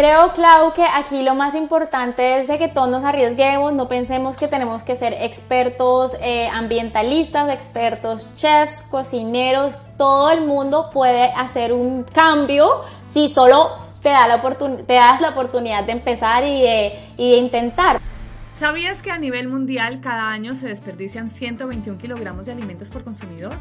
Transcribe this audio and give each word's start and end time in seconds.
creo, 0.00 0.32
Clau, 0.32 0.72
que 0.72 0.82
aquí 0.82 1.22
lo 1.22 1.34
más 1.34 1.54
importante 1.54 2.40
es 2.40 2.48
que 2.48 2.68
todos 2.68 2.88
nos 2.88 3.04
arriesguemos, 3.04 3.74
no 3.74 3.86
pensemos 3.86 4.38
que 4.38 4.48
tenemos 4.48 4.82
que 4.82 4.96
ser 4.96 5.12
expertos 5.12 6.16
eh, 6.22 6.48
ambientalistas, 6.48 7.52
expertos 7.52 8.32
chefs, 8.34 8.82
cocineros, 8.84 9.78
todo 9.98 10.30
el 10.30 10.46
mundo 10.46 10.88
puede 10.90 11.24
hacer 11.36 11.74
un 11.74 12.04
cambio 12.04 12.80
si 13.12 13.28
solo 13.28 13.76
te, 14.02 14.08
da 14.08 14.26
la 14.26 14.40
te 14.86 14.94
das 14.94 15.20
la 15.20 15.28
oportunidad 15.30 15.84
de 15.84 15.92
empezar 15.92 16.44
y 16.44 16.62
de 16.62 17.36
intentar. 17.36 18.00
¿Sabías 18.54 19.02
que 19.02 19.10
a 19.10 19.18
nivel 19.18 19.48
mundial 19.48 20.00
cada 20.00 20.30
año 20.30 20.54
se 20.54 20.66
desperdician 20.66 21.28
121 21.28 21.98
kilogramos 21.98 22.46
de 22.46 22.52
alimentos 22.52 22.88
por 22.88 23.04
consumidor? 23.04 23.52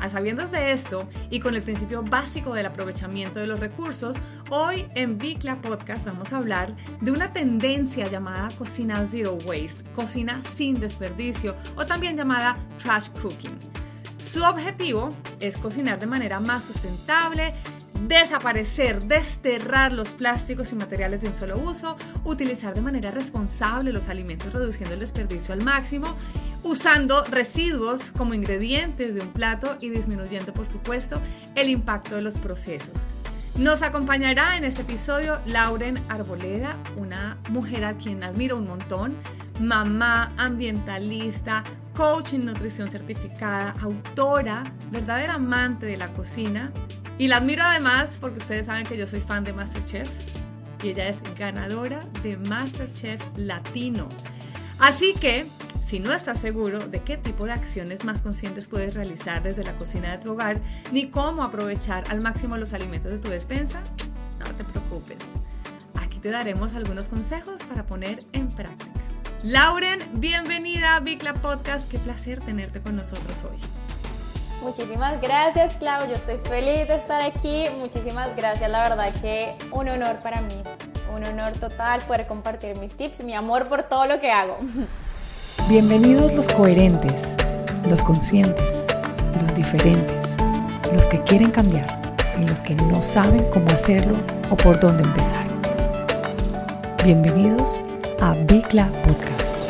A 0.00 0.08
sabiendas 0.08 0.50
de 0.50 0.72
esto 0.72 1.08
y 1.30 1.40
con 1.40 1.54
el 1.54 1.62
principio 1.62 2.02
básico 2.02 2.52
del 2.52 2.66
aprovechamiento 2.66 3.40
de 3.40 3.46
los 3.46 3.60
recursos, 3.60 4.16
hoy 4.50 4.86
en 4.94 5.16
Bicla 5.18 5.60
Podcast 5.60 6.04
vamos 6.04 6.32
a 6.32 6.38
hablar 6.38 6.74
de 7.00 7.10
una 7.10 7.32
tendencia 7.32 8.06
llamada 8.06 8.48
cocina 8.58 9.06
zero 9.06 9.38
waste, 9.46 9.82
cocina 9.94 10.42
sin 10.44 10.78
desperdicio 10.78 11.54
o 11.76 11.86
también 11.86 12.16
llamada 12.16 12.56
trash 12.82 13.08
cooking. 13.22 13.58
Su 14.22 14.42
objetivo 14.42 15.14
es 15.40 15.56
cocinar 15.58 15.98
de 15.98 16.06
manera 16.06 16.40
más 16.40 16.64
sustentable, 16.64 17.54
desaparecer, 18.08 19.04
desterrar 19.04 19.92
los 19.92 20.10
plásticos 20.10 20.72
y 20.72 20.76
materiales 20.76 21.20
de 21.20 21.28
un 21.28 21.34
solo 21.34 21.58
uso, 21.58 21.96
utilizar 22.24 22.74
de 22.74 22.80
manera 22.80 23.10
responsable 23.10 23.92
los 23.92 24.08
alimentos 24.08 24.52
reduciendo 24.52 24.94
el 24.94 25.00
desperdicio 25.00 25.54
al 25.54 25.62
máximo, 25.62 26.14
usando 26.62 27.24
residuos 27.24 28.10
como 28.12 28.34
ingredientes 28.34 29.14
de 29.14 29.20
un 29.20 29.28
plato 29.28 29.76
y 29.80 29.90
disminuyendo, 29.90 30.52
por 30.52 30.66
supuesto, 30.66 31.20
el 31.54 31.68
impacto 31.68 32.16
de 32.16 32.22
los 32.22 32.34
procesos. 32.34 33.04
Nos 33.56 33.82
acompañará 33.82 34.56
en 34.56 34.64
este 34.64 34.82
episodio 34.82 35.38
Lauren 35.46 35.96
Arboleda, 36.08 36.76
una 36.96 37.38
mujer 37.50 37.84
a 37.84 37.94
quien 37.94 38.24
admiro 38.24 38.56
un 38.56 38.66
montón, 38.66 39.14
mamá, 39.60 40.32
ambientalista, 40.36 41.62
coach 41.94 42.32
en 42.32 42.46
nutrición 42.46 42.90
certificada, 42.90 43.76
autora, 43.80 44.64
verdadera 44.90 45.34
amante 45.34 45.86
de 45.86 45.96
la 45.96 46.08
cocina 46.08 46.72
y 47.18 47.28
la 47.28 47.36
admiro 47.36 47.62
además 47.62 48.18
porque 48.20 48.38
ustedes 48.38 48.66
saben 48.66 48.86
que 48.86 48.96
yo 48.96 49.06
soy 49.06 49.20
fan 49.20 49.44
de 49.44 49.52
Masterchef 49.52 50.08
y 50.82 50.88
ella 50.88 51.08
es 51.08 51.20
ganadora 51.38 52.00
de 52.22 52.36
Masterchef 52.36 53.22
Latino. 53.36 54.08
Así 54.78 55.14
que, 55.14 55.46
si 55.82 56.00
no 56.00 56.12
estás 56.12 56.40
seguro 56.40 56.78
de 56.80 57.00
qué 57.02 57.16
tipo 57.16 57.46
de 57.46 57.52
acciones 57.52 58.04
más 58.04 58.22
conscientes 58.22 58.66
puedes 58.66 58.94
realizar 58.94 59.42
desde 59.42 59.62
la 59.62 59.76
cocina 59.76 60.12
de 60.12 60.18
tu 60.18 60.32
hogar, 60.32 60.60
ni 60.92 61.08
cómo 61.08 61.42
aprovechar 61.42 62.04
al 62.10 62.20
máximo 62.20 62.56
los 62.56 62.72
alimentos 62.72 63.12
de 63.12 63.18
tu 63.18 63.28
despensa, 63.28 63.82
no 64.38 64.46
te 64.46 64.64
preocupes. 64.64 65.18
Aquí 65.94 66.18
te 66.18 66.30
daremos 66.30 66.74
algunos 66.74 67.08
consejos 67.08 67.62
para 67.62 67.86
poner 67.86 68.18
en 68.32 68.48
práctica. 68.48 68.90
Lauren, 69.42 70.00
bienvenida 70.14 70.96
a 70.96 71.00
Bicla 71.00 71.34
Podcast. 71.34 71.90
Qué 71.90 71.98
placer 71.98 72.40
tenerte 72.40 72.80
con 72.80 72.96
nosotros 72.96 73.44
hoy. 73.44 73.58
Muchísimas 74.64 75.20
gracias, 75.20 75.74
Clau. 75.74 76.08
Yo 76.08 76.14
estoy 76.14 76.38
feliz 76.38 76.88
de 76.88 76.96
estar 76.96 77.20
aquí. 77.20 77.66
Muchísimas 77.78 78.34
gracias. 78.34 78.70
La 78.70 78.88
verdad 78.88 79.12
que 79.20 79.56
un 79.70 79.90
honor 79.90 80.16
para 80.22 80.40
mí. 80.40 80.62
Un 81.14 81.22
honor 81.26 81.52
total 81.52 82.00
poder 82.00 82.26
compartir 82.26 82.78
mis 82.78 82.96
tips 82.96 83.22
mi 83.22 83.34
amor 83.34 83.68
por 83.68 83.82
todo 83.82 84.06
lo 84.06 84.18
que 84.20 84.32
hago. 84.32 84.56
Bienvenidos 85.68 86.32
los 86.32 86.48
coherentes, 86.48 87.36
los 87.86 88.02
conscientes, 88.02 88.86
los 89.40 89.54
diferentes, 89.54 90.34
los 90.94 91.08
que 91.08 91.20
quieren 91.20 91.50
cambiar 91.50 91.86
y 92.40 92.46
los 92.46 92.62
que 92.62 92.74
no 92.74 93.02
saben 93.02 93.44
cómo 93.50 93.68
hacerlo 93.68 94.18
o 94.50 94.56
por 94.56 94.80
dónde 94.80 95.02
empezar. 95.02 95.44
Bienvenidos 97.04 97.82
a 98.20 98.32
Bicla 98.32 98.88
Podcast. 99.04 99.63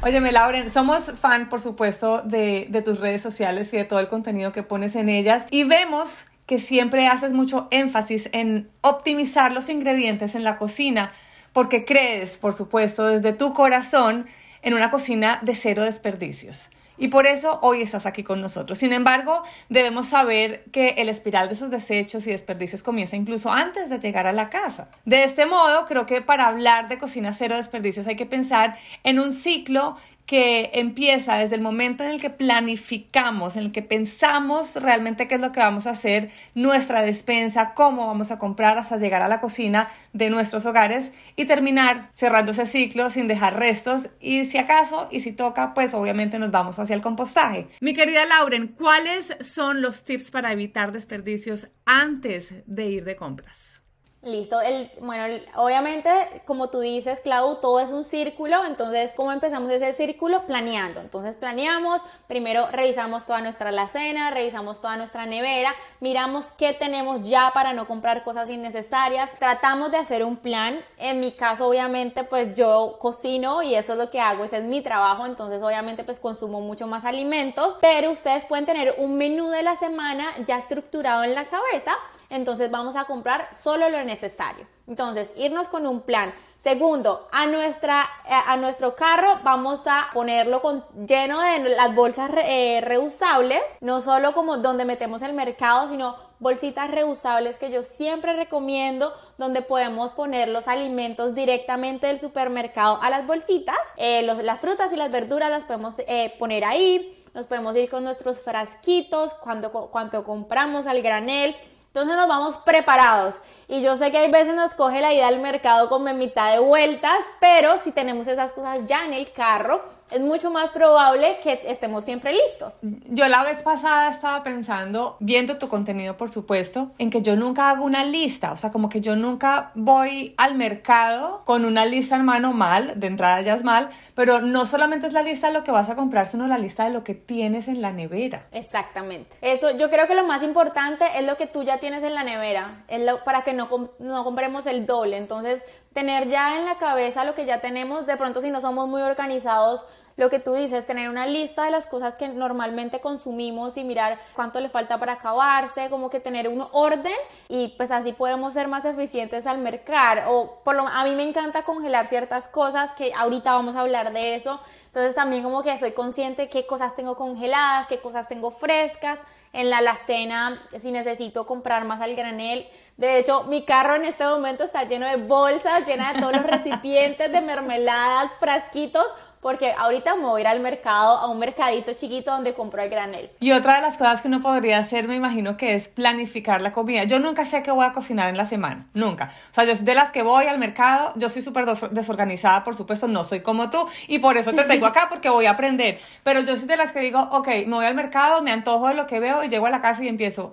Óyeme, 0.00 0.30
Lauren, 0.30 0.70
somos 0.70 1.10
fan, 1.10 1.48
por 1.48 1.60
supuesto, 1.60 2.22
de, 2.22 2.68
de, 2.70 2.82
tus 2.82 3.00
redes 3.00 3.20
sociales 3.20 3.72
y 3.74 3.78
de 3.78 3.84
todo 3.84 3.98
el 3.98 4.06
contenido 4.06 4.52
que 4.52 4.62
pones 4.62 4.94
en 4.94 5.08
ellas 5.08 5.48
y 5.50 5.64
vemos 5.64 6.26
que 6.46 6.60
siempre 6.60 7.08
haces 7.08 7.32
mucho 7.32 7.66
énfasis 7.72 8.28
en 8.32 8.70
optimizar 8.80 9.50
los 9.50 9.68
ingredientes 9.68 10.36
en 10.36 10.44
la 10.44 10.56
cocina 10.56 11.10
porque 11.52 11.84
crees, 11.84 12.38
por 12.38 12.54
supuesto, 12.54 13.08
desde 13.08 13.32
tu 13.32 13.52
corazón 13.52 14.26
en 14.62 14.74
una 14.74 14.92
cocina 14.92 15.40
de 15.42 15.56
cero 15.56 15.82
desperdicios 15.82 16.70
y 16.98 17.08
por 17.08 17.26
eso 17.26 17.58
hoy 17.62 17.82
estás 17.82 18.06
aquí 18.06 18.24
con 18.24 18.40
nosotros. 18.40 18.78
Sin 18.78 18.92
embargo, 18.92 19.42
debemos 19.68 20.08
saber 20.08 20.64
que 20.72 20.90
el 20.98 21.08
espiral 21.08 21.48
de 21.48 21.54
esos 21.54 21.70
desechos 21.70 22.26
y 22.26 22.30
desperdicios 22.30 22.82
comienza 22.82 23.16
incluso 23.16 23.50
antes 23.50 23.90
de 23.90 23.98
llegar 23.98 24.26
a 24.26 24.32
la 24.32 24.50
casa. 24.50 24.90
De 25.04 25.24
este 25.24 25.46
modo, 25.46 25.86
creo 25.86 26.06
que 26.06 26.20
para 26.20 26.46
hablar 26.46 26.88
de 26.88 26.98
cocina 26.98 27.32
cero 27.34 27.56
desperdicios 27.56 28.06
hay 28.06 28.16
que 28.16 28.26
pensar 28.26 28.76
en 29.04 29.18
un 29.18 29.32
ciclo 29.32 29.96
que 30.28 30.72
empieza 30.74 31.38
desde 31.38 31.54
el 31.54 31.62
momento 31.62 32.04
en 32.04 32.10
el 32.10 32.20
que 32.20 32.28
planificamos, 32.28 33.56
en 33.56 33.62
el 33.62 33.72
que 33.72 33.80
pensamos 33.80 34.76
realmente 34.76 35.26
qué 35.26 35.36
es 35.36 35.40
lo 35.40 35.52
que 35.52 35.60
vamos 35.60 35.86
a 35.86 35.92
hacer, 35.92 36.30
nuestra 36.54 37.00
despensa, 37.00 37.72
cómo 37.72 38.06
vamos 38.06 38.30
a 38.30 38.38
comprar 38.38 38.76
hasta 38.76 38.98
llegar 38.98 39.22
a 39.22 39.28
la 39.28 39.40
cocina 39.40 39.88
de 40.12 40.28
nuestros 40.28 40.66
hogares 40.66 41.12
y 41.34 41.46
terminar 41.46 42.10
cerrando 42.12 42.50
ese 42.50 42.66
ciclo 42.66 43.08
sin 43.08 43.26
dejar 43.26 43.58
restos 43.58 44.10
y 44.20 44.44
si 44.44 44.58
acaso 44.58 45.08
y 45.10 45.20
si 45.20 45.32
toca, 45.32 45.72
pues 45.72 45.94
obviamente 45.94 46.38
nos 46.38 46.50
vamos 46.50 46.78
hacia 46.78 46.94
el 46.94 47.00
compostaje. 47.00 47.66
Mi 47.80 47.94
querida 47.94 48.26
Lauren, 48.26 48.68
¿cuáles 48.68 49.34
son 49.40 49.80
los 49.80 50.04
tips 50.04 50.30
para 50.30 50.52
evitar 50.52 50.92
desperdicios 50.92 51.68
antes 51.86 52.52
de 52.66 52.90
ir 52.90 53.04
de 53.06 53.16
compras? 53.16 53.77
Listo, 54.22 54.60
el, 54.60 54.90
bueno, 55.00 55.22
obviamente, 55.54 56.10
como 56.44 56.70
tú 56.70 56.80
dices, 56.80 57.20
Clau, 57.20 57.60
todo 57.60 57.78
es 57.78 57.90
un 57.90 58.04
círculo, 58.04 58.64
entonces, 58.64 59.12
¿cómo 59.14 59.30
empezamos 59.30 59.70
ese 59.70 59.92
círculo? 59.92 60.44
Planeando. 60.44 61.00
Entonces, 61.00 61.36
planeamos, 61.36 62.02
primero 62.26 62.66
revisamos 62.72 63.26
toda 63.26 63.42
nuestra 63.42 63.68
alacena, 63.68 64.32
revisamos 64.32 64.80
toda 64.80 64.96
nuestra 64.96 65.24
nevera, 65.26 65.72
miramos 66.00 66.46
qué 66.58 66.72
tenemos 66.72 67.28
ya 67.28 67.52
para 67.54 67.72
no 67.74 67.86
comprar 67.86 68.24
cosas 68.24 68.50
innecesarias, 68.50 69.30
tratamos 69.38 69.92
de 69.92 69.98
hacer 69.98 70.24
un 70.24 70.36
plan. 70.36 70.80
En 70.96 71.20
mi 71.20 71.30
caso, 71.30 71.68
obviamente, 71.68 72.24
pues 72.24 72.56
yo 72.56 72.96
cocino 72.98 73.62
y 73.62 73.76
eso 73.76 73.92
es 73.92 73.98
lo 73.98 74.10
que 74.10 74.20
hago, 74.20 74.42
ese 74.42 74.58
es 74.58 74.64
mi 74.64 74.82
trabajo, 74.82 75.26
entonces, 75.26 75.62
obviamente, 75.62 76.02
pues 76.02 76.18
consumo 76.18 76.60
mucho 76.60 76.88
más 76.88 77.04
alimentos, 77.04 77.78
pero 77.80 78.10
ustedes 78.10 78.46
pueden 78.46 78.66
tener 78.66 78.96
un 78.98 79.14
menú 79.16 79.48
de 79.50 79.62
la 79.62 79.76
semana 79.76 80.26
ya 80.44 80.58
estructurado 80.58 81.22
en 81.22 81.36
la 81.36 81.44
cabeza 81.44 81.96
entonces 82.30 82.70
vamos 82.70 82.96
a 82.96 83.04
comprar 83.04 83.48
solo 83.56 83.88
lo 83.88 84.04
necesario. 84.04 84.66
Entonces, 84.86 85.30
irnos 85.36 85.68
con 85.68 85.86
un 85.86 86.00
plan. 86.00 86.32
Segundo, 86.56 87.28
a, 87.30 87.46
nuestra, 87.46 88.08
eh, 88.26 88.32
a 88.32 88.56
nuestro 88.56 88.96
carro 88.96 89.38
vamos 89.44 89.86
a 89.86 90.08
ponerlo 90.12 90.60
con, 90.60 90.84
lleno 91.06 91.40
de 91.40 91.60
las 91.60 91.94
bolsas 91.94 92.30
eh, 92.44 92.80
reusables, 92.82 93.62
no 93.80 94.02
solo 94.02 94.34
como 94.34 94.56
donde 94.56 94.84
metemos 94.84 95.22
el 95.22 95.34
mercado, 95.34 95.88
sino 95.88 96.16
bolsitas 96.40 96.90
reusables 96.90 97.58
que 97.58 97.70
yo 97.70 97.84
siempre 97.84 98.32
recomiendo, 98.32 99.12
donde 99.36 99.62
podemos 99.62 100.12
poner 100.12 100.48
los 100.48 100.66
alimentos 100.66 101.34
directamente 101.34 102.08
del 102.08 102.18
supermercado 102.18 102.98
a 103.02 103.08
las 103.08 103.24
bolsitas. 103.24 103.78
Eh, 103.96 104.22
las 104.22 104.60
frutas 104.60 104.92
y 104.92 104.96
las 104.96 105.12
verduras 105.12 105.50
las 105.50 105.64
podemos 105.64 105.94
poner 106.40 106.64
ahí. 106.64 107.14
Nos 107.34 107.46
podemos 107.46 107.76
ir 107.76 107.88
con 107.88 108.02
nuestros 108.02 108.40
frasquitos 108.40 109.34
cuando, 109.34 109.70
cuando 109.70 110.24
compramos 110.24 110.88
al 110.88 111.02
granel 111.02 111.54
entonces 111.88 112.16
nos 112.16 112.28
vamos 112.28 112.56
preparados. 112.58 113.40
Y 113.70 113.82
yo 113.82 113.98
sé 113.98 114.10
que 114.10 114.16
hay 114.16 114.30
veces 114.30 114.54
nos 114.54 114.72
coge 114.72 115.02
la 115.02 115.12
ida 115.12 115.28
al 115.28 115.40
mercado 115.40 115.90
como 115.90 116.08
en 116.08 116.16
mitad 116.16 116.50
de 116.52 116.58
vueltas, 116.58 117.18
pero 117.38 117.76
si 117.76 117.92
tenemos 117.92 118.26
esas 118.26 118.54
cosas 118.54 118.86
ya 118.86 119.04
en 119.04 119.12
el 119.12 119.30
carro, 119.30 119.82
es 120.10 120.20
mucho 120.20 120.50
más 120.50 120.70
probable 120.70 121.38
que 121.42 121.60
estemos 121.66 122.04
siempre 122.04 122.32
listos. 122.32 122.78
Yo 123.08 123.28
la 123.28 123.44
vez 123.44 123.62
pasada 123.62 124.08
estaba 124.08 124.42
pensando, 124.42 125.16
viendo 125.20 125.58
tu 125.58 125.68
contenido 125.68 126.16
por 126.16 126.30
supuesto, 126.30 126.90
en 126.98 127.10
que 127.10 127.20
yo 127.20 127.36
nunca 127.36 127.68
hago 127.68 127.84
una 127.84 128.04
lista, 128.04 128.52
o 128.52 128.56
sea, 128.56 128.72
como 128.72 128.88
que 128.88 129.02
yo 129.02 129.16
nunca 129.16 129.70
voy 129.74 130.34
al 130.38 130.54
mercado 130.54 131.42
con 131.44 131.66
una 131.66 131.84
lista 131.84 132.16
en 132.16 132.24
mano 132.24 132.52
mal, 132.54 132.98
de 132.98 133.06
entrada 133.06 133.42
ya 133.42 133.52
es 133.54 133.64
mal, 133.64 133.90
pero 134.14 134.40
no 134.40 134.64
solamente 134.64 135.06
es 135.06 135.12
la 135.12 135.22
lista 135.22 135.48
de 135.48 135.52
lo 135.52 135.64
que 135.64 135.72
vas 135.72 135.90
a 135.90 135.94
comprar, 135.94 136.28
sino 136.28 136.46
la 136.46 136.58
lista 136.58 136.84
de 136.84 136.92
lo 136.94 137.04
que 137.04 137.14
tienes 137.14 137.68
en 137.68 137.82
la 137.82 137.92
nevera. 137.92 138.46
Exactamente. 138.52 139.36
Eso, 139.42 139.76
yo 139.76 139.90
creo 139.90 140.06
que 140.06 140.14
lo 140.14 140.24
más 140.24 140.42
importante 140.42 141.04
es 141.16 141.26
lo 141.26 141.36
que 141.36 141.46
tú 141.46 141.64
ya 141.64 141.78
tienes 141.80 142.02
en 142.02 142.14
la 142.14 142.24
nevera, 142.24 142.84
es 142.88 143.04
lo, 143.04 143.22
para 143.24 143.42
que 143.42 143.52
no, 143.58 143.90
no 143.98 144.24
compremos 144.24 144.66
el 144.66 144.86
doble. 144.86 145.18
Entonces, 145.18 145.62
tener 145.92 146.28
ya 146.28 146.58
en 146.58 146.64
la 146.64 146.78
cabeza 146.78 147.24
lo 147.24 147.34
que 147.34 147.44
ya 147.44 147.60
tenemos, 147.60 148.06
de 148.06 148.16
pronto 148.16 148.40
si 148.40 148.50
no 148.50 148.62
somos 148.62 148.88
muy 148.88 149.02
organizados, 149.02 149.84
lo 150.18 150.30
que 150.30 150.40
tú 150.40 150.54
dices, 150.54 150.84
tener 150.84 151.08
una 151.08 151.28
lista 151.28 151.64
de 151.64 151.70
las 151.70 151.86
cosas 151.86 152.16
que 152.16 152.26
normalmente 152.26 153.00
consumimos 153.00 153.76
y 153.76 153.84
mirar 153.84 154.18
cuánto 154.34 154.60
le 154.60 154.68
falta 154.68 154.98
para 154.98 155.12
acabarse, 155.12 155.88
como 155.90 156.10
que 156.10 156.18
tener 156.18 156.48
un 156.48 156.66
orden 156.72 157.14
y 157.48 157.68
pues 157.76 157.92
así 157.92 158.12
podemos 158.12 158.52
ser 158.54 158.66
más 158.66 158.84
eficientes 158.84 159.46
al 159.46 159.58
mercar. 159.58 160.24
O 160.28 160.60
por 160.64 160.74
lo 160.74 160.88
a 160.88 161.04
mí 161.04 161.12
me 161.12 161.22
encanta 161.22 161.62
congelar 161.62 162.08
ciertas 162.08 162.48
cosas 162.48 162.94
que 162.94 163.14
ahorita 163.14 163.52
vamos 163.52 163.76
a 163.76 163.80
hablar 163.80 164.12
de 164.12 164.34
eso. 164.34 164.60
Entonces 164.86 165.14
también 165.14 165.44
como 165.44 165.62
que 165.62 165.78
soy 165.78 165.92
consciente 165.92 166.48
qué 166.48 166.66
cosas 166.66 166.96
tengo 166.96 167.16
congeladas, 167.16 167.86
qué 167.86 168.00
cosas 168.00 168.26
tengo 168.26 168.50
frescas 168.50 169.20
en 169.52 169.70
la 169.70 169.78
alacena 169.78 170.60
si 170.76 170.90
necesito 170.90 171.46
comprar 171.46 171.84
más 171.84 172.00
al 172.00 172.16
granel. 172.16 172.66
De 172.98 173.16
hecho, 173.20 173.44
mi 173.44 173.64
carro 173.64 173.94
en 173.94 174.04
este 174.04 174.24
momento 174.24 174.64
está 174.64 174.82
lleno 174.82 175.06
de 175.06 175.14
bolsas, 175.14 175.86
llena 175.86 176.12
de 176.12 176.20
todos 176.20 176.32
los 176.32 176.42
recipientes 176.50 177.30
de 177.30 177.40
mermeladas, 177.40 178.32
frasquitos, 178.40 179.14
porque 179.40 179.70
ahorita 179.70 180.16
me 180.16 180.24
voy 180.24 180.40
a 180.40 180.42
ir 180.42 180.46
al 180.48 180.58
mercado, 180.58 181.16
a 181.16 181.28
un 181.28 181.38
mercadito 181.38 181.92
chiquito 181.92 182.32
donde 182.32 182.54
compro 182.54 182.82
el 182.82 182.90
granel. 182.90 183.30
Y 183.38 183.52
otra 183.52 183.76
de 183.76 183.82
las 183.82 183.96
cosas 183.96 184.20
que 184.20 184.26
uno 184.26 184.40
podría 184.40 184.78
hacer, 184.78 185.06
me 185.06 185.14
imagino 185.14 185.56
que 185.56 185.74
es 185.74 185.86
planificar 185.86 186.60
la 186.60 186.72
comida. 186.72 187.04
Yo 187.04 187.20
nunca 187.20 187.46
sé 187.46 187.62
qué 187.62 187.70
voy 187.70 187.86
a 187.86 187.92
cocinar 187.92 188.30
en 188.30 188.36
la 188.36 188.46
semana, 188.46 188.88
nunca. 188.94 189.30
O 189.52 189.54
sea, 189.54 189.62
yo 189.62 189.76
soy 189.76 189.84
de 189.84 189.94
las 189.94 190.10
que 190.10 190.24
voy 190.24 190.46
al 190.46 190.58
mercado, 190.58 191.12
yo 191.14 191.28
soy 191.28 191.42
súper 191.42 191.66
desorganizada, 191.66 192.64
por 192.64 192.74
supuesto, 192.74 193.06
no 193.06 193.22
soy 193.22 193.42
como 193.42 193.70
tú, 193.70 193.88
y 194.08 194.18
por 194.18 194.36
eso 194.36 194.52
te 194.52 194.64
tengo 194.64 194.86
acá, 194.86 195.06
porque 195.08 195.28
voy 195.28 195.46
a 195.46 195.52
aprender. 195.52 196.00
Pero 196.24 196.40
yo 196.40 196.56
soy 196.56 196.66
de 196.66 196.76
las 196.76 196.90
que 196.90 196.98
digo, 196.98 197.20
ok, 197.30 197.46
me 197.68 197.76
voy 197.76 197.86
al 197.86 197.94
mercado, 197.94 198.42
me 198.42 198.50
antojo 198.50 198.88
de 198.88 198.94
lo 198.94 199.06
que 199.06 199.20
veo 199.20 199.44
y 199.44 199.48
llego 199.48 199.66
a 199.66 199.70
la 199.70 199.80
casa 199.80 200.02
y 200.02 200.08
empiezo, 200.08 200.50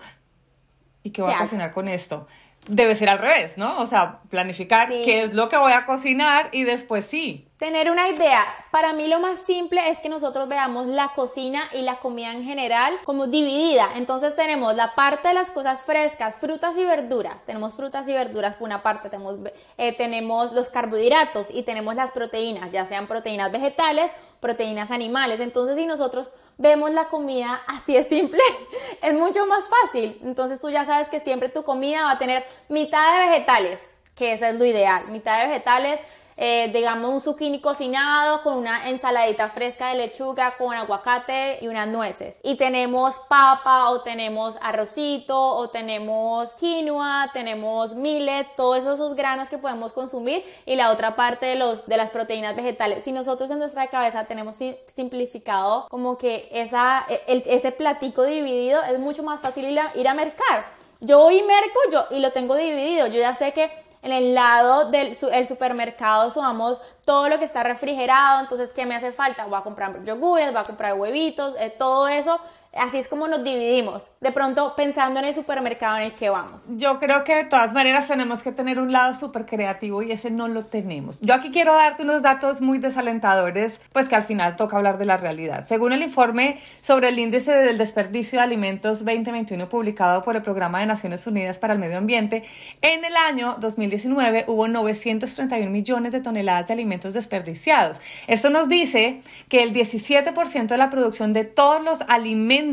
¿y 1.05 1.11
qué 1.11 1.21
voy 1.21 1.33
a 1.33 1.37
cocinar 1.37 1.71
con 1.71 1.87
esto? 1.87 2.27
debe 2.67 2.95
ser 2.95 3.09
al 3.09 3.19
revés, 3.19 3.57
¿no? 3.57 3.79
O 3.79 3.85
sea, 3.85 4.21
planificar 4.29 4.89
qué 4.89 5.21
es 5.21 5.33
lo 5.33 5.49
que 5.49 5.57
voy 5.57 5.71
a 5.71 5.85
cocinar 5.85 6.49
y 6.51 6.63
después 6.63 7.05
sí. 7.05 7.47
Tener 7.57 7.89
una 7.89 8.09
idea. 8.09 8.43
Para 8.71 8.91
mí 8.91 9.07
lo 9.07 9.19
más 9.19 9.39
simple 9.39 9.89
es 9.89 9.99
que 9.99 10.09
nosotros 10.09 10.49
veamos 10.49 10.87
la 10.87 11.09
cocina 11.15 11.63
y 11.73 11.83
la 11.83 11.97
comida 11.97 12.33
en 12.33 12.43
general 12.43 12.93
como 13.05 13.27
dividida. 13.27 13.87
Entonces 13.95 14.35
tenemos 14.35 14.75
la 14.75 14.93
parte 14.95 15.29
de 15.29 15.35
las 15.35 15.51
cosas 15.51 15.79
frescas, 15.85 16.35
frutas 16.35 16.75
y 16.75 16.83
verduras. 16.83 17.45
Tenemos 17.45 17.75
frutas 17.75 18.07
y 18.07 18.13
verduras 18.13 18.55
por 18.55 18.65
una 18.65 18.83
parte, 18.83 19.09
tenemos, 19.09 19.35
eh, 19.77 19.93
tenemos 19.93 20.51
los 20.51 20.69
carbohidratos 20.69 21.49
y 21.49 21.63
tenemos 21.63 21.95
las 21.95 22.11
proteínas, 22.11 22.71
ya 22.71 22.85
sean 22.85 23.07
proteínas 23.07 23.51
vegetales, 23.51 24.11
proteínas 24.41 24.91
animales. 24.91 25.39
Entonces 25.39 25.77
si 25.77 25.85
nosotros 25.85 26.29
vemos 26.57 26.91
la 26.91 27.05
comida 27.05 27.61
así 27.67 27.95
es 27.95 28.07
simple, 28.07 28.41
es 29.01 29.13
mucho 29.13 29.45
más 29.45 29.65
fácil. 29.67 30.17
Entonces 30.23 30.59
tú 30.59 30.69
ya 30.69 30.85
sabes 30.85 31.09
que 31.09 31.19
siempre 31.19 31.49
tu 31.49 31.63
comida 31.63 32.03
va 32.03 32.11
a 32.11 32.19
tener 32.19 32.45
mitad 32.69 33.19
de 33.19 33.29
vegetales, 33.29 33.81
que 34.15 34.33
eso 34.33 34.45
es 34.45 34.55
lo 34.55 34.65
ideal, 34.65 35.07
mitad 35.07 35.39
de 35.41 35.47
vegetales, 35.47 35.99
eh, 36.37 36.69
digamos 36.73 37.11
un 37.11 37.21
zucchini 37.21 37.61
cocinado 37.61 38.43
con 38.43 38.57
una 38.57 38.89
ensaladita 38.89 39.47
fresca 39.49 39.89
de 39.89 39.95
lechuga 39.95 40.57
con 40.57 40.75
aguacate 40.75 41.59
y 41.61 41.67
unas 41.67 41.87
nueces. 41.87 42.41
Y 42.43 42.55
tenemos 42.55 43.17
papa 43.29 43.89
o 43.89 44.01
tenemos 44.01 44.57
arrocito 44.61 45.39
o 45.39 45.69
tenemos 45.69 46.53
quinoa, 46.53 47.29
tenemos 47.33 47.95
millet, 47.95 48.47
todos 48.57 48.79
esos 48.79 49.15
granos 49.15 49.49
que 49.49 49.57
podemos 49.57 49.93
consumir 49.93 50.43
y 50.65 50.75
la 50.75 50.91
otra 50.91 51.15
parte 51.15 51.45
de, 51.45 51.55
los, 51.55 51.85
de 51.87 51.97
las 51.97 52.11
proteínas 52.11 52.55
vegetales. 52.55 53.03
Si 53.03 53.11
nosotros 53.11 53.49
en 53.51 53.59
nuestra 53.59 53.87
cabeza 53.87 54.25
tenemos 54.25 54.57
simplificado 54.93 55.87
como 55.89 56.17
que 56.17 56.49
esa, 56.51 57.05
e, 57.07 57.43
ese 57.47 57.71
platico 57.71 58.23
dividido, 58.23 58.83
es 58.83 58.99
mucho 58.99 59.23
más 59.23 59.39
fácil 59.41 59.65
ir 59.65 59.79
a, 59.79 59.91
ir 59.95 60.07
a 60.07 60.13
mercar. 60.13 60.65
Yo 61.01 61.19
voy 61.19 61.39
y 61.39 61.43
merco 61.43 61.79
yo, 61.91 62.05
y 62.11 62.19
lo 62.19 62.31
tengo 62.31 62.55
dividido. 62.55 63.07
Yo 63.07 63.19
ya 63.19 63.33
sé 63.35 63.51
que 63.53 63.69
en 64.05 64.11
el 64.11 64.35
lado 64.35 64.91
del 64.91 65.17
el 65.31 65.47
supermercado 65.47 66.29
sumamos 66.29 66.79
todo 67.05 67.27
lo 67.27 67.39
que 67.39 67.45
está 67.45 67.63
refrigerado, 67.63 68.39
entonces 68.39 68.71
¿qué 68.71 68.85
me 68.85 68.95
hace 68.95 69.11
falta? 69.11 69.45
Voy 69.45 69.57
a 69.57 69.63
comprar 69.63 70.03
yogures, 70.03 70.51
voy 70.51 70.61
a 70.61 70.63
comprar 70.63 70.93
huevitos, 70.93 71.55
eh, 71.59 71.73
todo 71.75 72.07
eso 72.07 72.39
Así 72.75 72.97
es 72.97 73.07
como 73.07 73.29
nos 73.29 73.41
dividimos, 73.41 74.11
de 74.19 74.33
pronto 74.33 74.75
pensando 74.75 75.21
en 75.21 75.25
el 75.27 75.33
supermercado 75.33 75.95
en 75.95 76.03
el 76.03 76.11
que 76.11 76.29
vamos. 76.29 76.65
Yo 76.71 76.99
creo 76.99 77.23
que 77.23 77.33
de 77.33 77.43
todas 77.45 77.71
maneras 77.71 78.09
tenemos 78.09 78.43
que 78.43 78.51
tener 78.51 78.79
un 78.79 78.91
lado 78.91 79.13
súper 79.13 79.45
creativo 79.45 80.03
y 80.03 80.11
ese 80.11 80.29
no 80.29 80.49
lo 80.49 80.65
tenemos. 80.65 81.21
Yo 81.21 81.33
aquí 81.33 81.51
quiero 81.51 81.73
darte 81.73 82.03
unos 82.03 82.21
datos 82.21 82.59
muy 82.59 82.79
desalentadores, 82.79 83.79
pues 83.93 84.09
que 84.09 84.17
al 84.17 84.23
final 84.23 84.57
toca 84.57 84.75
hablar 84.75 84.97
de 84.97 85.05
la 85.05 85.15
realidad. 85.15 85.63
Según 85.65 85.93
el 85.93 86.01
informe 86.01 86.59
sobre 86.81 87.07
el 87.07 87.17
índice 87.17 87.53
del 87.53 87.77
desperdicio 87.77 88.39
de 88.39 88.43
alimentos 88.43 89.05
2021 89.05 89.69
publicado 89.69 90.21
por 90.21 90.35
el 90.35 90.41
Programa 90.41 90.81
de 90.81 90.87
Naciones 90.87 91.25
Unidas 91.27 91.57
para 91.57 91.71
el 91.71 91.79
Medio 91.79 91.97
Ambiente, 91.97 92.43
en 92.81 93.05
el 93.05 93.15
año 93.15 93.55
2019 93.57 94.43
hubo 94.47 94.67
931 94.67 95.71
millones 95.71 96.11
de 96.11 96.19
toneladas 96.19 96.67
de 96.67 96.73
alimentos 96.73 97.13
desperdiciados. 97.13 98.01
Esto 98.27 98.49
nos 98.49 98.67
dice 98.67 99.21
que 99.47 99.63
el 99.63 99.73
17% 99.73 100.67
de 100.67 100.77
la 100.77 100.89
producción 100.89 101.31
de 101.31 101.45
todos 101.45 101.81
los 101.81 102.01
alimentos 102.09 102.64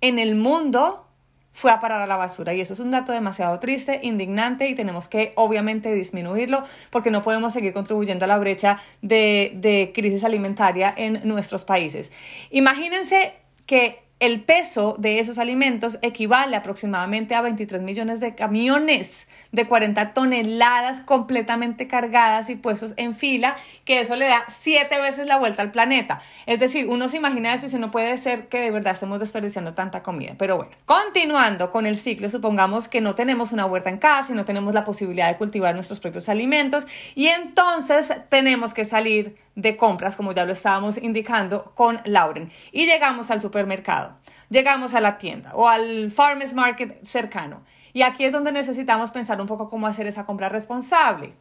en 0.00 0.18
el 0.18 0.34
mundo 0.34 1.06
fue 1.52 1.70
a 1.70 1.80
parar 1.80 2.02
a 2.02 2.06
la 2.06 2.16
basura 2.16 2.52
y 2.52 2.60
eso 2.60 2.74
es 2.74 2.80
un 2.80 2.90
dato 2.90 3.12
demasiado 3.12 3.58
triste, 3.60 4.00
indignante 4.02 4.68
y 4.68 4.74
tenemos 4.74 5.08
que 5.08 5.32
obviamente 5.36 5.94
disminuirlo 5.94 6.62
porque 6.90 7.10
no 7.10 7.22
podemos 7.22 7.54
seguir 7.54 7.72
contribuyendo 7.72 8.26
a 8.26 8.28
la 8.28 8.38
brecha 8.38 8.78
de, 9.00 9.52
de 9.54 9.90
crisis 9.94 10.22
alimentaria 10.22 10.92
en 10.94 11.20
nuestros 11.24 11.64
países. 11.64 12.12
Imagínense 12.50 13.32
que 13.64 14.05
el 14.18 14.42
peso 14.42 14.96
de 14.98 15.18
esos 15.18 15.38
alimentos 15.38 15.98
equivale 16.00 16.56
aproximadamente 16.56 17.34
a 17.34 17.42
23 17.42 17.82
millones 17.82 18.18
de 18.18 18.34
camiones 18.34 19.28
de 19.52 19.68
40 19.68 20.14
toneladas 20.14 21.00
completamente 21.00 21.86
cargadas 21.86 22.48
y 22.48 22.56
puestos 22.56 22.94
en 22.96 23.14
fila, 23.14 23.56
que 23.84 24.00
eso 24.00 24.16
le 24.16 24.26
da 24.26 24.44
siete 24.48 25.00
veces 25.00 25.26
la 25.26 25.36
vuelta 25.36 25.60
al 25.60 25.70
planeta. 25.70 26.20
Es 26.46 26.60
decir, 26.60 26.86
uno 26.88 27.08
se 27.10 27.18
imagina 27.18 27.52
eso 27.52 27.66
y 27.66 27.68
dice, 27.68 27.78
no 27.78 27.90
puede 27.90 28.16
ser 28.16 28.48
que 28.48 28.60
de 28.60 28.70
verdad 28.70 28.94
estemos 28.94 29.20
desperdiciando 29.20 29.74
tanta 29.74 30.02
comida. 30.02 30.34
Pero 30.38 30.56
bueno, 30.56 30.72
continuando 30.86 31.70
con 31.70 31.84
el 31.84 31.96
ciclo, 31.96 32.30
supongamos 32.30 32.88
que 32.88 33.02
no 33.02 33.14
tenemos 33.14 33.52
una 33.52 33.66
huerta 33.66 33.90
en 33.90 33.98
casa 33.98 34.32
y 34.32 34.36
no 34.36 34.46
tenemos 34.46 34.72
la 34.72 34.84
posibilidad 34.84 35.28
de 35.28 35.36
cultivar 35.36 35.74
nuestros 35.74 36.00
propios 36.00 36.30
alimentos 36.30 36.86
y 37.14 37.26
entonces 37.28 38.12
tenemos 38.30 38.72
que 38.72 38.86
salir 38.86 39.36
de 39.56 39.76
compras, 39.76 40.14
como 40.14 40.32
ya 40.32 40.44
lo 40.44 40.52
estábamos 40.52 40.98
indicando 40.98 41.72
con 41.74 42.00
Lauren, 42.04 42.52
y 42.70 42.86
llegamos 42.86 43.32
al 43.32 43.40
supermercado, 43.40 44.16
llegamos 44.48 44.94
a 44.94 45.00
la 45.00 45.18
tienda 45.18 45.50
o 45.54 45.68
al 45.68 46.12
farmers 46.12 46.54
market 46.54 47.04
cercano 47.04 47.62
y 47.92 48.02
aquí 48.02 48.26
es 48.26 48.32
donde 48.32 48.52
necesitamos 48.52 49.10
pensar 49.10 49.40
un 49.40 49.46
poco 49.46 49.70
cómo 49.70 49.86
hacer 49.86 50.06
esa 50.06 50.26
compra 50.26 50.50
responsable. 50.50 51.32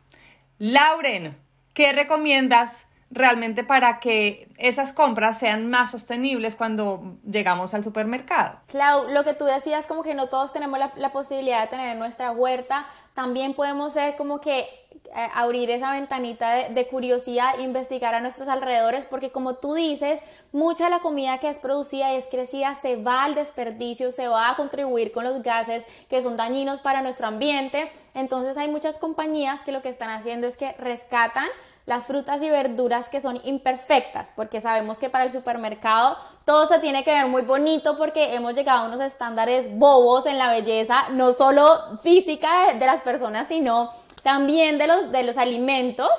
Lauren, 0.57 1.37
¿qué 1.73 1.91
recomiendas 1.91 2.87
realmente 3.11 3.63
para 3.63 3.99
que 3.99 4.49
esas 4.57 4.91
compras 4.91 5.37
sean 5.37 5.69
más 5.69 5.91
sostenibles 5.91 6.55
cuando 6.55 7.17
llegamos 7.29 7.73
al 7.73 7.83
supermercado. 7.83 8.59
Clau, 8.67 9.09
lo 9.09 9.23
que 9.23 9.33
tú 9.33 9.45
decías, 9.45 9.85
como 9.85 10.03
que 10.03 10.15
no 10.15 10.27
todos 10.27 10.53
tenemos 10.53 10.79
la, 10.79 11.11
posibilidad 11.11 11.61
de 11.61 11.67
tener 11.67 11.97
nuestra 11.97 12.31
huerta, 12.31 12.85
también 13.13 13.53
podemos 13.53 13.93
ser 13.93 14.17
como 14.17 14.41
que 14.41 14.67
abrir 15.33 15.71
esa 15.71 15.91
ventanita 15.91 16.51
de, 16.53 16.73
de, 16.73 16.87
curiosidad, 16.87 17.59
investigar 17.59 18.15
a 18.15 18.21
nuestros 18.21 18.47
alrededores, 18.47 19.05
porque 19.05 19.31
como 19.31 19.55
tú 19.55 19.73
dices, 19.73 20.21
mucha 20.51 20.85
de 20.85 20.89
la 20.89 20.99
comida 20.99 21.37
que 21.37 21.49
es 21.49 21.59
producida 21.59 22.13
y 22.13 22.17
es 22.17 22.27
crecida 22.27 22.75
se 22.75 22.95
va 22.95 23.23
al 23.23 23.35
desperdicio, 23.35 24.11
se 24.11 24.27
va 24.27 24.49
a 24.49 24.55
contribuir 24.55 25.11
con 25.11 25.23
los 25.23 25.41
gases 25.43 25.85
que 26.09 26.21
son 26.21 26.37
dañinos 26.37 26.79
para 26.79 27.01
nuestro 27.01 27.27
ambiente. 27.27 27.91
Entonces 28.13 28.57
hay 28.57 28.69
muchas 28.69 28.97
compañías 28.97 29.63
que 29.63 29.71
lo 29.71 29.81
que 29.81 29.89
están 29.89 30.09
haciendo 30.09 30.47
es 30.47 30.57
que 30.57 30.73
rescatan 30.73 31.47
las 31.85 32.05
frutas 32.05 32.41
y 32.41 32.49
verduras 32.49 33.09
que 33.09 33.21
son 33.21 33.39
imperfectas, 33.43 34.33
porque 34.35 34.59
sabemos 34.59 34.97
que 34.97 35.09
para 35.09 35.23
el 35.23 35.31
supermercado 35.31 36.17
todo 36.43 36.65
se 36.65 36.79
tiene 36.79 37.03
que 37.03 37.11
ver 37.11 37.27
muy 37.27 37.43
bonito 37.43 37.97
porque 37.97 38.33
hemos 38.33 38.55
llegado 38.55 38.85
a 38.85 38.87
unos 38.87 39.01
estándares 39.01 39.77
bobos 39.77 40.25
en 40.25 40.37
la 40.37 40.51
belleza, 40.51 41.09
no 41.11 41.33
solo 41.33 41.99
física 42.01 42.73
de, 42.73 42.85
las 42.85 43.01
personas, 43.01 43.47
sino 43.47 43.91
también 44.25 44.79
de 44.79 44.87
los, 44.87 45.11
de 45.11 45.21
los 45.21 45.37
alimentos. 45.37 46.09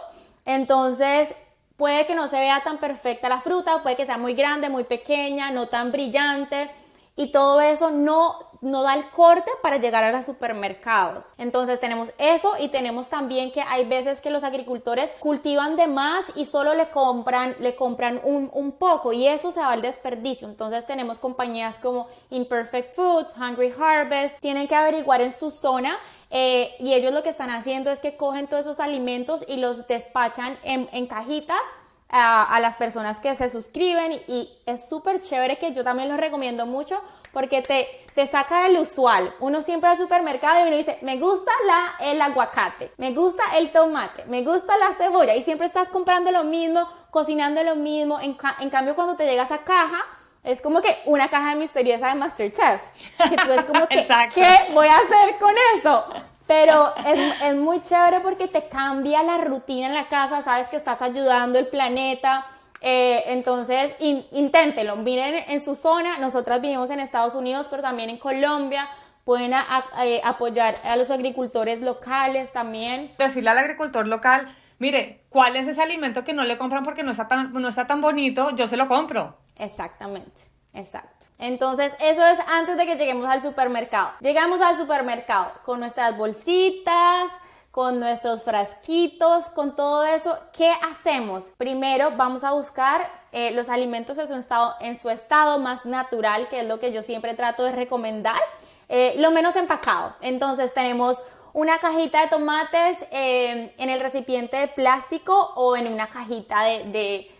Entonces, 0.45 1.35
puede 1.77 2.07
que 2.07 2.15
no 2.15 2.29
se 2.29 2.39
vea 2.39 2.63
tan 2.63 2.79
perfecta 2.79 3.29
la 3.29 3.41
fruta, 3.41 3.83
puede 3.83 3.97
que 3.97 4.07
sea 4.07 4.17
muy 4.17 4.35
grande, 4.35 4.69
muy 4.69 4.85
pequeña, 4.85 5.51
no 5.51 5.67
tan 5.67 5.91
brillante. 5.91 6.71
Y 7.17 7.33
todo 7.33 7.61
eso 7.61 7.91
no 7.91 8.47
no 8.61 8.83
da 8.83 8.95
el 8.95 9.09
corte 9.11 9.51
para 9.63 9.77
llegar 9.79 10.05
a 10.05 10.13
los 10.13 10.25
supermercados. 10.25 11.33
Entonces 11.39 11.81
tenemos 11.81 12.13
eso 12.19 12.53
y 12.59 12.69
tenemos 12.69 13.09
también 13.09 13.53
que 13.53 13.63
hay 13.63 13.85
veces 13.85 14.21
que 14.21 14.31
los 14.31 14.45
agricultores 14.45 15.11
cultivan 15.21 15.77
de 15.77 15.87
más 15.87 16.25
y 16.35 16.47
solo 16.47 16.75
le 16.75 16.91
compran, 16.91 17.57
le 17.61 17.77
compran 17.77 18.21
un, 18.25 18.51
un 18.53 18.73
poco 18.73 19.13
y 19.13 19.27
eso 19.27 19.53
se 19.53 19.61
va 19.61 19.73
al 19.73 19.83
desperdicio. 19.83 20.49
Entonces 20.49 20.87
tenemos 20.87 21.19
compañías 21.19 21.79
como 21.79 22.09
Imperfect 22.31 22.95
Foods, 22.95 23.35
Hungry 23.37 23.73
Harvest, 23.79 24.39
tienen 24.41 24.69
que 24.69 24.75
averiguar 24.75 25.21
en 25.21 25.33
su 25.33 25.51
zona 25.51 25.99
eh, 26.31 26.75
y 26.81 26.95
ellos 26.95 27.13
lo 27.13 27.23
que 27.23 27.29
están 27.29 27.51
haciendo 27.51 27.91
es 27.91 28.01
que 28.01 28.17
cogen 28.17 28.49
todos 28.49 28.63
esos 28.63 28.81
alimentos 28.81 29.45
y 29.47 29.57
los 29.57 29.87
despachan 29.87 30.59
en, 30.65 30.89
en 30.93 31.07
cajitas 31.07 31.61
a, 32.09 32.43
a, 32.43 32.61
las 32.61 32.77
personas 32.77 33.21
que 33.21 33.35
se 33.35 33.51
suscriben 33.51 34.13
y 34.29 34.49
es 34.67 34.89
súper 34.89 35.21
chévere 35.21 35.59
que 35.59 35.73
yo 35.73 35.85
también 35.85 36.09
los 36.09 36.19
recomiendo 36.19 36.67
mucho 36.67 37.01
porque 37.37 37.61
te, 37.61 37.87
te 38.15 38.27
saca 38.27 38.63
del 38.63 38.79
usual. 38.79 39.35
Uno 39.41 39.61
siempre 39.61 39.91
al 39.91 39.99
supermercado 39.99 40.65
y 40.65 40.69
uno 40.69 40.77
dice, 40.79 40.99
me 41.03 41.19
gusta 41.19 41.53
la, 41.67 42.11
el 42.11 42.23
aguacate, 42.23 42.91
me 42.97 43.13
gusta 43.13 43.43
el 43.59 43.71
tomate, 43.73 44.25
me 44.25 44.43
gusta 44.43 44.79
la 44.79 44.95
cebolla 44.95 45.37
y 45.37 45.43
siempre 45.43 45.67
estás 45.67 45.91
comprando 45.91 46.31
lo 46.31 46.45
mismo, 46.45 46.89
cocinando 47.11 47.63
lo 47.63 47.77
mismo. 47.77 48.19
En, 48.21 48.39
en 48.61 48.71
cambio, 48.71 48.95
cuando 48.95 49.17
te 49.17 49.27
llegas 49.27 49.53
a 49.53 49.59
caja, 49.59 50.03
es 50.47 50.63
como 50.63 50.81
que 50.81 50.97
una 51.05 51.29
caja 51.29 51.55
misteriosa 51.57 52.09
de 52.09 52.15
Masterchef. 52.15 52.81
Que 53.19 53.37
tú 53.37 53.53
es 53.53 53.65
como 53.65 53.87
que, 53.89 54.07
¿qué 54.35 54.73
voy 54.73 54.87
a 54.87 54.97
hacer 54.97 55.37
con 55.39 55.55
eso? 55.77 56.05
Pero 56.47 56.95
es, 57.05 57.43
es, 57.43 57.57
muy 57.57 57.83
chévere 57.83 58.21
porque 58.21 58.47
te 58.47 58.69
cambia 58.69 59.25
la 59.25 59.39
rutina 59.39 59.89
en 59.89 59.95
la 59.95 60.07
casa, 60.07 60.43
sabes 60.43 60.69
que 60.69 60.77
estás 60.77 61.03
ayudando 61.03 61.59
el 61.59 61.67
planeta, 61.67 62.47
Eh, 62.83 63.33
entonces, 63.33 63.95
inténtelo, 63.99 64.97
miren 64.97 65.35
en 65.49 65.61
su 65.61 65.75
zona, 65.75 66.19
nosotras 66.19 66.61
vivimos 66.61 66.91
en 66.91 67.01
Estados 67.01 67.35
Unidos, 67.35 67.69
pero 67.71 67.83
también 67.83 68.11
en 68.11 68.19
Colombia, 68.19 68.89
pueden 69.25 69.55
eh, 69.55 70.21
apoyar 70.23 70.77
a 70.85 70.95
los 70.95 71.11
agricultores 71.11 71.81
locales 71.81 72.53
también. 72.53 73.13
Decirle 73.19 73.51
al 73.51 73.59
agricultor 73.59 74.07
local, 74.07 74.55
mire, 74.79 75.25
¿cuál 75.31 75.57
es 75.57 75.67
ese 75.67 75.83
alimento 75.83 76.23
que 76.23 76.35
no 76.35 76.45
le 76.45 76.59
compran 76.59 76.85
porque 76.85 77.03
no 77.03 77.11
está 77.11 77.27
tan, 77.27 77.53
no 77.53 77.67
está 77.67 77.87
tan 77.87 78.01
bonito? 78.01 78.51
Yo 78.51 78.69
se 78.69 78.77
lo 78.77 78.87
compro. 78.87 79.37
Exactamente, 79.59 80.43
exacto. 80.73 81.27
Entonces, 81.39 81.93
eso 82.01 82.25
es 82.25 82.39
antes 82.49 82.77
de 82.77 82.87
que 82.87 82.97
lleguemos 82.97 83.27
al 83.27 83.43
supermercado. 83.43 84.11
Llegamos 84.21 84.61
al 84.61 84.77
supermercado 84.77 85.53
con 85.65 85.81
nuestras 85.81 86.17
bolsitas, 86.17 87.31
con 87.71 88.01
nuestros 88.01 88.43
frasquitos, 88.43 89.49
con 89.51 89.77
todo 89.77 90.05
eso. 90.07 90.39
¿Qué 90.55 90.73
hacemos? 90.91 91.51
Primero 91.59 92.13
vamos 92.17 92.43
a 92.43 92.53
buscar 92.53 93.07
eh, 93.33 93.51
los 93.51 93.69
alimentos 93.69 94.17
en 94.17 94.27
su, 94.27 94.35
estado, 94.35 94.75
en 94.81 94.97
su 94.97 95.11
estado 95.11 95.59
más 95.59 95.85
natural, 95.85 96.49
que 96.49 96.61
es 96.61 96.67
lo 96.67 96.81
que 96.81 96.91
yo 96.91 97.03
siempre 97.03 97.35
trato 97.35 97.65
de 97.65 97.73
recomendar, 97.73 98.41
eh, 98.89 99.17
lo 99.19 99.31
menos 99.31 99.57
empacado. 99.57 100.15
Entonces 100.23 100.73
tenemos 100.73 101.23
una 101.53 101.79
cajita 101.79 102.23
de 102.23 102.29
tomates 102.29 103.05
eh, 103.11 103.75
en 103.77 103.91
el 103.91 104.01
recipiente 104.01 104.57
de 104.57 104.69
plástico 104.69 105.53
o 105.55 105.77
en 105.77 105.93
una 105.93 106.09
cajita 106.09 106.63
de 106.63 106.85
de, 106.85 107.36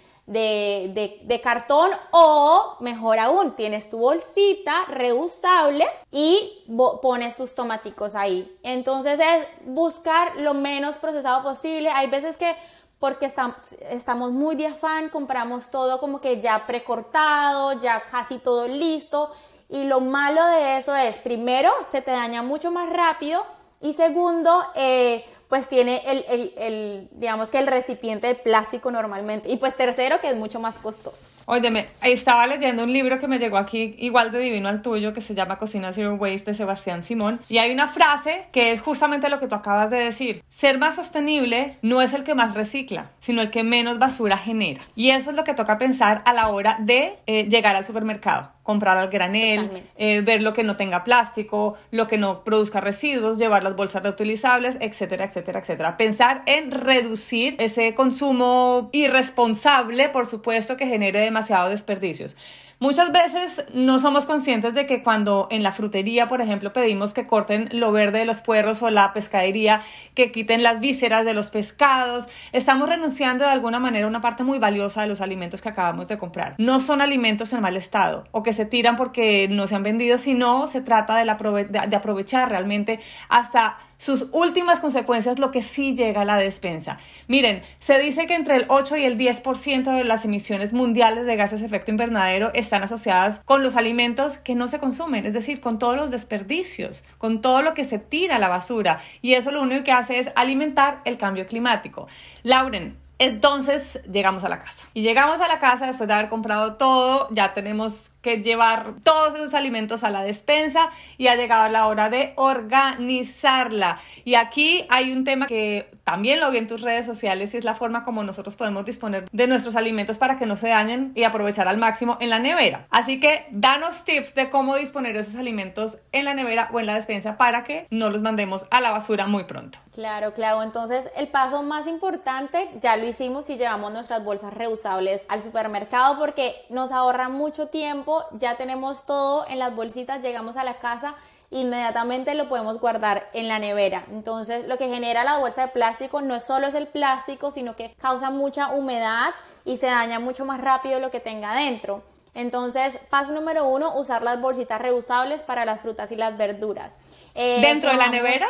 cartón 1.43 1.91
o 2.11 2.77
mejor 2.81 3.19
aún, 3.19 3.55
tienes 3.57 3.89
tu 3.91 3.99
bolsita 3.99 4.85
reusable 4.89 5.87
y 6.11 6.65
pones 7.01 7.37
tus 7.37 7.55
tomáticos 7.55 8.15
ahí. 8.15 8.59
Entonces 8.63 9.21
es 9.21 9.47
buscar 9.65 10.37
lo 10.37 10.55
menos 10.55 10.97
procesado 10.97 11.43
posible. 11.43 11.91
Hay 11.91 12.09
veces 12.09 12.37
que 12.39 12.55
porque 12.99 13.27
estamos 13.27 14.33
muy 14.33 14.57
de 14.57 14.69
afán, 14.69 15.11
compramos 15.11 15.71
todo 15.71 16.01
como 16.01 16.21
que 16.21 16.41
ya 16.41 16.67
precortado, 16.67 17.81
ya 17.81 18.05
casi 18.11 18.39
todo 18.39 18.67
listo. 18.67 19.31
Y 19.69 19.85
lo 19.85 20.01
malo 20.01 20.45
de 20.47 20.79
eso 20.79 20.95
es, 20.95 21.17
primero, 21.19 21.71
se 21.85 22.01
te 22.01 22.13
daña 22.13 22.43
mucho 22.43 22.71
más 22.71 22.89
rápido 22.89 23.45
y 23.81 23.93
segundo, 23.93 24.65
eh, 24.75 25.25
pues 25.49 25.69
tiene 25.69 26.03
el, 26.07 26.25
el, 26.29 26.53
el, 26.57 27.09
digamos 27.13 27.51
que 27.51 27.59
el 27.59 27.67
recipiente 27.67 28.27
de 28.27 28.35
plástico 28.35 28.91
normalmente. 28.91 29.49
Y 29.49 29.57
pues 29.57 29.77
tercero, 29.77 30.21
que 30.21 30.31
es 30.31 30.37
mucho 30.37 30.61
más 30.61 30.79
costoso. 30.79 31.29
Óyeme, 31.47 31.87
estaba 32.03 32.47
leyendo 32.47 32.85
un 32.85 32.93
libro 32.93 33.19
que 33.19 33.29
me 33.29 33.39
llegó 33.39 33.57
aquí 33.57 33.95
igual 33.99 34.33
de 34.33 34.39
divino 34.39 34.69
al 34.69 34.83
tuyo, 34.83 35.13
que 35.13 35.21
se 35.21 35.35
llama 35.35 35.59
Cocina 35.59 35.93
Zero 35.93 36.15
Waste 36.15 36.51
de 36.51 36.55
Sebastián 36.55 37.03
Simón. 37.03 37.41
Y 37.49 37.59
hay 37.59 37.73
una 37.73 37.89
frase 37.89 38.47
que 38.53 38.73
es 38.73 38.81
justamente 38.81 39.29
lo 39.29 39.39
que 39.39 39.49
tú 39.49 39.55
acabas 39.55 39.91
de 39.91 39.99
decir. 39.99 40.43
Ser 40.49 40.79
más 40.79 40.97
sostenible 40.97 41.79
no 41.83 42.03
es 42.03 42.13
el 42.13 42.25
que 42.25 42.35
más 42.35 42.55
recicla, 42.55 43.11
sino 43.21 43.41
el 43.41 43.51
que 43.51 43.63
menos 43.63 43.99
basura 43.99 44.39
genera. 44.39 44.83
Y 44.95 45.11
eso 45.11 45.31
es 45.31 45.37
lo 45.37 45.45
que 45.45 45.55
toca 45.55 45.79
pensar 45.79 46.23
a 46.25 46.33
la 46.33 46.49
hora 46.49 46.77
de 46.81 47.19
eh, 47.27 47.49
llegar 47.49 47.77
al 47.77 47.85
supermercado 47.85 48.56
comprar 48.67 48.99
al 48.99 49.09
granel, 49.09 49.85
eh, 49.97 50.23
ver 50.23 50.43
lo 50.43 50.53
que 50.53 50.65
no 50.65 50.77
tenga 50.77 51.05
plástico, 51.05 51.77
lo 51.93 52.09
que 52.09 52.19
no 52.19 52.43
produzca 52.43 52.81
residuos, 52.81 53.39
llevar 53.39 53.63
las 53.63 53.77
bolsas 53.77 54.03
reutilizables, 54.03 54.77
etcétera, 54.81 55.25
etcétera, 55.25 55.61
etcétera. 55.61 55.97
Pensar 55.97 56.43
en 56.47 56.73
reducir 56.73 57.55
ese 57.61 57.95
consumo 57.95 58.91
irresponsable, 58.93 60.09
por 60.09 60.27
supuesto, 60.27 60.77
que 60.77 60.89
genere 60.89 61.21
demasiados 61.21 61.71
desperdicios. 61.71 62.37
Muchas 62.79 63.11
veces 63.11 63.65
no 63.73 63.99
somos 63.99 64.27
conscientes 64.27 64.75
de 64.75 64.85
que 64.85 65.03
cuando 65.03 65.49
en 65.51 65.63
la 65.63 65.73
frutería, 65.73 66.29
por 66.29 66.43
ejemplo, 66.43 66.75
pedimos 66.75 67.15
que 67.15 67.27
corten 67.27 67.71
lo 67.73 67.91
verde 67.91 68.19
de 68.19 68.27
los 68.27 68.43
puerros 68.43 68.83
o 68.83 68.91
la 68.91 69.15
pescadería, 69.15 69.81
que 70.15 70.31
quiten 70.31 70.63
las 70.63 70.79
vísceras 70.79 71.25
de 71.25 71.33
los 71.33 71.49
pescados, 71.49 72.29
estamos 72.53 72.87
renunciando 72.87 73.47
de 73.47 73.51
alguna 73.51 73.79
manera 73.81 74.05
a 74.05 74.11
una 74.11 74.21
parte 74.21 74.43
muy 74.43 74.59
valiosa 74.59 75.01
de 75.01 75.09
los 75.09 75.23
alimentos 75.23 75.63
que 75.63 75.71
acabamos 75.71 76.09
de 76.09 76.19
comprar. 76.19 76.55
No 76.59 76.79
son 76.81 77.01
alimentos 77.01 77.55
en 77.55 77.63
mal 77.63 77.79
estado 77.79 78.29
o 78.31 78.43
que 78.43 78.53
se 78.53 78.67
tiran 78.67 78.97
porque 78.97 79.49
no 79.49 79.67
se 79.67 79.75
han 79.75 79.83
vendido, 79.83 80.19
sino 80.19 80.69
se 80.69 80.83
trata 80.83 81.17
de, 81.17 81.25
de 81.65 81.97
aprovechar 81.97 82.51
realmente 82.51 83.01
hasta 83.31 83.79
sus 83.99 84.29
últimas 84.33 84.81
consecuencias 84.81 85.39
lo 85.39 85.51
que 85.51 85.63
sí 85.63 85.95
llega 85.95 86.23
a 86.23 86.25
la 86.25 86.37
despensa. 86.37 86.99
Miren, 87.29 87.63
se 87.79 87.99
dice 87.99 88.27
que 88.27 88.35
entre 88.35 88.57
el 88.57 88.67
8 88.69 88.97
y 88.97 89.05
el 89.05 89.19
10% 89.19 89.97
de 89.97 90.05
las 90.05 90.25
emisiones 90.25 90.73
mundiales 90.73 91.27
de 91.27 91.37
gases 91.37 91.61
de 91.61 91.67
efecto 91.67 91.91
invernadero 91.91 92.51
están 92.55 92.83
asociadas 92.83 93.41
con 93.45 93.63
los 93.63 93.77
alimentos 93.77 94.39
que 94.39 94.55
no 94.55 94.69
se 94.69 94.79
consumen, 94.79 95.27
es 95.27 95.35
decir, 95.35 95.61
con 95.61 95.79
todos 95.79 95.97
los 95.97 96.11
desperdicios, 96.11 97.05
con 97.19 97.41
todo 97.41 97.63
lo 97.63 97.75
que 97.75 97.85
se 97.85 97.99
tira 97.99 98.37
a 98.37 98.39
la 98.39 98.49
basura. 98.49 99.01
Y 99.23 99.35
eso 99.35 99.51
lo 99.51 99.63
único 99.63 99.85
que 99.85 99.93
hace 99.93 100.19
es 100.19 100.31
alimentar 100.35 101.01
el 101.05 101.19
cambio 101.19 101.47
climático. 101.47 102.07
Lauren, 102.43 102.97
entonces 103.19 104.01
llegamos 104.11 104.45
a 104.45 104.49
la 104.49 104.59
casa. 104.59 104.87
Y 104.93 105.03
llegamos 105.03 105.41
a 105.41 105.49
la 105.49 105.59
casa 105.59 105.87
después 105.87 106.07
de 106.07 106.15
haber 106.15 106.29
comprado 106.29 106.75
todo, 106.75 107.29
ya 107.31 107.55
tenemos 107.55 108.13
que 108.27 108.43
llevar 108.43 108.95
todos 109.05 109.37
esos 109.37 109.55
alimentos 109.55 110.03
a 110.03 110.11
la 110.11 110.25
despensa 110.25 110.91
y 111.17 111.29
ha 111.29 111.37
llegado 111.37 111.69
la 111.69 111.87
hora 111.87 112.11
de 112.11 112.33
organizarla. 112.35 114.01
Y 114.25 114.35
aquí 114.35 114.85
hay 114.89 115.13
un 115.13 115.23
tema 115.23 115.47
que 115.47 115.89
también 116.03 116.41
lo 116.41 116.51
vi 116.51 116.59
en 116.59 116.67
tus 116.67 116.83
redes 116.83 117.07
sociales 117.07 117.55
y 117.55 117.59
es 117.59 117.65
la 117.65 117.77
forma 117.77 118.03
como 118.03 118.25
nosotros 118.25 118.57
podemos 118.57 118.85
disponer 118.85 119.29
de 119.31 119.47
nuestros 119.47 119.77
alimentos 119.77 120.19
para 120.19 120.39
que 120.39 120.47
no 120.47 120.57
se 120.57 120.69
dañen 120.69 121.13
y 121.15 121.23
aprovechar 121.23 121.69
al 121.69 121.79
máximo 121.79 122.17
en 122.21 122.31
la 122.31 122.41
nevera. 122.41 122.89
Así 122.91 123.21
que 123.21 123.47
danos 123.51 124.05
tips 124.05 124.35
de 124.35 124.51
cómo 124.51 124.75
disponer 124.75 125.17
esos 125.17 125.37
alimentos 125.37 125.99
en 126.11 126.25
la 126.25 126.35
nevera 126.35 126.69
o 126.73 126.81
en 126.81 126.87
la 126.87 126.95
despensa 126.95 127.37
para 127.37 127.63
que 127.63 127.87
no 127.91 128.11
los 128.11 128.23
mandemos 128.23 128.67
a 128.73 128.81
la 128.81 128.91
basura 128.91 129.29
muy 129.29 129.45
pronto. 129.45 129.79
Claro, 129.95 130.35
claro. 130.35 130.63
Entonces 130.63 131.11
el 131.17 131.29
paso 131.29 131.63
más 131.63 131.87
importante 131.87 132.69
ya 132.81 132.97
lo 132.97 133.07
hicimos 133.07 133.49
y 133.51 133.57
llevamos 133.57 133.93
nuestras 133.93 134.23
bolsas 134.23 134.53
reusables 134.53 135.25
al 135.29 135.43
supermercado 135.43 136.19
porque 136.19 136.55
nos 136.69 136.93
ahorra 136.93 137.29
mucho 137.29 137.69
tiempo 137.69 138.16
ya 138.39 138.57
tenemos 138.57 139.05
todo 139.07 139.47
en 139.49 139.59
las 139.59 139.75
bolsitas, 139.75 140.23
llegamos 140.23 140.57
a 140.57 140.65
la 140.65 140.75
casa, 140.75 141.15
inmediatamente 141.51 142.35
lo 142.35 142.49
podemos 142.49 142.81
guardar 142.81 143.29
en 143.33 143.49
la 143.49 143.59
nevera. 143.59 144.05
Entonces, 144.11 144.67
lo 144.67 144.79
que 144.79 144.89
genera 144.89 145.25
la 145.25 145.39
bolsa 145.39 145.63
de 145.63 145.69
plástico 145.69 146.21
no 146.21 146.41
solo 146.41 146.67
es 146.67 146.75
el 146.75 146.87
plástico, 146.87 147.51
sino 147.51 147.77
que 147.77 147.95
causa 148.01 148.31
mucha 148.31 148.69
humedad 148.69 149.35
y 149.65 149.77
se 149.77 149.87
daña 149.87 150.19
mucho 150.19 150.45
más 150.45 150.61
rápido 150.61 151.01
lo 151.01 151.11
que 151.11 151.21
tenga 151.21 151.55
dentro. 151.55 152.03
Entonces, 152.35 152.99
paso 153.09 153.33
número 153.33 153.67
uno, 153.67 153.95
usar 153.97 154.23
las 154.23 154.41
bolsitas 154.41 154.81
reusables 154.81 155.41
para 155.41 155.65
las 155.65 155.81
frutas 155.81 156.13
y 156.13 156.17
las 156.17 156.37
verduras. 156.37 156.99
Eh, 157.35 157.61
¿Dentro 157.63 157.91
de 157.91 157.97
la 157.97 158.09
nevera? 158.09 158.47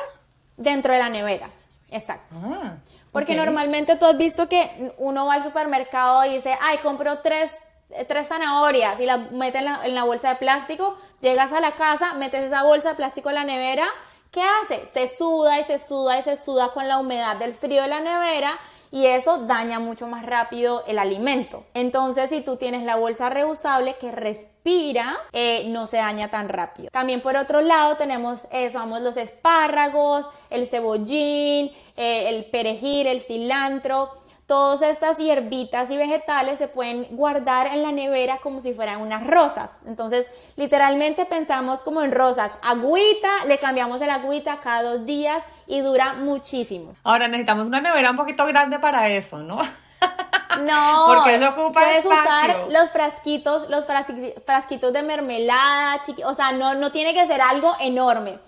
Dentro 0.56 0.92
de 0.92 0.98
la 0.98 1.08
nevera, 1.08 1.50
exacto. 1.90 2.36
Ah, 2.42 2.74
Porque 3.12 3.36
normalmente 3.36 3.96
tú 3.96 4.06
has 4.06 4.16
visto 4.16 4.48
que 4.48 4.92
uno 4.98 5.26
va 5.26 5.34
al 5.34 5.44
supermercado 5.44 6.24
y 6.24 6.34
dice, 6.34 6.56
ay, 6.60 6.78
compro 6.78 7.18
tres 7.20 7.58
tres 8.08 8.28
zanahorias 8.28 9.00
y 9.00 9.06
las 9.06 9.30
metes 9.32 9.62
en 9.84 9.94
la, 9.94 10.04
bolsa 10.04 10.30
de 10.30 10.36
plástico, 10.36 10.96
llegas 11.20 11.52
a 11.52 11.60
la 11.60 11.72
casa, 11.72 12.14
metes 12.14 12.44
esa 12.44 12.62
bolsa 12.62 12.90
de 12.90 12.94
plástico 12.96 13.28
en 13.28 13.36
la 13.36 13.44
nevera, 13.44 13.86
¿qué 14.30 14.42
hace? 14.42 14.86
Se 14.86 15.08
suda 15.08 15.60
y 15.60 15.64
se 15.64 15.78
suda 15.78 16.18
y 16.18 16.22
se 16.22 16.36
suda 16.36 16.72
con 16.72 16.88
la 16.88 16.98
humedad 16.98 17.36
del 17.36 17.54
frío 17.54 17.82
de 17.82 17.88
la 17.88 18.00
nevera 18.00 18.58
y 18.90 19.06
eso 19.06 19.38
daña 19.38 19.78
mucho 19.78 20.06
más 20.06 20.24
rápido 20.24 20.84
el 20.86 20.98
alimento. 20.98 21.64
Entonces, 21.74 22.30
si 22.30 22.40
tú 22.40 22.56
tienes 22.56 22.84
la 22.84 22.96
bolsa 22.96 23.30
reusable 23.30 23.96
que 23.96 24.12
respira, 24.12 25.16
eh, 25.32 25.64
no 25.68 25.86
se 25.86 25.98
daña 25.98 26.28
tan 26.28 26.48
rápido. 26.48 26.90
También 26.90 27.20
por 27.20 27.36
otro 27.36 27.60
lado 27.60 27.96
tenemos 27.96 28.46
eso, 28.52 28.78
vamos 28.78 29.02
los 29.02 29.16
espárragos, 29.16 30.28
el 30.50 30.66
cebollín, 30.66 31.72
eh, 31.96 32.28
el 32.28 32.46
perejil, 32.46 33.06
el 33.06 33.20
cilantro 33.20 34.25
Todas 34.46 34.82
estas 34.82 35.18
hierbitas 35.18 35.90
y 35.90 35.96
vegetales 35.96 36.58
se 36.58 36.68
pueden 36.68 37.08
guardar 37.16 37.66
en 37.66 37.82
la 37.82 37.90
nevera 37.90 38.38
como 38.38 38.60
si 38.60 38.72
fueran 38.72 39.00
unas 39.00 39.26
rosas. 39.26 39.80
Entonces, 39.86 40.28
literalmente 40.54 41.24
pensamos 41.24 41.82
como 41.82 42.02
en 42.02 42.12
rosas. 42.12 42.52
Agüita, 42.62 43.44
le 43.46 43.58
cambiamos 43.58 44.00
el 44.02 44.10
agüita 44.10 44.60
cada 44.62 44.82
dos 44.84 45.04
días 45.04 45.42
y 45.66 45.80
dura 45.80 46.12
muchísimo. 46.12 46.94
Ahora 47.02 47.26
necesitamos 47.26 47.66
una 47.66 47.80
nevera 47.80 48.12
un 48.12 48.16
poquito 48.16 48.46
grande 48.46 48.78
para 48.78 49.08
eso, 49.08 49.38
¿no? 49.38 49.58
No, 50.62 51.04
porque 51.14 51.34
eso 51.34 51.48
ocupa 51.48 51.80
puedes 51.80 52.04
usar 52.04 52.68
los 52.70 52.90
frasquitos, 52.90 53.68
los 53.68 53.86
frasquitos 54.44 54.92
de 54.92 55.02
mermelada, 55.02 56.00
o 56.24 56.34
sea, 56.34 56.52
no, 56.52 56.74
no 56.74 56.92
tiene 56.92 57.14
que 57.14 57.26
ser 57.26 57.40
algo 57.40 57.76
enorme. 57.80 58.38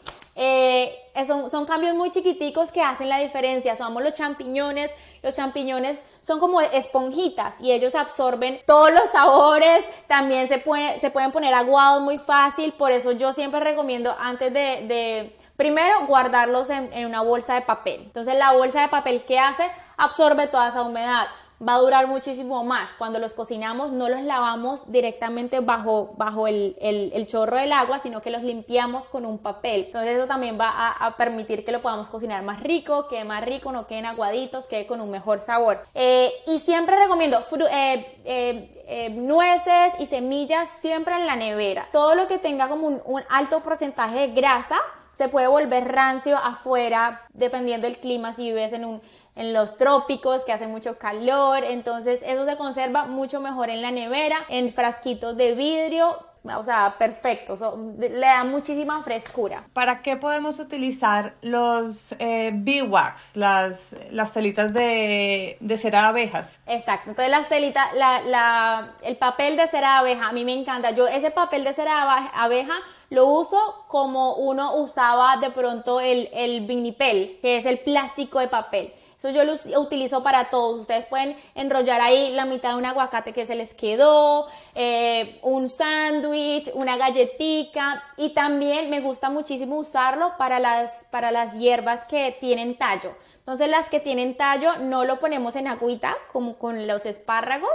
Eh, 0.40 0.96
son, 1.26 1.50
son, 1.50 1.66
cambios 1.66 1.96
muy 1.96 2.12
chiquiticos 2.12 2.70
que 2.70 2.80
hacen 2.80 3.08
la 3.08 3.18
diferencia. 3.18 3.74
Somos 3.74 4.04
los 4.04 4.14
champiñones. 4.14 4.92
Los 5.20 5.34
champiñones 5.34 6.00
son 6.20 6.38
como 6.38 6.60
esponjitas 6.60 7.60
y 7.60 7.72
ellos 7.72 7.96
absorben 7.96 8.60
todos 8.64 8.92
los 8.92 9.10
sabores. 9.10 9.84
También 10.06 10.46
se, 10.46 10.62
se 10.98 11.10
pueden 11.10 11.32
poner 11.32 11.52
aguados 11.54 12.02
muy 12.02 12.18
fácil. 12.18 12.72
Por 12.72 12.92
eso 12.92 13.10
yo 13.10 13.32
siempre 13.32 13.58
recomiendo 13.58 14.14
antes 14.16 14.52
de, 14.54 14.86
de 14.86 15.36
primero 15.56 16.06
guardarlos 16.06 16.70
en, 16.70 16.92
en 16.92 17.06
una 17.06 17.22
bolsa 17.22 17.54
de 17.54 17.62
papel. 17.62 18.02
Entonces 18.04 18.36
la 18.36 18.52
bolsa 18.52 18.82
de 18.82 18.88
papel 18.88 19.24
que 19.24 19.40
hace 19.40 19.68
absorbe 19.96 20.46
toda 20.46 20.68
esa 20.68 20.82
humedad. 20.82 21.26
Va 21.66 21.74
a 21.74 21.78
durar 21.78 22.06
muchísimo 22.06 22.62
más. 22.64 22.90
Cuando 22.98 23.18
los 23.18 23.32
cocinamos 23.32 23.92
no 23.92 24.08
los 24.08 24.22
lavamos 24.22 24.90
directamente 24.90 25.60
bajo, 25.60 26.14
bajo 26.16 26.46
el, 26.46 26.76
el, 26.80 27.26
chorro 27.26 27.56
del 27.56 27.72
agua, 27.72 27.98
sino 27.98 28.22
que 28.22 28.30
los 28.30 28.42
limpiamos 28.42 29.08
con 29.08 29.26
un 29.26 29.38
papel. 29.38 29.86
Entonces 29.86 30.16
eso 30.16 30.26
también 30.26 30.58
va 30.58 30.90
a, 30.90 31.16
permitir 31.16 31.64
que 31.64 31.72
lo 31.72 31.82
podamos 31.82 32.08
cocinar 32.08 32.42
más 32.42 32.62
rico, 32.62 33.08
quede 33.08 33.24
más 33.24 33.44
rico, 33.44 33.72
no 33.72 33.86
queden 33.86 34.06
aguaditos, 34.06 34.66
quede 34.66 34.86
con 34.86 35.00
un 35.00 35.10
mejor 35.10 35.40
sabor. 35.40 35.84
Eh, 35.94 36.32
y 36.46 36.60
siempre 36.60 36.96
recomiendo 36.96 37.40
eh, 37.70 38.20
eh, 38.24 39.10
nueces 39.10 39.94
y 39.98 40.06
semillas 40.06 40.68
siempre 40.80 41.14
en 41.16 41.26
la 41.26 41.36
nevera. 41.36 41.88
Todo 41.92 42.14
lo 42.14 42.28
que 42.28 42.38
tenga 42.38 42.68
como 42.68 42.86
un, 42.86 43.02
un 43.04 43.22
alto 43.28 43.60
porcentaje 43.62 44.28
de 44.28 44.28
grasa 44.28 44.76
se 45.18 45.28
puede 45.28 45.48
volver 45.48 45.88
rancio 45.88 46.38
afuera 46.38 47.22
dependiendo 47.30 47.88
del 47.88 47.98
clima 47.98 48.32
si 48.32 48.44
vives 48.44 48.72
en 48.72 48.84
un 48.84 49.02
en 49.38 49.52
los 49.52 49.78
trópicos 49.78 50.44
que 50.44 50.52
hace 50.52 50.66
mucho 50.66 50.98
calor, 50.98 51.62
entonces 51.62 52.20
eso 52.26 52.44
se 52.44 52.56
conserva 52.56 53.06
mucho 53.06 53.40
mejor 53.40 53.70
en 53.70 53.80
la 53.82 53.92
nevera, 53.92 54.36
en 54.48 54.72
frasquitos 54.72 55.36
de 55.36 55.52
vidrio, 55.54 56.18
o 56.44 56.64
sea, 56.64 56.96
perfecto, 56.98 57.56
le 57.98 58.18
da 58.18 58.42
muchísima 58.42 59.00
frescura. 59.04 59.64
¿Para 59.72 60.02
qué 60.02 60.16
podemos 60.16 60.58
utilizar 60.58 61.34
los 61.42 62.16
eh, 62.18 62.52
wax 62.88 63.36
las, 63.36 63.96
las 64.10 64.32
telitas 64.32 64.72
de, 64.72 65.56
de, 65.60 65.76
cera 65.76 66.02
de 66.02 66.06
abejas? 66.08 66.60
Exacto, 66.66 67.10
entonces 67.10 67.30
las 67.30 67.48
telitas, 67.48 67.92
la, 67.94 68.20
la, 68.22 68.94
el 69.02 69.18
papel 69.18 69.56
de 69.56 69.68
cera 69.68 69.92
de 69.92 69.98
abeja, 69.98 70.28
a 70.28 70.32
mí 70.32 70.44
me 70.44 70.54
encanta, 70.54 70.90
yo 70.90 71.06
ese 71.06 71.30
papel 71.30 71.62
de 71.62 71.72
cera 71.72 71.92
de 71.92 72.28
abeja 72.34 72.74
lo 73.10 73.26
uso 73.26 73.84
como 73.86 74.34
uno 74.34 74.74
usaba 74.76 75.36
de 75.36 75.50
pronto 75.50 76.00
el, 76.00 76.28
el 76.32 76.66
vinipel, 76.66 77.38
que 77.40 77.56
es 77.56 77.66
el 77.66 77.78
plástico 77.78 78.40
de 78.40 78.48
papel. 78.48 78.92
Eso 79.18 79.30
yo 79.30 79.42
lo 79.42 79.54
utilizo 79.80 80.22
para 80.22 80.48
todos. 80.48 80.82
Ustedes 80.82 81.04
pueden 81.06 81.36
enrollar 81.56 82.00
ahí 82.00 82.30
la 82.34 82.44
mitad 82.44 82.70
de 82.70 82.76
un 82.76 82.86
aguacate 82.86 83.32
que 83.32 83.46
se 83.46 83.56
les 83.56 83.74
quedó, 83.74 84.46
eh, 84.76 85.40
un 85.42 85.68
sándwich, 85.68 86.70
una 86.74 86.96
galletica 86.96 88.04
y 88.16 88.30
también 88.30 88.90
me 88.90 89.00
gusta 89.00 89.28
muchísimo 89.28 89.76
usarlo 89.76 90.34
para 90.38 90.60
las, 90.60 91.06
para 91.10 91.32
las 91.32 91.58
hierbas 91.58 92.04
que 92.04 92.36
tienen 92.38 92.78
tallo. 92.78 93.12
Entonces 93.40 93.68
las 93.68 93.90
que 93.90 93.98
tienen 93.98 94.36
tallo 94.36 94.78
no 94.78 95.04
lo 95.04 95.18
ponemos 95.18 95.56
en 95.56 95.66
agüita 95.66 96.16
como 96.32 96.56
con 96.56 96.86
los 96.86 97.04
espárragos, 97.04 97.72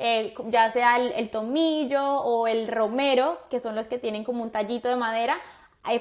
eh, 0.00 0.34
ya 0.48 0.70
sea 0.70 0.96
el 0.96 1.30
tomillo 1.30 2.02
o 2.02 2.48
el 2.48 2.66
romero, 2.66 3.38
que 3.48 3.60
son 3.60 3.76
los 3.76 3.86
que 3.86 3.98
tienen 3.98 4.24
como 4.24 4.42
un 4.42 4.50
tallito 4.50 4.88
de 4.88 4.96
madera 4.96 5.40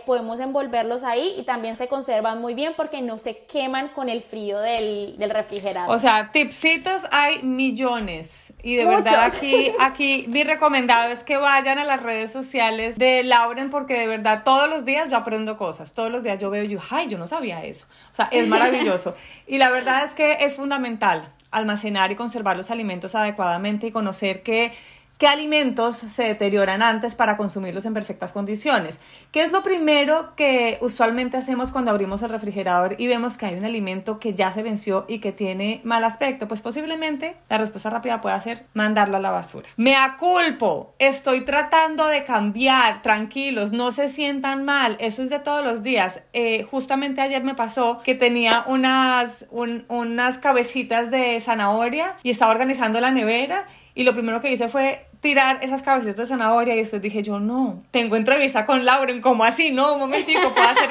podemos 0.06 0.40
envolverlos 0.40 1.04
ahí 1.04 1.36
y 1.38 1.44
también 1.44 1.76
se 1.76 1.88
conservan 1.88 2.42
muy 2.42 2.54
bien 2.54 2.74
porque 2.76 3.02
no 3.02 3.18
se 3.18 3.38
queman 3.38 3.88
con 3.90 4.10
el 4.10 4.22
frío 4.22 4.60
del, 4.60 5.16
del 5.18 5.30
refrigerador. 5.30 5.94
O 5.94 5.98
sea, 5.98 6.32
tipsitos 6.32 7.08
hay 7.12 7.42
millones 7.44 8.54
y 8.62 8.76
de 8.76 8.86
verdad 8.86 9.26
aquí, 9.26 9.72
aquí 9.80 10.26
mi 10.28 10.44
recomendado 10.44 11.12
es 11.12 11.22
que 11.22 11.38
vayan 11.38 11.80
a 11.80 11.86
las 11.86 12.04
redes 12.04 12.32
sociales 12.32 12.98
de 12.98 13.24
Lauren 13.24 13.70
porque 13.70 13.98
de 13.98 14.08
verdad 14.08 14.44
todos 14.44 14.70
los 14.70 14.86
días 14.86 15.10
yo 15.10 15.18
aprendo 15.18 15.58
cosas, 15.58 15.94
todos 15.94 16.12
los 16.12 16.24
días 16.24 16.40
yo 16.40 16.50
veo 16.50 16.64
y 16.64 16.68
yo, 16.68 16.80
ay, 16.92 17.08
yo 17.08 17.18
no 17.18 17.26
sabía 17.26 17.64
eso. 17.64 17.86
O 18.12 18.16
sea, 18.16 18.28
es 18.32 18.48
maravilloso. 18.48 19.16
y 19.48 19.58
la 19.58 19.70
verdad 19.70 20.04
es 20.04 20.14
que 20.14 20.38
es 20.42 20.56
fundamental 20.56 21.32
almacenar 21.52 22.12
y 22.12 22.16
conservar 22.16 22.58
los 22.58 22.70
alimentos 22.70 23.16
adecuadamente 23.16 23.88
y 23.88 23.92
conocer 23.92 24.44
que 24.44 24.74
qué 25.20 25.28
alimentos 25.28 25.98
se 25.98 26.24
deterioran 26.24 26.82
antes 26.82 27.14
para 27.14 27.36
consumirlos 27.36 27.86
en 27.86 27.94
perfectas 27.94 28.32
condiciones. 28.32 29.02
¿Qué 29.34 29.44
es 29.44 29.52
lo 29.52 29.64
primero 29.64 30.34
que 30.38 30.78
usualmente 30.82 31.36
hacemos 31.36 31.74
cuando 31.74 31.92
abrimos 31.92 32.24
el 32.24 32.30
refrigerador 32.30 32.96
y 32.98 33.08
vemos 33.08 33.38
que 33.38 33.46
hay 33.46 33.56
un 33.56 33.66
alimento 33.66 34.18
que 34.18 34.34
ya 34.34 34.54
se 34.54 34.64
venció 34.64 35.06
y 35.10 35.20
que 35.20 35.34
tiene 35.34 35.82
mal 35.84 36.06
aspecto? 36.06 36.48
Pues 36.48 36.62
posiblemente 36.62 37.36
la 37.50 37.58
respuesta 37.58 37.90
rápida 37.90 38.22
pueda 38.22 38.40
ser 38.40 38.66
mandarlo 38.74 39.18
a 39.18 39.20
la 39.20 39.32
basura. 39.32 39.68
Me 39.76 39.98
aculpo, 39.98 40.96
estoy 41.00 41.44
tratando 41.44 42.08
de 42.08 42.24
cambiar, 42.24 43.02
tranquilos, 43.02 43.74
no 43.74 43.92
se 43.92 44.08
sientan 44.08 44.64
mal, 44.64 44.96
eso 45.02 45.22
es 45.22 45.30
de 45.30 45.40
todos 45.40 45.66
los 45.66 45.84
días. 45.84 46.22
Eh, 46.32 46.64
justamente 46.72 47.20
ayer 47.20 47.44
me 47.44 47.56
pasó 47.56 48.00
que 48.06 48.16
tenía 48.16 48.64
unas, 48.68 49.48
unas 49.52 50.38
cabecitas 50.38 51.12
de 51.12 51.38
zanahoria 51.42 52.16
y 52.24 52.30
estaba 52.30 52.52
organizando 52.52 53.02
la 53.02 53.12
nevera 53.12 53.68
y 53.96 54.06
lo 54.06 54.14
primero 54.14 54.40
que 54.40 54.50
hice 54.50 54.70
fue 54.70 55.09
tirar 55.22 55.60
esas 55.62 55.82
cabecitas 55.82 56.16
de 56.16 56.26
zanahoria 56.26 56.76
y 56.76 56.80
después 56.80 57.02
dije 57.02 57.22
yo, 57.22 57.40
no, 57.40 57.84
tengo 57.92 58.16
entrevista 58.16 58.66
con 58.66 58.86
Lauren, 58.86 59.22
¿cómo 59.22 59.44
así? 59.44 59.72
No, 59.72 59.94
un 59.94 60.00
momentico, 60.00 60.54
puedo 60.54 60.68
hacer, 60.68 60.90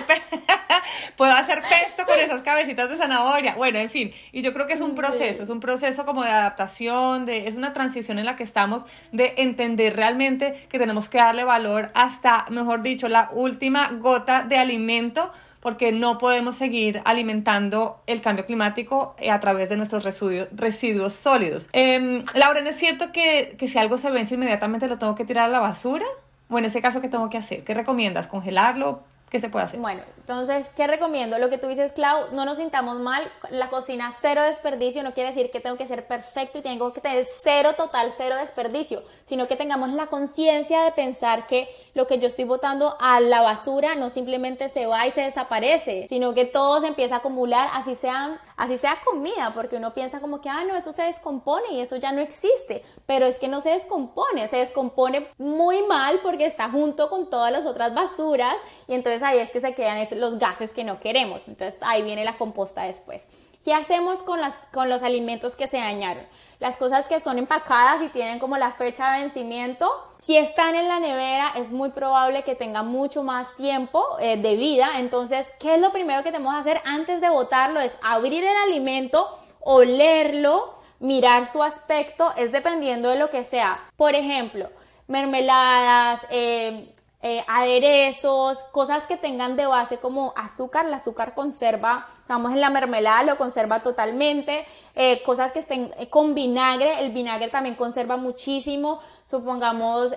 puedo 1.17 1.33
hacer 1.33 1.63
pesto 1.63 2.05
con 2.05 2.19
esas 2.19 2.43
cabecitas 2.43 2.91
de 2.91 2.97
zanahoria. 2.97 3.55
Bueno, 3.55 3.79
en 3.79 3.89
fin, 3.89 4.13
y 4.33 4.43
yo 4.43 4.53
creo 4.53 4.67
que 4.67 4.75
es 4.75 4.81
un 4.81 4.95
proceso, 4.95 5.43
es 5.43 5.49
un 5.49 5.61
proceso 5.61 6.05
como 6.05 6.23
de 6.23 6.31
adaptación, 6.31 7.25
de, 7.25 7.49
es 7.49 7.57
una 7.57 7.73
transición 7.73 8.19
en 8.19 8.27
la 8.27 8.37
que 8.37 8.43
estamos 8.43 8.85
de 9.13 9.35
entender 9.39 9.97
realmente 9.97 10.67
que 10.69 10.79
tenemos 10.79 11.09
que 11.09 11.19
darle 11.19 11.45
valor 11.45 11.91
hasta, 11.95 12.47
mejor 12.51 12.83
dicho, 12.83 13.09
la 13.09 13.31
última 13.33 13.89
gota 13.93 14.43
de 14.43 14.59
alimento 14.59 15.33
porque 15.69 15.93
no 15.93 16.17
podemos 16.17 16.57
seguir 16.57 17.03
alimentando 17.05 18.01
el 18.07 18.23
cambio 18.23 18.47
climático 18.47 19.15
eh, 19.19 19.31
a 19.31 19.39
través 19.39 19.69
de 19.69 19.77
nuestros 19.77 20.03
residuos, 20.03 21.13
sólidos. 21.13 21.69
Eh, 21.75 22.25
Lauren, 22.33 22.67
¿es 22.67 22.77
cierto 22.77 23.13
que, 23.13 23.55
que 23.59 23.69
si 23.69 23.77
algo 23.77 23.99
se 23.99 24.11
vence 24.11 24.37
inmediatamente 24.37 24.89
lo 24.89 24.97
tengo 24.97 25.15
que 25.15 25.27
tirar 25.27 25.45
a 25.45 25.49
la 25.49 25.61
basura? 25.61 26.07
O 26.49 26.59
en 26.59 26.65
ese 26.65 26.81
caso, 26.81 27.03
¿qué 27.03 27.11
tengo 27.11 27.29
que 27.29 27.37
hacer? 27.37 27.65
¿Qué 27.65 27.75
recomiendas? 27.75 28.29
¿Congelarlo? 28.29 29.03
¿Qué 29.31 29.41
se 29.41 29.51
puede 29.51 29.67
hacer? 29.67 29.79
Bueno, 29.79 30.01
entonces, 30.21 30.71
¿qué 30.75 30.87
recomiendo? 30.87 31.39
Lo 31.39 31.51
que 31.51 31.59
tú 31.59 31.69
dices, 31.69 31.93
Clau, 31.93 32.33
no 32.33 32.47
nos 32.47 32.57
sintamos 32.57 32.99
mal. 32.99 33.23
La 33.51 33.69
cocina 33.69 34.11
cero 34.11 34.43
desperdicio 34.43 35.03
no 35.03 35.13
quiere 35.13 35.29
decir 35.29 35.51
que 35.51 35.61
tengo 35.61 35.77
que 35.77 35.87
ser 35.87 36.07
perfecto 36.07 36.59
y 36.59 36.63
tengo 36.63 36.95
que 36.95 37.03
tener 37.03 37.27
cero 37.43 37.75
total, 37.77 38.11
cero 38.11 38.37
desperdicio, 38.37 39.03
sino 39.27 39.47
que 39.47 39.57
tengamos 39.57 39.93
la 39.93 40.07
conciencia 40.07 40.81
de 40.81 40.93
pensar 40.93 41.47
que 41.47 41.69
lo 41.99 42.07
que 42.07 42.21
yo 42.21 42.29
estoy 42.29 42.45
botando 42.45 42.97
a 43.01 43.19
la 43.19 43.43
basura 43.43 43.97
no 43.97 44.09
simplemente 44.09 44.69
se 44.69 44.87
va 44.87 45.05
y 45.09 45.11
se 45.11 45.23
desaparece, 45.23 46.07
sino 46.09 46.33
que 46.33 46.45
todo 46.45 46.81
se 46.81 46.87
empieza 46.87 47.17
a 47.17 47.19
acumular, 47.19 47.69
así 47.73 47.97
sean, 47.97 48.39
así 48.57 48.79
sea 48.79 49.01
comida, 49.05 49.51
porque 49.53 49.79
uno 49.79 49.95
piensa 49.95 50.21
como 50.21 50.41
que, 50.41 50.49
ah, 50.49 50.63
no, 50.65 50.77
eso 50.77 50.93
se 50.93 51.03
descompone 51.03 51.73
y 51.73 51.81
eso 51.81 51.97
ya 51.97 52.13
no 52.13 52.21
existe, 52.21 52.85
pero 53.05 53.27
es 53.27 53.41
que 53.41 53.49
no 53.49 53.61
se 53.61 53.71
descompone, 53.71 54.47
se 54.47 54.59
descompone 54.59 55.27
muy 55.39 55.83
mal 55.89 56.21
porque 56.23 56.47
está 56.47 56.71
junto 56.71 57.11
con 57.11 57.31
todas 57.31 57.51
las 57.51 57.67
otras 57.67 57.93
basuras 57.93 58.55
y 58.87 58.95
entonces 58.95 59.25
ahí 59.25 59.41
es 59.41 59.51
que 59.51 59.61
se 59.61 59.75
quedan 59.75 59.99
los 60.21 60.39
gases 60.39 60.73
que 60.73 60.85
no 60.85 61.01
queremos. 61.01 61.49
Entonces 61.49 61.81
ahí 61.83 62.03
viene 62.03 62.25
la 62.25 62.39
composta 62.39 62.83
después. 62.83 63.27
¿Qué 63.65 63.75
hacemos 63.75 64.23
con, 64.23 64.41
las, 64.41 64.55
con 64.73 64.89
los 64.89 65.03
alimentos 65.03 65.57
que 65.57 65.67
se 65.67 65.79
dañaron? 65.79 66.25
Las 66.61 66.77
cosas 66.77 67.07
que 67.07 67.21
son 67.21 67.39
empacadas 67.39 68.03
y 68.03 68.09
tienen 68.09 68.41
como 68.41 68.57
la 68.57 68.73
fecha 68.73 69.13
de 69.13 69.21
vencimiento, 69.21 69.89
si 70.19 70.37
están 70.37 70.75
en 70.75 70.89
la 70.89 70.99
nevera 70.99 71.53
es 71.57 71.71
muy 71.71 71.91
probable 71.91 72.43
que 72.43 72.57
tengan 72.57 72.89
mucho 72.89 73.23
más 73.23 73.55
tiempo 73.55 74.05
eh, 74.19 74.37
de 74.37 74.57
vida. 74.57 74.99
Entonces, 74.99 75.47
¿qué 75.61 75.77
es 75.77 75.81
lo 75.81 75.93
primero 75.93 76.25
que 76.25 76.33
tenemos 76.33 76.55
que 76.55 76.61
hacer 76.61 76.83
antes 76.85 77.21
de 77.21 77.29
botarlo? 77.29 77.79
Es 77.79 77.97
abrir 78.03 78.43
el 78.43 78.57
alimento, 78.67 79.29
olerlo, 79.61 80.75
mirar 80.99 81.47
su 81.47 81.63
aspecto, 81.63 82.33
es 82.37 82.51
dependiendo 82.51 83.09
de 83.09 83.19
lo 83.21 83.31
que 83.31 83.45
sea. 83.45 83.79
Por 83.97 84.17
ejemplo, 84.17 84.69
mermeladas, 85.07 86.27
eh, 86.31 86.93
eh, 87.21 87.45
aderezos, 87.49 88.61
cosas 88.71 89.05
que 89.09 89.17
tengan 89.17 89.57
de 89.57 89.67
base 89.67 89.99
como 89.99 90.33
azúcar, 90.37 90.87
el 90.87 90.95
azúcar 90.95 91.35
conserva, 91.35 92.07
vamos 92.29 92.53
en 92.53 92.61
la 92.61 92.71
mermelada, 92.71 93.25
lo 93.25 93.37
conserva 93.37 93.83
totalmente, 93.83 94.65
eh, 94.95 95.21
cosas 95.25 95.51
que 95.51 95.59
estén 95.59 95.93
eh, 95.99 96.09
con 96.09 96.37
vinagre, 96.37 97.01
el 97.01 97.11
vinagre 97.11 97.49
también 97.49 97.75
conserva 97.75 98.17
muchísimo, 98.17 99.01
supongamos 99.25 100.13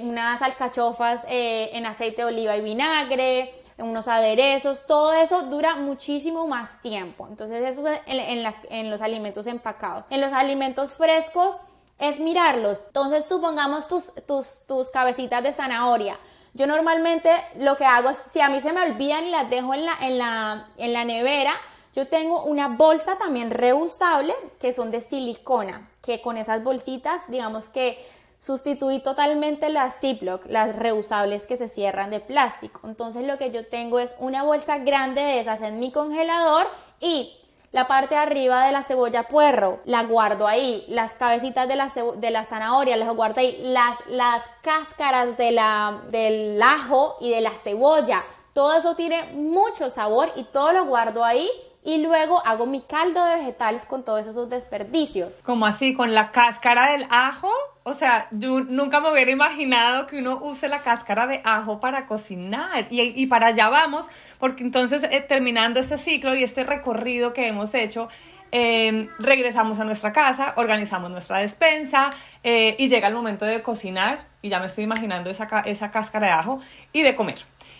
unas 0.00 0.42
alcachofas 0.42 1.24
en 1.26 1.86
aceite 1.86 2.22
de 2.22 2.28
oliva 2.28 2.54
y 2.54 2.60
vinagre, 2.60 3.54
unos 3.78 4.06
aderezos, 4.06 4.86
todo 4.86 5.14
eso 5.14 5.44
dura 5.44 5.76
muchísimo 5.76 6.46
más 6.46 6.82
tiempo, 6.82 7.26
entonces 7.30 7.64
eso 7.66 7.88
es 7.88 8.00
en, 8.06 8.46
en 8.68 8.90
los 8.90 9.00
alimentos 9.00 9.46
empacados. 9.46 10.04
En 10.10 10.20
los 10.20 10.32
alimentos 10.34 10.92
frescos, 10.92 11.56
es 11.98 12.20
mirarlos. 12.20 12.82
Entonces, 12.86 13.24
supongamos 13.24 13.88
tus, 13.88 14.12
tus, 14.26 14.66
tus 14.66 14.90
cabecitas 14.90 15.42
de 15.42 15.52
zanahoria. 15.52 16.18
Yo 16.54 16.66
normalmente 16.66 17.30
lo 17.58 17.76
que 17.76 17.84
hago 17.84 18.10
es, 18.10 18.18
si 18.30 18.40
a 18.40 18.48
mí 18.48 18.60
se 18.60 18.72
me 18.72 18.82
olvidan 18.82 19.26
y 19.26 19.30
las 19.30 19.50
dejo 19.50 19.74
en 19.74 19.84
la, 19.84 19.92
en 20.00 20.18
la, 20.18 20.68
en 20.78 20.92
la 20.92 21.04
nevera, 21.04 21.52
yo 21.94 22.08
tengo 22.08 22.44
una 22.44 22.68
bolsa 22.68 23.16
también 23.18 23.50
reusable 23.50 24.34
que 24.60 24.72
son 24.72 24.90
de 24.90 25.00
silicona, 25.00 25.90
que 26.02 26.20
con 26.20 26.36
esas 26.36 26.62
bolsitas, 26.62 27.30
digamos 27.30 27.68
que 27.68 27.98
sustituí 28.38 29.00
totalmente 29.00 29.70
las 29.70 30.00
Ziploc, 30.00 30.46
las 30.46 30.76
reusables 30.76 31.46
que 31.46 31.56
se 31.56 31.68
cierran 31.68 32.10
de 32.10 32.20
plástico. 32.20 32.80
Entonces 32.84 33.26
lo 33.26 33.38
que 33.38 33.50
yo 33.50 33.66
tengo 33.66 33.98
es 33.98 34.14
una 34.18 34.42
bolsa 34.42 34.78
grande 34.78 35.20
de 35.20 35.40
esas 35.40 35.62
en 35.62 35.78
mi 35.78 35.90
congelador 35.90 36.66
y 37.00 37.36
la 37.72 37.86
parte 37.86 38.14
de 38.14 38.20
arriba 38.20 38.64
de 38.64 38.72
la 38.72 38.82
cebolla 38.82 39.24
puerro, 39.24 39.80
la 39.84 40.02
guardo 40.04 40.46
ahí. 40.46 40.84
Las 40.88 41.12
cabecitas 41.12 41.68
de 41.68 41.76
la, 41.76 41.90
de 42.16 42.30
la 42.30 42.44
zanahoria, 42.44 42.96
las 42.96 43.14
guardo 43.14 43.40
ahí. 43.40 43.58
Las, 43.62 43.98
las 44.08 44.42
cáscaras 44.62 45.36
de 45.36 45.52
la, 45.52 46.02
del 46.10 46.62
ajo 46.62 47.16
y 47.20 47.30
de 47.30 47.40
la 47.40 47.52
cebolla. 47.52 48.24
Todo 48.54 48.74
eso 48.74 48.96
tiene 48.96 49.24
mucho 49.34 49.90
sabor 49.90 50.32
y 50.36 50.44
todo 50.44 50.72
lo 50.72 50.86
guardo 50.86 51.24
ahí 51.24 51.50
y 51.86 51.98
luego 51.98 52.44
hago 52.44 52.66
mi 52.66 52.80
caldo 52.80 53.24
de 53.24 53.36
vegetales 53.36 53.86
con 53.86 54.04
todos 54.04 54.26
esos 54.26 54.50
desperdicios. 54.50 55.34
Como 55.44 55.66
así, 55.66 55.94
con 55.94 56.14
la 56.14 56.32
cáscara 56.32 56.90
del 56.90 57.06
ajo. 57.10 57.48
O 57.84 57.92
sea, 57.92 58.26
yo 58.32 58.58
nunca 58.58 58.98
me 58.98 59.12
hubiera 59.12 59.30
imaginado 59.30 60.08
que 60.08 60.18
uno 60.18 60.40
use 60.42 60.66
la 60.66 60.80
cáscara 60.80 61.28
de 61.28 61.40
ajo 61.44 61.78
para 61.78 62.08
cocinar. 62.08 62.88
Y, 62.90 63.26
para 63.26 63.46
allá 63.46 63.68
vamos, 63.68 64.10
porque 64.40 64.64
entonces 64.64 65.04
eh, 65.04 65.20
terminando 65.20 65.78
este 65.78 65.96
ciclo 65.96 66.34
y 66.34 66.42
este 66.42 66.64
recorrido 66.64 67.32
que 67.32 67.46
hemos 67.46 67.72
hecho, 67.72 68.08
eh, 68.50 69.08
regresamos 69.20 69.78
a 69.78 69.84
nuestra 69.84 70.12
casa, 70.12 70.54
organizamos 70.56 71.12
nuestra 71.12 71.38
despensa 71.38 72.10
eh, 72.42 72.74
y 72.80 72.88
llega 72.88 73.06
el 73.06 73.14
momento 73.14 73.44
de 73.44 73.62
cocinar. 73.62 74.26
Y 74.42 74.48
ya 74.48 74.58
me 74.58 74.66
estoy 74.66 74.82
imaginando 74.82 75.30
esa, 75.30 75.46
esa 75.64 75.92
cáscara 75.92 76.26
de 76.26 76.32
ajo 76.32 76.60
y 76.92 77.02
de 77.02 77.14
comer. 77.14 77.36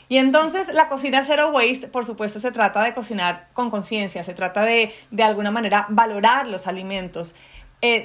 Y 0.09 0.19
entonces 0.19 0.73
la 0.73 0.89
cocina 0.89 1.23
zero 1.25 1.51
waste, 1.51 1.89
por 1.89 2.05
supuesto, 2.05 2.39
se 2.41 2.53
trata 2.53 2.83
de 2.83 2.95
cocinar 2.95 3.49
con 3.53 3.71
conciencia, 3.71 4.23
se 4.23 4.35
trata 4.35 4.63
de, 4.63 4.93
de 5.11 5.23
alguna 5.23 5.51
manera, 5.51 5.87
valorar 5.89 6.47
los 6.47 6.67
alimentos. 6.67 7.35
Eh, 7.83 8.05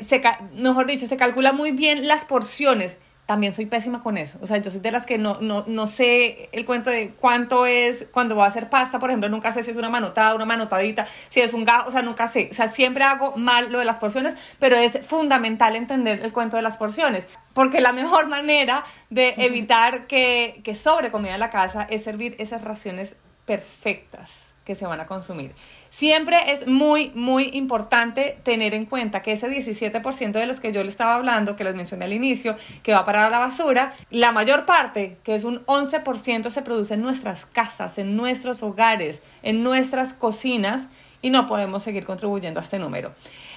mejor 0.54 0.86
dicho, 0.86 1.06
se 1.06 1.18
calcula 1.18 1.54
muy 1.54 1.72
bien 1.72 2.08
las 2.08 2.26
porciones 2.26 2.98
también 3.32 3.54
soy 3.54 3.66
pésima 3.66 4.04
con 4.04 4.18
eso. 4.18 4.38
O 4.42 4.46
sea, 4.46 4.58
yo 4.58 4.70
soy 4.70 4.82
de 4.82 4.92
las 4.92 5.06
que 5.06 5.18
no, 5.18 5.38
no, 5.40 5.64
no 5.66 5.88
sé 5.88 6.50
el 6.52 6.66
cuento 6.66 6.90
de 6.90 7.12
cuánto 7.12 7.66
es 7.66 8.10
cuando 8.12 8.36
voy 8.36 8.44
a 8.44 8.48
hacer 8.48 8.70
pasta, 8.70 9.00
por 9.00 9.10
ejemplo, 9.10 9.30
nunca 9.30 9.54
sé 9.54 9.64
si 9.64 9.72
es 9.72 9.78
una 9.78 9.90
manotada, 9.90 10.36
una 10.36 10.44
manotadita, 10.44 11.08
si 11.30 11.40
es 11.40 11.54
un 11.54 11.64
gajo, 11.64 11.88
o 11.88 11.92
sea, 11.94 12.02
nunca 12.02 12.28
sé. 12.28 12.50
O 12.52 12.54
sea, 12.54 12.68
siempre 12.68 13.06
hago 13.06 13.38
mal 13.38 13.72
lo 13.72 13.80
de 13.80 13.86
las 13.86 14.00
porciones, 14.00 14.36
pero 14.60 14.76
es 14.76 15.00
fundamental 15.08 15.78
entender 15.78 16.20
el 16.26 16.34
cuento 16.34 16.58
de 16.58 16.64
las 16.64 16.76
porciones, 16.76 17.30
porque 17.54 17.80
la 17.80 17.94
mejor 17.94 18.28
manera 18.28 18.84
de 19.10 19.34
evitar 19.38 20.08
que, 20.08 20.60
que 20.66 20.76
sobre 20.76 21.10
comida 21.10 21.36
en 21.36 21.40
la 21.40 21.50
casa 21.50 21.88
es 21.90 22.04
servir 22.04 22.36
esas 22.38 22.66
raciones 22.66 23.16
perfectas 23.46 24.51
que 24.66 24.76
se 24.76 24.86
van 24.86 25.00
a 25.00 25.06
consumir. 25.06 25.54
Siempre 25.90 26.52
es 26.52 26.68
muy, 26.68 27.12
muy 27.16 27.50
importante 27.54 28.38
tener 28.44 28.74
en 28.74 28.86
cuenta 28.86 29.22
que 29.22 29.32
ese 29.32 29.48
17% 29.48 30.32
de 30.32 30.46
los 30.46 30.60
que 30.60 30.72
yo 30.72 30.84
le 30.84 30.90
estaba 30.90 31.16
hablando, 31.16 31.56
que 31.56 31.64
les 31.64 31.76
mencioné 31.76 32.06
al 32.06 32.14
inicio, 32.14 32.56
que 32.84 32.94
va 32.94 33.04
para 33.04 33.30
la 33.30 33.40
basura, 33.40 33.94
la 34.10 34.32
mayor 34.32 34.66
parte, 34.66 35.18
que 35.24 35.34
es 35.34 35.44
un 35.44 35.66
11%, 35.66 36.50
se 36.50 36.62
produce 36.62 36.94
en 36.94 37.02
nuestras 37.02 37.46
casas, 37.46 37.98
en 37.98 38.16
nuestros 38.16 38.62
hogares, 38.64 39.22
en 39.42 39.64
nuestras 39.64 40.14
cocinas 40.14 40.90
y 41.22 41.30
no 41.30 41.48
podemos 41.48 41.84
seguir 41.84 42.06
contribuyendo 42.06 42.60
a 42.60 42.64
este 42.64 42.80
número. 42.80 43.14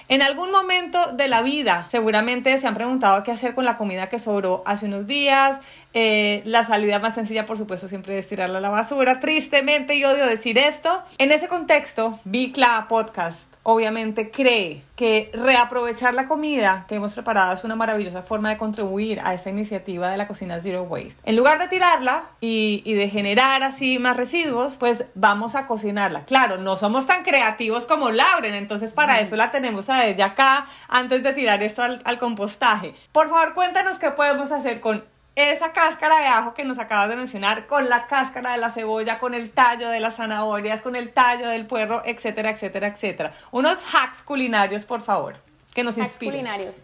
En 0.07 0.21
algún 0.21 0.51
momento 0.51 1.13
de 1.13 1.27
la 1.27 1.41
vida, 1.41 1.87
seguramente 1.89 2.55
se 2.57 2.67
han 2.67 2.75
preguntado 2.75 3.23
qué 3.23 3.31
hacer 3.31 3.55
con 3.55 3.65
la 3.65 3.75
comida 3.75 4.07
que 4.07 4.19
sobró 4.19 4.61
hace 4.65 4.85
unos 4.85 5.07
días. 5.07 5.61
Eh, 5.93 6.43
la 6.45 6.63
salida 6.63 6.99
más 6.99 7.15
sencilla, 7.15 7.45
por 7.45 7.57
supuesto, 7.57 7.87
siempre 7.87 8.17
es 8.19 8.27
tirarla 8.27 8.59
a 8.59 8.61
la 8.61 8.69
basura. 8.69 9.19
Tristemente, 9.19 9.95
y 9.95 10.05
odio 10.05 10.27
decir 10.27 10.57
esto. 10.57 11.01
En 11.17 11.31
ese 11.31 11.47
contexto, 11.47 12.19
Bicla 12.23 12.85
Podcast 12.87 13.55
obviamente 13.67 14.29
cree 14.29 14.83
que 14.95 15.29
reaprovechar 15.33 16.13
la 16.13 16.27
comida 16.27 16.85
que 16.87 16.95
hemos 16.95 17.13
preparado 17.13 17.53
es 17.53 17.63
una 17.63 17.75
maravillosa 17.75 18.21
forma 18.21 18.49
de 18.49 18.57
contribuir 18.57 19.19
a 19.23 19.33
esta 19.33 19.49
iniciativa 19.49 20.09
de 20.09 20.17
la 20.17 20.27
cocina 20.27 20.59
Zero 20.61 20.83
Waste. 20.83 21.21
En 21.23 21.35
lugar 21.35 21.59
de 21.59 21.67
tirarla 21.67 22.23
y, 22.39 22.93
de 22.93 23.09
generar 23.09 23.63
así 23.63 23.99
más 23.99 24.15
residuos, 24.15 24.77
pues 24.77 25.05
vamos 25.15 25.55
a 25.55 25.67
cocinarla. 25.67 26.23
Claro, 26.25 26.57
no 26.57 26.75
somos 26.77 27.05
tan 27.07 27.23
creativos 27.23 27.85
como 27.85 28.11
Lauren, 28.11 28.53
entonces 28.53 28.93
para 28.93 29.19
eso 29.19 29.35
la 29.35 29.51
tenemos 29.51 29.89
a 29.89 30.05
ella 30.05 30.27
acá 30.27 30.67
antes 30.87 31.23
de 31.23 31.33
tirar 31.33 31.61
esto 31.61 31.83
al, 31.83 32.01
al 32.05 32.19
compostaje. 32.19 32.95
Por 33.11 33.29
favor, 33.29 33.53
cuéntanos 33.53 33.97
qué 33.97 34.11
podemos 34.11 34.51
hacer 34.51 34.79
con 34.79 35.03
esa 35.35 35.73
cáscara 35.73 36.19
de 36.19 36.27
ajo 36.27 36.53
que 36.53 36.63
nos 36.63 36.79
acabas 36.79 37.09
de 37.09 37.15
mencionar, 37.15 37.67
con 37.67 37.89
la 37.89 38.07
cáscara 38.07 38.53
de 38.53 38.57
la 38.57 38.69
cebolla, 38.69 39.19
con 39.19 39.33
el 39.33 39.51
tallo 39.51 39.89
de 39.89 39.99
las 39.99 40.15
zanahorias, 40.15 40.81
con 40.81 40.95
el 40.95 41.11
tallo 41.11 41.49
del 41.49 41.65
puerro, 41.65 42.01
etcétera, 42.05 42.51
etcétera, 42.51 42.87
etcétera. 42.87 43.31
Unos 43.51 43.83
hacks 43.93 44.21
culinarios, 44.21 44.85
por 44.85 45.01
favor, 45.01 45.37
que 45.73 45.83
nos 45.83 45.97
hacks 45.97 46.17
culinarios. 46.17 46.75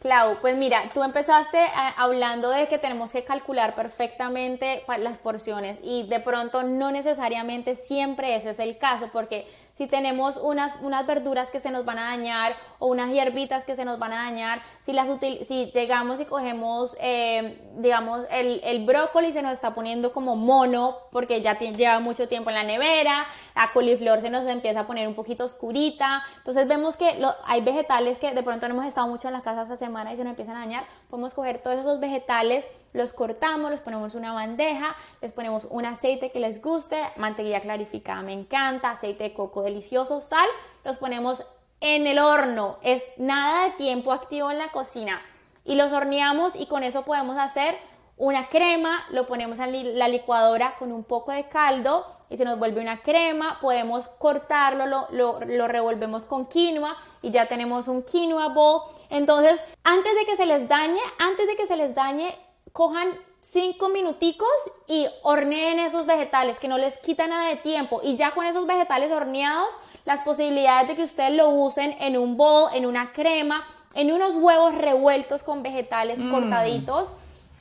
Clau, 0.00 0.38
pues 0.40 0.56
mira, 0.56 0.84
tú 0.94 1.02
empezaste 1.02 1.58
eh, 1.58 1.70
hablando 1.98 2.48
de 2.48 2.68
que 2.68 2.78
tenemos 2.78 3.10
que 3.10 3.22
calcular 3.22 3.74
perfectamente 3.74 4.82
las 4.98 5.18
porciones 5.18 5.78
y 5.82 6.08
de 6.08 6.20
pronto 6.20 6.62
no 6.62 6.90
necesariamente 6.90 7.74
siempre 7.74 8.34
ese 8.34 8.50
es 8.50 8.60
el 8.60 8.78
caso 8.78 9.10
porque 9.12 9.46
si 9.80 9.86
tenemos 9.86 10.36
unas, 10.36 10.74
unas 10.82 11.06
verduras 11.06 11.50
que 11.50 11.58
se 11.58 11.70
nos 11.70 11.86
van 11.86 11.98
a 11.98 12.10
dañar 12.10 12.54
o 12.80 12.88
unas 12.88 13.10
hierbitas 13.12 13.64
que 13.64 13.74
se 13.74 13.86
nos 13.86 13.98
van 13.98 14.12
a 14.12 14.24
dañar, 14.24 14.60
si, 14.82 14.92
las 14.92 15.08
si 15.48 15.70
llegamos 15.72 16.20
y 16.20 16.26
cogemos, 16.26 16.98
eh, 17.00 17.58
digamos, 17.78 18.26
el, 18.30 18.60
el, 18.62 18.84
brócoli 18.84 19.32
se 19.32 19.40
nos 19.40 19.54
está 19.54 19.74
poniendo 19.74 20.12
como 20.12 20.36
mono 20.36 20.98
porque 21.10 21.40
ya 21.40 21.58
lleva 21.58 21.98
mucho 21.98 22.28
tiempo 22.28 22.50
en 22.50 22.56
la 22.56 22.62
nevera, 22.62 23.24
la 23.56 23.72
coliflor 23.72 24.20
se 24.20 24.28
nos 24.28 24.46
empieza 24.46 24.80
a 24.80 24.86
poner 24.86 25.08
un 25.08 25.14
poquito 25.14 25.46
oscurita, 25.46 26.24
entonces 26.36 26.68
vemos 26.68 26.98
que 26.98 27.18
hay 27.46 27.62
vegetales 27.62 28.18
que 28.18 28.34
de 28.34 28.42
pronto 28.42 28.68
no 28.68 28.74
hemos 28.74 28.84
estado 28.84 29.08
mucho 29.08 29.28
en 29.28 29.32
la 29.32 29.40
casa 29.40 29.62
esta 29.62 29.76
semana 29.76 30.12
y 30.12 30.18
se 30.18 30.24
nos 30.24 30.32
empiezan 30.32 30.56
a 30.56 30.60
dañar, 30.60 30.84
podemos 31.08 31.32
coger 31.32 31.56
todos 31.56 31.80
esos 31.80 32.00
vegetales 32.00 32.68
los 32.92 33.12
cortamos, 33.12 33.70
los 33.70 33.82
ponemos 33.82 34.14
una 34.14 34.32
bandeja, 34.32 34.96
les 35.22 35.32
ponemos 35.32 35.66
un 35.70 35.84
aceite 35.86 36.30
que 36.30 36.40
les 36.40 36.60
guste, 36.60 37.00
mantequilla 37.16 37.60
clarificada 37.60 38.22
me 38.22 38.32
encanta, 38.32 38.90
aceite 38.90 39.24
de 39.24 39.32
coco 39.32 39.62
delicioso, 39.70 40.20
sal, 40.20 40.48
los 40.84 40.98
ponemos 40.98 41.42
en 41.80 42.06
el 42.06 42.18
horno. 42.18 42.78
Es 42.82 43.04
nada 43.16 43.64
de 43.64 43.70
tiempo 43.70 44.12
activo 44.12 44.50
en 44.50 44.58
la 44.58 44.70
cocina. 44.70 45.22
Y 45.64 45.74
los 45.74 45.92
horneamos 45.92 46.54
y 46.56 46.66
con 46.66 46.82
eso 46.82 47.04
podemos 47.04 47.38
hacer 47.38 47.76
una 48.16 48.48
crema, 48.48 49.04
lo 49.10 49.26
ponemos 49.26 49.58
en 49.60 49.98
la 49.98 50.08
licuadora 50.08 50.76
con 50.78 50.92
un 50.92 51.04
poco 51.04 51.32
de 51.32 51.48
caldo 51.48 52.06
y 52.28 52.36
se 52.36 52.44
nos 52.44 52.58
vuelve 52.58 52.80
una 52.80 53.02
crema, 53.02 53.58
podemos 53.60 54.08
cortarlo, 54.08 54.86
lo, 54.86 55.08
lo, 55.10 55.40
lo, 55.40 55.68
revolvemos 55.68 56.26
con 56.26 56.46
quinoa 56.46 56.96
y 57.22 57.30
ya 57.30 57.48
tenemos 57.48 57.88
un 57.88 58.02
quinoa 58.02 58.48
bowl. 58.48 58.82
Entonces, 59.08 59.60
antes 59.84 60.14
de 60.14 60.26
que 60.26 60.36
se 60.36 60.46
les 60.46 60.68
dañe, 60.68 61.00
antes 61.18 61.46
de 61.46 61.56
que 61.56 61.66
se 61.66 61.76
les 61.76 61.94
dañe, 61.94 62.36
cojan 62.72 63.08
cinco 63.40 63.88
minuticos 63.88 64.48
y 64.86 65.06
horneen 65.22 65.78
esos 65.78 66.06
vegetales, 66.06 66.58
que 66.58 66.68
no 66.68 66.78
les 66.78 66.98
quita 66.98 67.26
nada 67.26 67.48
de 67.48 67.56
tiempo. 67.56 68.00
Y 68.02 68.16
ya 68.16 68.32
con 68.32 68.46
esos 68.46 68.66
vegetales 68.66 69.10
horneados, 69.10 69.68
las 70.04 70.20
posibilidades 70.20 70.88
de 70.88 70.96
que 70.96 71.04
ustedes 71.04 71.32
lo 71.32 71.48
usen 71.50 71.96
en 72.00 72.16
un 72.16 72.36
bowl, 72.36 72.70
en 72.74 72.86
una 72.86 73.12
crema, 73.12 73.66
en 73.94 74.12
unos 74.12 74.36
huevos 74.36 74.74
revueltos 74.74 75.42
con 75.42 75.62
vegetales 75.62 76.18
mm. 76.18 76.30
cortaditos, 76.30 77.12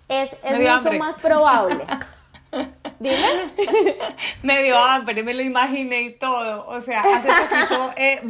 es, 0.08 0.36
mucho 0.44 0.92
más 0.98 1.18
probable. 1.18 1.86
Dime. 3.00 3.18
me 4.42 4.64
dio 4.64 4.78
hambre, 4.78 5.22
me 5.24 5.34
lo 5.34 5.44
imaginé 5.44 6.02
y 6.02 6.14
todo. 6.14 6.68
O 6.68 6.82
sea, 6.82 7.02
hace 7.02 7.30
poquito, 7.30 7.92
eh, 7.96 8.22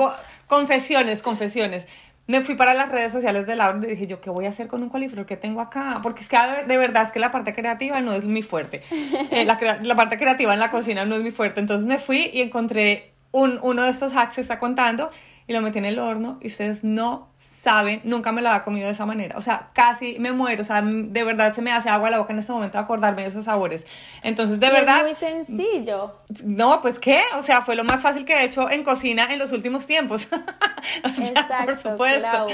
confesiones, 0.48 1.22
confesiones 1.22 1.88
me 2.30 2.42
fui 2.42 2.56
para 2.56 2.76
las 2.76 2.90
redes 2.90 3.12
sociales 3.12 3.48
de 3.48 3.56
Laura 3.56 3.80
y 3.84 3.90
dije 3.90 4.06
yo, 4.06 4.22
¿qué 4.22 4.30
voy 4.30 4.46
a 4.46 4.50
hacer 4.50 4.68
con 4.68 4.84
un 4.84 4.90
coliflor 4.90 5.26
que 5.26 5.36
tengo 5.36 5.62
acá? 5.62 6.00
Porque 6.04 6.22
es 6.22 6.30
que 6.30 6.38
de 6.68 6.78
verdad 6.78 7.02
es 7.02 7.12
que 7.12 7.18
la 7.18 7.32
parte 7.32 7.56
creativa 7.56 8.02
no 8.02 8.14
es 8.14 8.24
mi 8.26 8.44
fuerte. 8.44 8.84
Eh, 9.32 9.46
la, 9.46 9.58
la, 9.82 9.96
parte 9.96 10.18
creativa 10.18 10.54
en 10.54 10.60
la 10.60 10.72
cocina 10.72 11.06
no 11.06 11.16
es 11.16 11.24
mi 11.24 11.32
fuerte. 11.32 11.60
Entonces 11.60 11.86
me 11.86 11.98
fui 11.98 12.30
y 12.34 12.42
encontré 12.42 13.14
un, 13.32 13.60
uno 13.62 13.84
de 13.84 13.90
estos 13.90 14.16
hacks 14.16 14.36
que 14.36 14.42
está 14.42 14.60
contando 14.60 15.10
y 15.50 15.54
lo 15.54 15.64
metí 15.64 15.80
en 15.80 15.86
el 15.86 15.98
horno 15.98 16.38
y 16.42 16.48
ustedes 16.48 16.84
no 16.84 17.28
saben, 17.40 18.02
nunca 18.04 18.32
me 18.32 18.44
lo 18.44 18.50
había 18.50 18.62
comido 18.62 18.86
de 18.86 18.92
esa 18.92 19.08
manera. 19.08 19.36
O 19.36 19.42
sea, 19.42 19.72
casi 19.74 20.20
me 20.20 20.32
muero. 20.32 20.62
O 20.62 20.64
sea, 20.64 20.84
de 20.84 21.24
verdad 21.24 21.54
se 21.54 21.64
me 21.64 21.72
hace 21.72 21.90
agua 21.90 22.12
la 22.12 22.20
boca 22.20 22.34
en 22.34 22.38
este 22.38 22.52
momento 22.52 22.78
acordarme 22.78 23.24
de 23.24 23.30
esos 23.30 23.46
sabores. 23.46 23.88
Entonces, 24.22 24.60
de 24.60 24.70
verdad. 24.70 24.98
Es 24.98 25.04
muy 25.06 25.16
sencillo. 25.16 26.20
No, 26.44 26.84
pues 26.84 27.00
qué. 27.00 27.24
O 27.36 27.42
sea, 27.42 27.62
fue 27.62 27.76
lo 27.76 27.84
más 27.84 28.00
fácil 28.00 28.26
que 28.26 28.34
he 28.34 28.44
hecho 28.44 28.70
en 28.70 28.84
cocina 28.84 29.34
en 29.34 29.40
los 29.40 29.52
últimos 29.52 29.88
tiempos. 29.88 30.28
o 31.04 31.10
sea, 31.10 31.28
Exacto, 31.30 31.66
por 31.66 31.78
supuesto. 31.78 32.48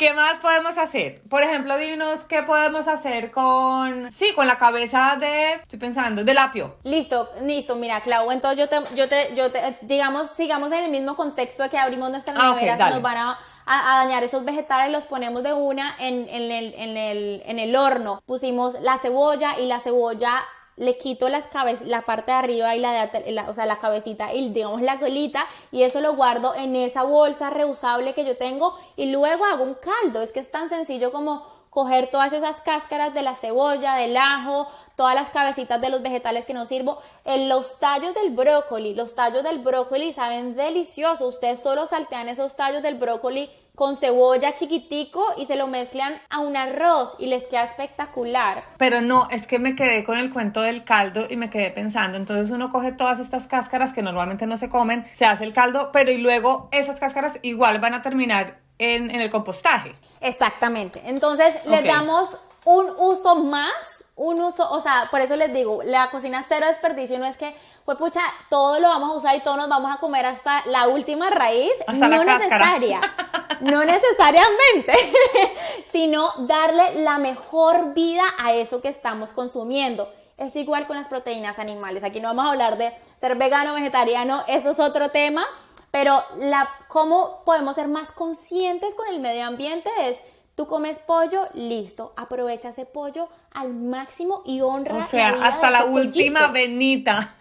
¿Qué 0.00 0.14
más 0.14 0.38
podemos 0.38 0.78
hacer? 0.78 1.20
Por 1.28 1.42
ejemplo, 1.42 1.76
dinos 1.76 2.24
qué 2.24 2.42
podemos 2.42 2.88
hacer 2.88 3.30
con, 3.30 4.10
sí, 4.10 4.32
con 4.34 4.46
la 4.46 4.56
cabeza 4.56 5.18
de, 5.20 5.52
estoy 5.52 5.78
pensando, 5.78 6.24
del 6.24 6.38
apio. 6.38 6.78
Listo, 6.84 7.28
listo, 7.42 7.76
mira, 7.76 8.00
Clau, 8.00 8.30
entonces 8.30 8.58
yo 8.58 8.66
te, 8.66 8.94
yo 8.96 9.10
te, 9.10 9.34
yo 9.36 9.52
te, 9.52 9.76
digamos, 9.82 10.30
sigamos 10.30 10.72
en 10.72 10.84
el 10.84 10.90
mismo 10.90 11.16
contexto 11.16 11.64
de 11.64 11.68
que 11.68 11.76
abrimos 11.76 12.10
nuestra 12.10 12.32
ah, 12.34 12.54
nevera, 12.54 12.88
nos 12.88 13.02
van 13.02 13.18
a, 13.18 13.38
dañar 13.66 14.24
esos 14.24 14.42
vegetales, 14.42 14.90
los 14.90 15.04
ponemos 15.04 15.42
de 15.42 15.52
una 15.52 15.94
en, 15.98 16.26
en, 16.30 16.50
el, 16.50 16.74
en, 16.78 16.96
el, 16.96 17.42
en 17.44 17.58
el 17.58 17.76
horno. 17.76 18.22
Pusimos 18.24 18.80
la 18.80 18.96
cebolla 18.96 19.58
y 19.58 19.66
la 19.66 19.80
cebolla 19.80 20.42
le 20.80 20.96
quito 20.96 21.28
las 21.28 21.46
cabezas, 21.46 21.86
la 21.86 22.02
parte 22.02 22.32
de 22.32 22.38
arriba 22.38 22.74
y 22.74 22.80
la 22.80 23.06
de 23.06 23.32
la, 23.32 23.50
o 23.50 23.52
sea, 23.52 23.66
la 23.66 23.78
cabecita 23.78 24.32
y 24.32 24.48
digamos 24.48 24.80
la 24.80 24.98
colita 24.98 25.46
y 25.70 25.82
eso 25.82 26.00
lo 26.00 26.14
guardo 26.14 26.54
en 26.54 26.74
esa 26.74 27.02
bolsa 27.02 27.50
reusable 27.50 28.14
que 28.14 28.24
yo 28.24 28.38
tengo 28.38 28.74
y 28.96 29.12
luego 29.12 29.44
hago 29.44 29.62
un 29.62 29.74
caldo. 29.74 30.22
Es 30.22 30.32
que 30.32 30.40
es 30.40 30.50
tan 30.50 30.70
sencillo 30.70 31.12
como 31.12 31.59
coger 31.70 32.08
todas 32.08 32.32
esas 32.32 32.60
cáscaras 32.60 33.14
de 33.14 33.22
la 33.22 33.34
cebolla, 33.34 33.94
del 33.94 34.16
ajo, 34.16 34.68
todas 34.96 35.14
las 35.14 35.30
cabecitas 35.30 35.80
de 35.80 35.88
los 35.88 36.02
vegetales 36.02 36.44
que 36.44 36.52
no 36.52 36.66
sirvo, 36.66 37.00
en 37.24 37.48
los 37.48 37.78
tallos 37.78 38.14
del 38.14 38.30
brócoli, 38.30 38.94
los 38.94 39.14
tallos 39.14 39.42
del 39.44 39.60
brócoli 39.60 40.12
saben 40.12 40.56
delicioso, 40.56 41.28
ustedes 41.28 41.62
solo 41.62 41.86
saltean 41.86 42.28
esos 42.28 42.56
tallos 42.56 42.82
del 42.82 42.96
brócoli 42.96 43.48
con 43.74 43.96
cebolla 43.96 44.52
chiquitico 44.54 45.24
y 45.38 45.46
se 45.46 45.56
lo 45.56 45.68
mezclan 45.68 46.14
a 46.28 46.40
un 46.40 46.56
arroz 46.56 47.14
y 47.18 47.28
les 47.28 47.46
queda 47.46 47.62
espectacular. 47.62 48.62
Pero 48.76 49.00
no, 49.00 49.28
es 49.30 49.46
que 49.46 49.58
me 49.58 49.74
quedé 49.74 50.04
con 50.04 50.18
el 50.18 50.30
cuento 50.30 50.60
del 50.60 50.84
caldo 50.84 51.26
y 51.30 51.36
me 51.36 51.48
quedé 51.48 51.70
pensando, 51.70 52.18
entonces 52.18 52.50
uno 52.50 52.68
coge 52.68 52.92
todas 52.92 53.20
estas 53.20 53.46
cáscaras 53.46 53.94
que 53.94 54.02
normalmente 54.02 54.46
no 54.46 54.56
se 54.56 54.68
comen, 54.68 55.06
se 55.14 55.24
hace 55.24 55.44
el 55.44 55.54
caldo, 55.54 55.90
pero 55.92 56.10
y 56.10 56.18
luego 56.18 56.68
esas 56.72 57.00
cáscaras 57.00 57.38
igual 57.42 57.78
van 57.78 57.94
a 57.94 58.02
terminar 58.02 58.58
en, 58.80 59.10
el 59.10 59.30
compostaje. 59.30 59.94
Exactamente, 60.20 61.02
entonces 61.06 61.64
les 61.64 61.84
damos 61.84 62.36
un 62.64 62.86
uso 62.98 63.36
más 63.36 64.00
un 64.20 64.38
uso, 64.38 64.70
o 64.70 64.82
sea, 64.82 65.08
por 65.10 65.22
eso 65.22 65.34
les 65.34 65.50
digo, 65.50 65.80
la 65.82 66.10
cocina 66.10 66.44
cero 66.46 66.66
desperdicio 66.66 67.18
no 67.18 67.24
es 67.24 67.38
que, 67.38 67.54
pues 67.86 67.96
pucha, 67.96 68.20
todo 68.50 68.78
lo 68.78 68.88
vamos 68.88 69.12
a 69.12 69.16
usar 69.16 69.34
y 69.34 69.40
todos 69.40 69.56
nos 69.56 69.70
vamos 69.70 69.90
a 69.96 69.98
comer 69.98 70.26
hasta 70.26 70.62
la 70.66 70.88
última 70.88 71.30
raíz, 71.30 71.72
hasta 71.86 72.06
no 72.06 72.22
necesaria, 72.22 73.00
no 73.60 73.82
necesariamente, 73.82 74.92
sino 75.90 76.34
darle 76.40 76.96
la 76.96 77.16
mejor 77.16 77.94
vida 77.94 78.24
a 78.44 78.52
eso 78.52 78.82
que 78.82 78.88
estamos 78.88 79.32
consumiendo. 79.32 80.12
Es 80.36 80.54
igual 80.54 80.86
con 80.86 80.98
las 80.98 81.08
proteínas 81.08 81.58
animales. 81.58 82.04
Aquí 82.04 82.20
no 82.20 82.28
vamos 82.28 82.44
a 82.44 82.50
hablar 82.50 82.76
de 82.76 82.94
ser 83.16 83.36
vegano, 83.36 83.72
vegetariano, 83.72 84.44
eso 84.48 84.70
es 84.70 84.80
otro 84.80 85.08
tema, 85.08 85.46
pero 85.90 86.22
la, 86.38 86.68
cómo 86.88 87.42
podemos 87.44 87.74
ser 87.74 87.88
más 87.88 88.12
conscientes 88.12 88.94
con 88.94 89.08
el 89.08 89.20
medio 89.20 89.44
ambiente 89.44 89.90
es 90.02 90.18
Tú 90.60 90.66
comes 90.66 90.98
pollo, 90.98 91.48
listo, 91.54 92.12
aprovecha 92.18 92.68
ese 92.68 92.84
pollo 92.84 93.30
al 93.50 93.72
máximo 93.72 94.42
y 94.44 94.60
honra. 94.60 94.98
O 94.98 95.02
sea, 95.02 95.38
hasta 95.42 95.70
la 95.70 95.86
última 95.86 96.48
venita. 96.52 97.34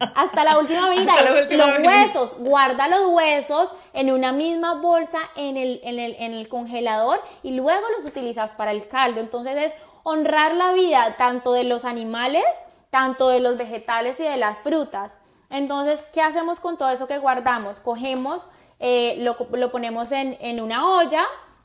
Hasta 0.00 0.42
la 0.42 0.58
última 0.58 0.88
venita. 0.88 1.14
los 1.52 1.78
huesos, 1.78 2.36
guarda 2.40 2.88
los 2.88 3.06
huesos 3.06 3.72
en 3.92 4.10
una 4.10 4.32
misma 4.32 4.74
bolsa 4.74 5.20
en 5.36 5.56
el, 5.56 5.80
en, 5.84 6.00
el, 6.00 6.16
en 6.18 6.34
el 6.34 6.48
congelador 6.48 7.22
y 7.44 7.52
luego 7.52 7.86
los 7.96 8.10
utilizas 8.10 8.50
para 8.50 8.72
el 8.72 8.88
caldo. 8.88 9.20
Entonces 9.20 9.56
es 9.56 9.74
honrar 10.02 10.56
la 10.56 10.72
vida 10.72 11.14
tanto 11.16 11.52
de 11.52 11.62
los 11.62 11.84
animales, 11.84 12.42
tanto 12.90 13.28
de 13.28 13.38
los 13.38 13.56
vegetales 13.56 14.18
y 14.18 14.24
de 14.24 14.36
las 14.36 14.58
frutas. 14.58 15.20
Entonces, 15.54 16.02
¿qué 16.12 16.20
hacemos 16.20 16.58
con 16.58 16.76
todo 16.76 16.90
eso 16.90 17.06
que 17.06 17.18
guardamos? 17.18 17.78
Cogemos, 17.78 18.48
eh, 18.80 19.14
lo, 19.20 19.36
lo, 19.52 19.70
ponemos 19.70 20.10
en, 20.10 20.36
en 20.40 20.60
una 20.60 20.84
olla, 20.84 21.22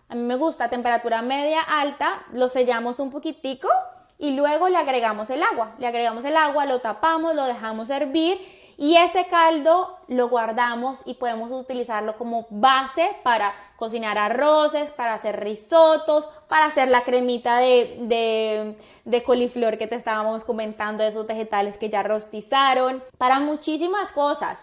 a 0.09 0.13
mí 0.13 0.21
me 0.21 0.35
gusta 0.35 0.69
temperatura 0.69 1.23
media 1.23 1.59
alta, 1.61 2.21
lo 2.31 2.49
sellamos 2.49 2.99
un 2.99 3.09
poquitico 3.09 3.67
y 4.19 4.35
luego 4.35 4.69
le 4.69 4.77
agregamos 4.77 5.31
el 5.31 5.41
agua. 5.41 5.73
Le 5.79 5.87
agregamos 5.87 6.23
el 6.23 6.37
agua, 6.37 6.65
lo 6.65 6.81
tapamos, 6.81 7.33
lo 7.33 7.45
dejamos 7.45 7.89
hervir 7.89 8.39
y 8.77 8.95
ese 8.95 9.25
caldo 9.25 9.97
lo 10.07 10.29
guardamos 10.29 11.01
y 11.05 11.15
podemos 11.15 11.51
utilizarlo 11.51 12.17
como 12.17 12.47
base 12.49 13.09
para 13.23 13.53
cocinar 13.75 14.17
arroces, 14.17 14.89
para 14.91 15.15
hacer 15.15 15.39
risotos, 15.43 16.29
para 16.47 16.65
hacer 16.65 16.89
la 16.89 17.03
cremita 17.03 17.57
de, 17.57 17.97
de, 18.01 18.77
coliflor 19.23 19.77
que 19.77 19.87
te 19.87 19.95
estábamos 19.95 20.43
comentando, 20.43 21.03
esos 21.03 21.27
vegetales 21.27 21.77
que 21.77 21.89
ya 21.89 22.03
rostizaron, 22.03 23.03
para 23.17 23.39
muchísimas 23.39 24.11
cosas. 24.11 24.59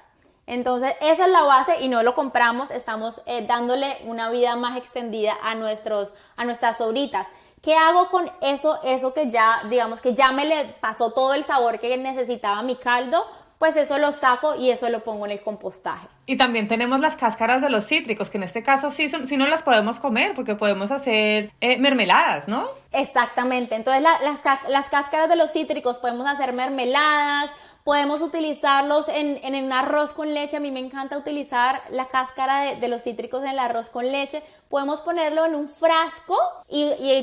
Entonces, 0.46 0.94
esa 1.00 1.26
es 1.26 1.32
la 1.32 1.42
base 1.42 1.80
y 1.80 1.88
no 1.88 2.02
lo 2.02 2.14
compramos, 2.14 2.70
estamos 2.70 3.20
eh, 3.26 3.44
dándole 3.46 3.98
una 4.04 4.30
vida 4.30 4.54
más 4.54 4.76
extendida 4.76 5.36
a, 5.42 5.56
nuestros, 5.56 6.14
a 6.36 6.44
nuestras 6.44 6.78
sobritas. 6.78 7.26
¿Qué 7.62 7.74
hago 7.74 8.10
con 8.10 8.30
eso, 8.42 8.78
eso 8.84 9.12
que 9.12 9.30
ya, 9.30 9.62
digamos 9.68 10.00
que 10.00 10.14
ya 10.14 10.30
me 10.30 10.44
le 10.44 10.66
pasó 10.80 11.10
todo 11.10 11.34
el 11.34 11.42
sabor 11.42 11.80
que 11.80 11.96
necesitaba 11.96 12.62
mi 12.62 12.76
caldo? 12.76 13.26
Pues 13.58 13.76
eso 13.76 13.96
lo 13.98 14.12
saco 14.12 14.54
y 14.56 14.70
eso 14.70 14.88
lo 14.90 15.00
pongo 15.02 15.24
en 15.24 15.32
el 15.32 15.40
compostaje. 15.40 16.08
Y 16.26 16.36
también 16.36 16.68
tenemos 16.68 17.00
las 17.00 17.16
cáscaras 17.16 17.62
de 17.62 17.70
los 17.70 17.86
cítricos, 17.86 18.28
que 18.28 18.36
en 18.36 18.44
este 18.44 18.62
caso 18.62 18.90
sí, 18.90 19.08
sí 19.08 19.36
no 19.36 19.46
las 19.46 19.62
podemos 19.62 19.98
comer 19.98 20.34
porque 20.34 20.54
podemos 20.54 20.90
hacer 20.90 21.52
eh, 21.60 21.78
mermeladas, 21.78 22.48
¿no? 22.48 22.68
Exactamente. 22.92 23.74
Entonces 23.74 24.02
las, 24.02 24.20
las 24.68 24.90
cáscaras 24.90 25.28
de 25.28 25.36
los 25.36 25.52
cítricos 25.52 25.98
podemos 25.98 26.26
hacer 26.26 26.52
mermeladas, 26.52 27.50
Podemos 27.86 28.20
utilizarlos 28.20 29.08
en, 29.08 29.38
en, 29.44 29.72
arroz 29.72 30.12
con 30.12 30.34
leche. 30.34 30.56
A 30.56 30.60
mí 30.60 30.72
me 30.72 30.80
encanta 30.80 31.16
utilizar 31.16 31.82
la 31.92 32.08
cáscara 32.08 32.74
de, 32.74 32.88
los 32.88 33.04
cítricos 33.04 33.44
en 33.44 33.50
el 33.50 33.60
arroz 33.60 33.90
con 33.90 34.10
leche. 34.10 34.42
Podemos 34.68 35.02
ponerlo 35.02 35.44
en 35.44 35.54
un 35.54 35.68
frasco 35.68 36.36
y, 36.68 36.82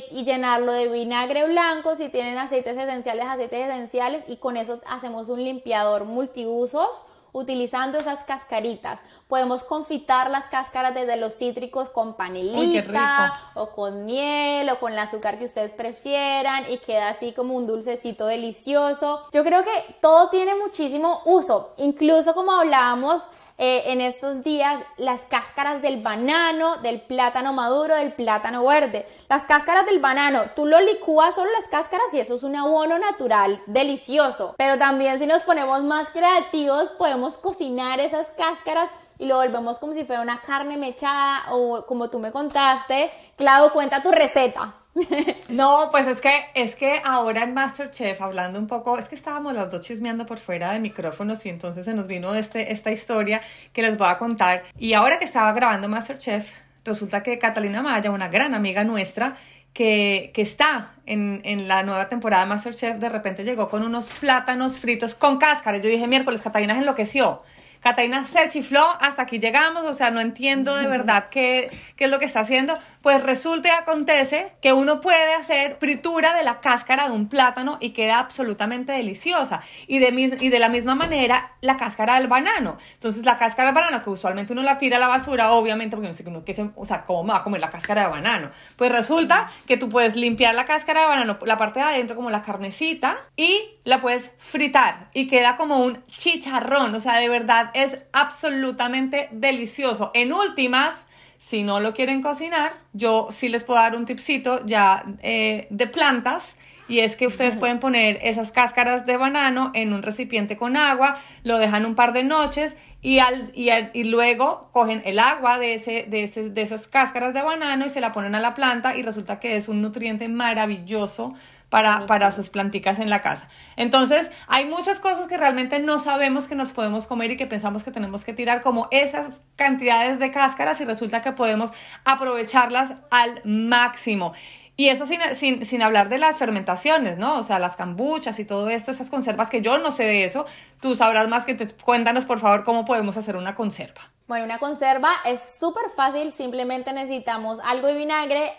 y, 0.10 0.24
llenarlo 0.24 0.72
de 0.72 0.88
vinagre 0.88 1.46
blanco. 1.50 1.98
Si 1.98 2.08
tienen 2.08 2.38
aceites 2.38 2.78
esenciales, 2.78 3.26
aceites 3.26 3.68
esenciales. 3.68 4.24
Y 4.30 4.38
con 4.38 4.56
eso 4.56 4.80
hacemos 4.88 5.28
un 5.28 5.44
limpiador 5.44 6.06
multiusos 6.06 7.02
utilizando 7.34 7.98
esas 7.98 8.24
cascaritas. 8.24 9.02
Podemos 9.28 9.64
confitar 9.64 10.30
las 10.30 10.46
cáscaras 10.46 10.94
desde 10.94 11.18
los 11.18 11.34
cítricos 11.36 11.90
con 11.90 12.14
panelita 12.14 13.34
o 13.56 13.72
con 13.72 14.06
miel 14.06 14.70
o 14.70 14.80
con 14.80 14.94
el 14.94 15.00
azúcar 15.00 15.38
que 15.38 15.46
ustedes 15.46 15.74
prefieran 15.74 16.72
y 16.72 16.78
queda 16.78 17.10
así 17.10 17.34
como 17.34 17.56
un 17.56 17.68
dulcecito 17.68 18.28
delicioso. 18.28 19.24
Yo 19.32 19.44
creo 19.44 19.64
que 19.64 19.98
todo 20.00 20.30
tiene 20.30 20.56
muchísimo 20.56 21.22
uso, 21.26 21.74
incluso 21.78 22.34
como 22.34 22.54
hablábamos 22.54 23.24
eh, 23.58 23.84
en 23.88 24.02
estos 24.02 24.44
días 24.44 24.82
las 24.98 25.22
cáscaras 25.22 25.82
del 25.82 26.02
banano, 26.02 26.78
del 26.78 27.02
plátano 27.02 27.54
maduro, 27.54 27.96
del 27.96 28.14
plátano 28.14 28.66
verde. 28.66 29.08
Las 29.30 29.44
cáscaras 29.44 29.86
del 29.86 30.00
banano, 30.00 30.42
tú 30.56 30.66
lo 30.66 30.80
licúas 30.82 31.36
solo 31.36 31.52
las 31.52 31.68
cáscaras 31.68 32.14
y 32.14 32.20
eso 32.20 32.36
es 32.36 32.44
un 32.44 32.56
abono 32.56 32.98
natural 32.98 33.62
delicioso. 33.68 34.56
Pero 34.58 34.78
también 34.78 35.20
si 35.20 35.26
nos 35.26 35.44
ponemos 35.44 35.84
más 35.84 36.10
creativos 36.10 36.90
podemos 36.92 37.38
cocinar 37.38 38.00
esas 38.00 38.28
cáscaras 38.38 38.90
y 39.20 39.28
lo 39.28 39.38
volvemos 39.38 39.80
como 39.80 39.94
si 39.94 40.04
fuera 40.04 40.22
una 40.22 40.42
carne 40.42 40.78
mechada 40.78 41.44
o 41.52 41.86
como 41.86 42.10
tú 42.10 42.20
me 42.20 42.32
contaste. 42.32 43.12
Clau, 43.38 43.72
cuenta 43.72 44.02
tu 44.02 44.12
receta. 44.12 44.74
No, 45.50 45.90
pues 45.92 46.08
es 46.08 46.22
que, 46.22 46.32
es 46.54 46.76
que 46.76 47.02
ahora 47.04 47.44
en 47.44 47.54
Masterchef, 47.54 48.22
hablando 48.22 48.60
un 48.60 48.68
poco, 48.68 48.98
es 48.98 49.10
que 49.10 49.16
estábamos 49.16 49.54
las 49.54 49.70
dos 49.70 49.82
chismeando 49.82 50.26
por 50.26 50.38
fuera 50.40 50.72
de 50.72 50.80
micrófonos 50.80 51.46
y 51.46 51.50
entonces 51.50 51.86
se 51.86 51.94
nos 51.94 52.08
vino 52.08 52.34
este, 52.34 52.72
esta 52.72 52.92
historia 52.92 53.42
que 53.72 53.82
les 53.82 53.98
voy 53.98 54.08
a 54.08 54.18
contar. 54.18 54.64
Y 54.78 54.94
ahora 54.94 55.20
que 55.20 55.26
estaba 55.26 55.52
grabando 55.54 55.90
Masterchef, 55.90 56.54
resulta 56.84 57.24
que 57.24 57.38
Catalina 57.38 57.82
Maya, 57.82 58.12
una 58.12 58.30
gran 58.30 58.54
amiga 58.54 58.84
nuestra, 58.84 59.36
que, 59.74 60.32
que, 60.34 60.44
está 60.44 60.94
en, 61.08 61.42
en, 61.44 61.68
la 61.68 61.82
nueva 61.84 62.08
temporada 62.08 62.44
de 62.44 62.50
Masterchef, 62.50 62.98
de 62.98 63.10
repente 63.10 63.44
llegó 63.44 63.70
con 63.70 63.84
unos 63.84 64.10
plátanos 64.12 64.80
fritos 64.80 65.16
con 65.16 65.38
cáscara. 65.38 65.78
Yo 65.78 65.90
dije, 65.90 66.08
miércoles, 66.08 66.42
Catalina 66.42 66.78
enloqueció. 66.78 67.42
Catalina 67.84 68.24
se 68.24 68.48
chifló, 68.48 68.88
hasta 69.02 69.24
aquí 69.24 69.40
llegamos, 69.40 69.86
o 69.86 69.94
sea, 69.94 70.10
no 70.10 70.22
entiendo 70.22 70.74
de 70.76 70.88
verdad 70.88 71.28
qué, 71.30 71.70
qué 71.98 72.06
es 72.06 72.10
lo 72.10 72.18
que 72.18 72.26
está 72.26 72.40
haciendo. 72.40 72.80
Pues 73.02 73.22
resulta 73.22 73.68
y 73.68 73.72
acontece 73.72 74.54
que 74.62 74.72
uno 74.72 75.02
puede 75.02 75.34
hacer 75.34 75.76
fritura 75.76 76.34
de 76.34 76.44
la 76.44 76.62
cáscara 76.62 77.10
de 77.10 77.12
un 77.12 77.28
plátano 77.28 77.78
y 77.82 77.90
queda 77.90 78.20
absolutamente 78.20 78.94
deliciosa. 78.94 79.60
Y 79.88 80.00
de, 80.00 80.38
y 80.40 80.48
de 80.48 80.60
la 80.60 80.70
misma 80.70 80.96
manera, 80.96 81.52
la 81.60 81.76
cáscara 81.76 82.18
del 82.18 82.30
banano. 82.30 82.78
Entonces, 82.94 83.26
la 83.26 83.38
cáscara 83.38 83.68
del 83.68 83.76
banano, 83.76 84.02
que 84.02 84.10
usualmente 84.10 84.54
uno 84.54 84.64
la 84.64 84.78
tira 84.78 84.96
a 84.96 85.00
la 85.02 85.10
basura, 85.10 85.52
obviamente, 85.52 85.98
porque 85.98 86.08
no 86.08 86.14
sé 86.14 86.24
uno 86.26 86.46
que 86.46 86.72
o 86.76 86.86
sea, 86.86 87.04
¿cómo 87.04 87.24
me 87.24 87.34
va 87.34 87.40
a 87.40 87.44
comer 87.44 87.60
la 87.60 87.70
cáscara 87.70 88.04
de 88.04 88.08
banano? 88.08 88.50
Pues 88.78 88.94
resulta 88.94 89.50
que 89.68 89.76
tú 89.76 89.90
puedes 89.90 90.16
limpiar 90.16 90.56
la 90.56 90.64
cáscara 90.66 91.02
de 91.02 91.08
banano, 91.08 91.38
la 91.46 91.58
parte 91.58 91.82
de 91.82 91.86
adentro, 91.86 92.16
como 92.16 92.30
la 92.30 92.42
carnecita, 92.42 93.18
y 93.36 93.73
la 93.84 94.02
puedes 94.02 94.32
fritar 94.38 95.10
y 95.14 95.28
queda 95.28 95.58
como 95.58 95.80
un 95.80 96.04
chicharrón. 96.16 96.94
O 96.96 97.00
sea, 97.00 97.18
de 97.18 97.30
verdad 97.30 97.72
es 97.74 97.98
absolutamente 98.12 99.30
delicioso. 99.32 100.12
En 100.14 100.32
últimas, 100.34 101.08
si 101.38 101.64
no 101.64 101.80
lo 101.80 101.94
quieren 101.94 102.22
cocinar, 102.22 102.74
yo 102.94 103.28
sí 103.32 103.50
les 103.50 103.64
puedo 103.64 103.80
dar 103.80 103.96
un 103.96 104.06
tipcito 104.06 104.66
ya 104.66 105.04
eh, 105.22 105.68
de 105.70 105.88
plantas. 105.88 106.56
Y 106.90 107.00
es 107.00 107.16
que 107.16 107.28
ustedes 107.28 107.56
pueden 107.56 107.80
poner 107.80 108.20
esas 108.22 108.52
cáscaras 108.52 109.06
de 109.06 109.16
banano 109.16 109.72
en 109.74 109.94
un 109.94 110.04
recipiente 110.04 110.58
con 110.58 110.76
agua, 110.76 111.18
lo 111.44 111.58
dejan 111.58 111.86
un 111.86 111.96
par 111.96 112.12
de 112.12 112.26
noches 112.26 112.76
y, 113.02 113.20
al, 113.20 113.52
y, 113.54 114.04
luego 114.06 114.70
cogen 114.72 115.02
el 115.06 115.20
agua 115.20 115.60
de, 115.60 115.76
ese, 115.76 116.06
de, 116.10 116.24
ese, 116.24 116.50
de 116.50 116.62
esas 116.62 116.88
cáscaras 116.88 117.34
de 117.34 117.42
banano 117.42 117.86
y 117.86 117.90
se 117.90 118.02
la 118.02 118.12
ponen 118.12 118.36
a 118.36 118.40
la 118.40 118.54
planta 118.54 118.96
y 118.96 119.02
resulta 119.02 119.40
que 119.40 119.56
es 119.56 119.68
un 119.68 119.82
nutriente 119.82 120.28
maravilloso 120.28 121.34
para, 121.74 122.32
sus 122.32 122.50
planticas 122.50 123.00
en 123.00 123.10
la 123.10 123.22
casa. 123.22 123.48
Entonces, 123.78 124.30
hay 124.46 124.66
muchas 124.66 125.00
cosas 125.00 125.26
que 125.26 125.38
realmente 125.38 125.80
no 125.80 125.98
sabemos 125.98 126.48
que 126.48 126.54
nos 126.54 126.72
podemos 126.72 127.08
comer 127.08 127.32
y 127.32 127.38
que 127.38 127.48
pensamos 127.48 127.84
que 127.84 127.90
tenemos 127.90 128.24
que 128.24 128.32
tirar, 128.32 128.62
como 128.62 128.88
esas 128.92 129.42
cantidades 129.56 130.20
de 130.20 130.30
cáscaras 130.30 130.80
y 130.82 130.86
resulta 130.86 131.24
que 131.24 131.32
podemos 131.32 131.72
aprovecharlas 132.06 132.94
al 133.10 133.42
máximo. 133.44 134.34
Y 134.78 134.90
eso 134.90 135.08
sin, 135.08 135.20
sin, 135.34 135.66
sin, 135.66 135.82
hablar 135.82 136.10
de 136.10 136.20
las 136.20 136.38
fermentaciones, 136.38 137.18
¿no? 137.18 137.40
O 137.40 137.44
sea, 137.44 137.58
las 137.58 137.76
cambuchas 137.76 138.38
y 138.38 138.46
todo 138.46 138.70
esto, 138.70 138.92
esas 138.92 139.10
conservas 139.10 139.50
que 139.50 139.62
yo 139.62 139.80
no 139.80 139.92
sé 139.92 140.04
de 140.04 140.26
eso. 140.26 140.46
Tú 140.80 140.96
sabrás 140.96 141.28
más 141.28 141.46
que 141.46 141.56
te, 141.56 141.68
cuéntanos, 141.68 142.26
por 142.26 142.40
favor, 142.40 142.64
cómo 142.64 142.86
podemos 142.86 143.18
hacer 143.18 143.36
una 143.36 143.56
conserva. 143.56 144.13
Bueno, 144.26 144.46
una 144.46 144.58
conserva 144.58 145.12
es 145.26 145.58
súper 145.60 145.90
fácil, 145.96 146.32
simplemente 146.32 146.94
necesitamos 146.94 147.60
algo 147.62 147.88
de 147.88 147.96
vinagre, 147.96 148.54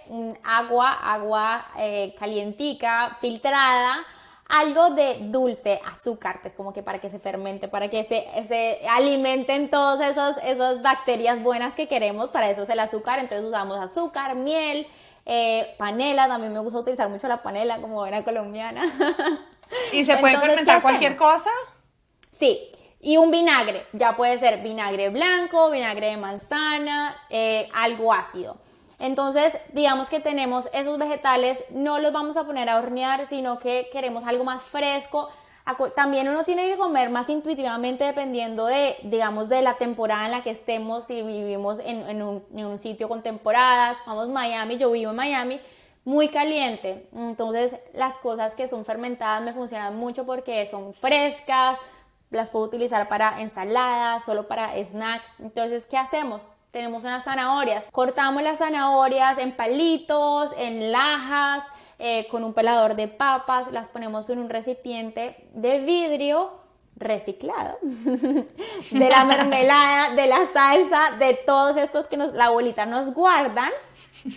agua, 0.45 0.93
agua 0.93 1.67
eh, 1.79 2.15
calientica, 2.19 3.17
filtrada, 3.19 4.05
algo 4.47 4.91
de 4.91 5.17
dulce, 5.23 5.81
azúcar, 5.87 6.41
pues 6.43 6.53
como 6.53 6.75
que 6.75 6.83
para 6.83 7.01
que 7.01 7.09
se 7.09 7.19
fermente, 7.19 7.69
para 7.69 7.89
que 7.89 8.05
se, 8.05 8.27
se 8.47 8.87
alimenten 8.89 9.71
todas 9.71 10.01
esos, 10.03 10.37
esas 10.45 10.83
bacterias 10.83 11.43
buenas 11.43 11.75
que 11.75 11.89
queremos, 11.89 12.29
para 12.29 12.51
eso 12.51 12.63
es 12.63 12.69
el 12.69 12.79
azúcar, 12.79 13.19
entonces 13.19 13.47
usamos 13.47 13.79
azúcar, 13.79 14.35
miel, 14.35 14.87
eh, 15.25 15.75
panela, 15.79 16.29
también 16.29 16.53
me 16.53 16.61
gusta 16.61 16.81
utilizar 16.81 17.09
mucho 17.09 17.27
la 17.27 17.43
panela 17.43 17.81
como 17.81 17.95
buena 17.95 18.23
colombiana. 18.23 18.85
¿Y 19.93 20.05
se 20.05 20.19
puede 20.19 20.39
fermentar 20.39 20.83
cualquier 20.83 21.17
cosa? 21.17 21.51
Sí, 22.31 22.71
y 23.05 23.19
un 23.19 23.31
vinagre, 23.31 23.87
ya 23.93 24.17
puede 24.17 24.39
ser 24.39 24.63
vinagre 24.63 25.11
blanco, 25.11 25.71
vinagre 25.71 26.07
de 26.07 26.17
manzana, 26.17 27.15
eh, 27.29 27.69
algo 27.75 28.15
ácido. 28.15 28.57
Entonces, 28.99 29.55
digamos 29.75 30.09
que 30.09 30.21
tenemos 30.21 30.71
esos 30.73 30.99
vegetales, 30.99 31.63
no 31.69 31.99
los 31.99 32.15
vamos 32.15 32.39
a 32.39 32.45
poner 32.45 32.71
a 32.71 32.79
hornear, 32.79 33.27
sino 33.27 33.59
que 33.59 33.91
queremos 33.93 34.25
algo 34.25 34.45
más 34.45 34.63
fresco. 34.63 35.29
También 35.95 36.31
uno 36.31 36.45
tiene 36.45 36.67
que 36.71 36.79
comer 36.79 37.11
más 37.11 37.29
intuitivamente 37.29 38.05
dependiendo 38.05 38.65
de, 38.65 38.97
digamos, 39.03 39.51
de 39.51 39.61
la 39.61 39.75
temporada 39.75 40.25
en 40.25 40.31
la 40.31 40.43
que 40.43 40.51
estemos, 40.51 41.05
si 41.05 41.21
vivimos 41.21 41.81
en, 41.85 42.23
un, 42.23 42.43
en 42.55 42.65
un 42.65 42.79
sitio 42.79 43.11
con 43.11 43.23
temporadas, 43.23 43.99
vamos 44.07 44.29
Miami, 44.29 44.79
yo 44.79 44.91
vivo 44.91 45.11
en 45.11 45.17
Miami, 45.17 45.61
muy 46.07 46.29
caliente. 46.29 47.07
Entonces, 47.15 47.77
las 47.93 48.17
cosas 48.17 48.55
que 48.55 48.67
son 48.67 48.87
fermentadas 48.87 49.43
me 49.43 49.53
funcionan 49.53 49.95
mucho 49.95 50.25
porque 50.25 50.67
son 50.67 50.95
frescas, 50.95 51.79
las 52.37 52.51
puedo 52.51 52.65
utilizar 52.65 53.09
para 53.09 53.41
ensaladas, 53.41 54.25
solo 54.25 54.49
para 54.49 54.77
snack. 54.79 55.23
Entonces, 55.39 55.87
¿qué 55.87 55.97
hacemos? 55.97 56.49
tenemos 56.75 57.05
unas 57.05 57.23
zanahorias. 57.23 57.87
Cortamos 57.93 58.43
las 58.43 58.59
zanahorias 58.59 59.39
en 59.39 59.53
palitos, 59.53 60.51
en 60.59 60.91
lajas, 60.91 61.63
eh, 62.01 62.27
con 62.29 62.43
un 62.43 62.53
pelador 62.53 62.97
de 62.97 63.07
papas, 63.07 63.71
las 63.71 63.89
ponemos 63.89 64.29
en 64.29 64.41
un 64.41 64.51
recipiente 64.51 65.49
de 65.55 65.79
vidrio 65.79 66.51
reciclado, 66.97 67.79
de 67.83 69.09
la 69.09 69.25
mermelada, 69.25 70.15
de 70.17 70.27
la 70.27 70.45
salsa, 70.53 71.13
de 71.19 71.35
todos 71.35 71.77
estos 71.77 72.09
que 72.09 72.17
nos, 72.17 72.33
la 72.33 72.47
abuelita 72.47 72.87
nos 72.87 73.15
guardan 73.15 73.71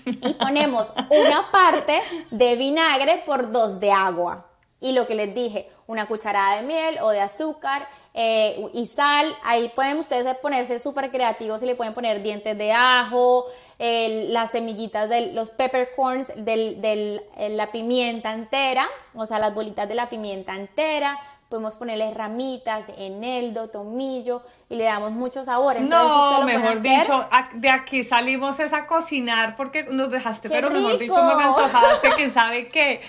y 0.05 0.33
ponemos 0.33 0.91
una 1.09 1.49
parte 1.51 1.99
de 2.29 2.55
vinagre 2.55 3.23
por 3.25 3.51
dos 3.51 3.79
de 3.79 3.91
agua. 3.91 4.45
Y 4.79 4.91
lo 4.91 5.07
que 5.07 5.15
les 5.15 5.33
dije, 5.33 5.71
una 5.87 6.05
cucharada 6.05 6.57
de 6.57 6.67
miel 6.67 6.99
o 7.01 7.09
de 7.09 7.21
azúcar 7.21 7.87
eh, 8.13 8.69
y 8.73 8.85
sal. 8.85 9.33
Ahí 9.43 9.71
pueden 9.75 9.97
ustedes 9.97 10.37
ponerse 10.37 10.79
súper 10.79 11.09
creativos 11.11 11.61
y 11.63 11.65
le 11.65 11.75
pueden 11.75 11.93
poner 11.93 12.21
dientes 12.21 12.57
de 12.57 12.71
ajo, 12.73 13.45
las 13.79 14.51
semillitas 14.51 15.07
de 15.07 15.33
los 15.33 15.51
peppercorns, 15.51 16.31
de 16.35 17.21
eh, 17.37 17.49
la 17.49 17.71
pimienta 17.71 18.33
entera, 18.33 18.87
o 19.13 19.25
sea, 19.25 19.39
las 19.39 19.53
bolitas 19.53 19.87
de 19.87 19.95
la 19.95 20.09
pimienta 20.09 20.55
entera. 20.55 21.17
Podemos 21.47 21.75
ponerle 21.75 22.13
ramitas, 22.13 22.85
eneldo, 22.97 23.69
tomillo 23.69 24.41
y 24.69 24.75
le 24.75 24.83
damos 24.83 25.11
mucho 25.11 25.45
sabor. 25.45 25.79
no, 25.79 26.43
mejor 26.43 26.81
dicho, 26.81 27.25
de 27.53 27.69
aquí 27.69 28.03
salimos 28.03 28.59
es 28.59 28.73
a 28.73 28.85
cocinar 28.85 29.55
porque 29.55 29.83
nos 29.83 30.09
dejaste, 30.09 30.49
pero 30.49 30.69
mejor 30.69 30.97
dicho, 30.97 31.23
me 31.23 31.43
antojaste, 31.43 32.09
quién 32.17 32.31
sabe 32.31 32.67
qué. 32.67 32.99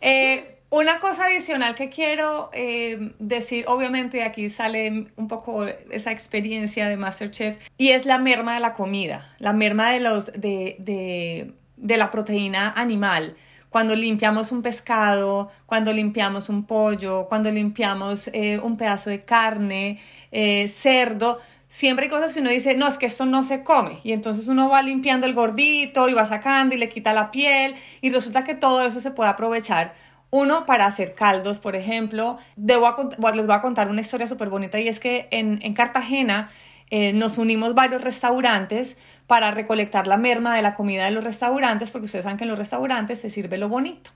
Eh, 0.00 0.53
una 0.70 0.98
cosa 0.98 1.26
adicional 1.26 1.74
que 1.74 1.88
quiero 1.88 2.50
eh, 2.52 3.12
decir, 3.18 3.64
obviamente 3.68 4.24
aquí 4.24 4.48
sale 4.48 5.06
un 5.16 5.28
poco 5.28 5.66
esa 5.66 6.10
experiencia 6.10 6.88
de 6.88 6.96
Masterchef, 6.96 7.58
y 7.78 7.90
es 7.90 8.06
la 8.06 8.18
merma 8.18 8.54
de 8.54 8.60
la 8.60 8.72
comida, 8.72 9.34
la 9.38 9.52
merma 9.52 9.90
de, 9.90 10.00
los, 10.00 10.32
de, 10.32 11.52
la 11.76 12.10
proteína 12.10 12.72
animal. 12.76 13.36
Cuando 13.70 13.96
limpiamos 13.96 14.52
un 14.52 14.62
pescado, 14.62 15.50
cuando 15.66 15.92
limpiamos 15.92 16.48
un 16.48 16.64
pollo, 16.64 17.26
cuando 17.28 17.50
limpiamos 17.50 18.30
eh, 18.32 18.58
un 18.58 18.76
pedazo 18.76 19.10
de 19.10 19.20
carne, 19.20 20.00
eh, 20.30 20.66
cerdo, 20.68 21.40
siempre 21.66 22.04
hay 22.04 22.10
cosas 22.10 22.32
que 22.32 22.40
uno 22.40 22.50
dice, 22.50 22.76
no, 22.76 22.86
es 22.86 22.98
que 22.98 23.06
esto 23.06 23.26
no 23.26 23.42
se 23.42 23.64
come. 23.64 23.98
Y 24.04 24.12
entonces 24.12 24.46
uno 24.46 24.68
va 24.68 24.80
limpiando 24.82 25.26
el 25.26 25.34
gordito 25.34 26.08
y 26.08 26.12
va 26.14 26.24
sacando 26.24 26.74
y 26.74 26.78
le 26.78 26.88
quita 26.88 27.12
la 27.12 27.30
piel 27.30 27.74
y 28.00 28.10
resulta 28.10 28.44
que 28.44 28.54
todo 28.54 28.86
eso 28.86 29.00
se 29.00 29.10
puede 29.10 29.30
aprovechar 29.30 29.94
uno, 30.34 30.66
para 30.66 30.86
hacer 30.86 31.14
caldos, 31.14 31.60
por 31.60 31.76
ejemplo. 31.76 32.38
Debo 32.56 32.92
les 33.34 33.46
voy 33.46 33.54
a 33.54 33.60
contar 33.60 33.88
una 33.88 34.00
historia 34.00 34.26
súper 34.26 34.48
bonita 34.48 34.80
y 34.80 34.88
es 34.88 34.98
que 34.98 35.28
en, 35.30 35.74
Cartagena 35.74 36.50
eh, 36.90 37.12
nos 37.12 37.38
unimos 37.38 37.76
varios 37.76 38.02
restaurantes 38.02 38.98
para 39.28 39.52
recolectar 39.52 40.08
la 40.08 40.16
merma 40.16 40.56
de 40.56 40.62
la 40.62 40.74
comida 40.74 41.04
de 41.04 41.12
los 41.12 41.22
restaurantes, 41.22 41.92
porque 41.92 42.06
ustedes 42.06 42.24
saben 42.24 42.36
que 42.36 42.42
en 42.42 42.50
los 42.50 42.58
restaurantes 42.58 43.20
se 43.20 43.30
sirve 43.30 43.58
lo 43.58 43.68
bonito. 43.68 44.10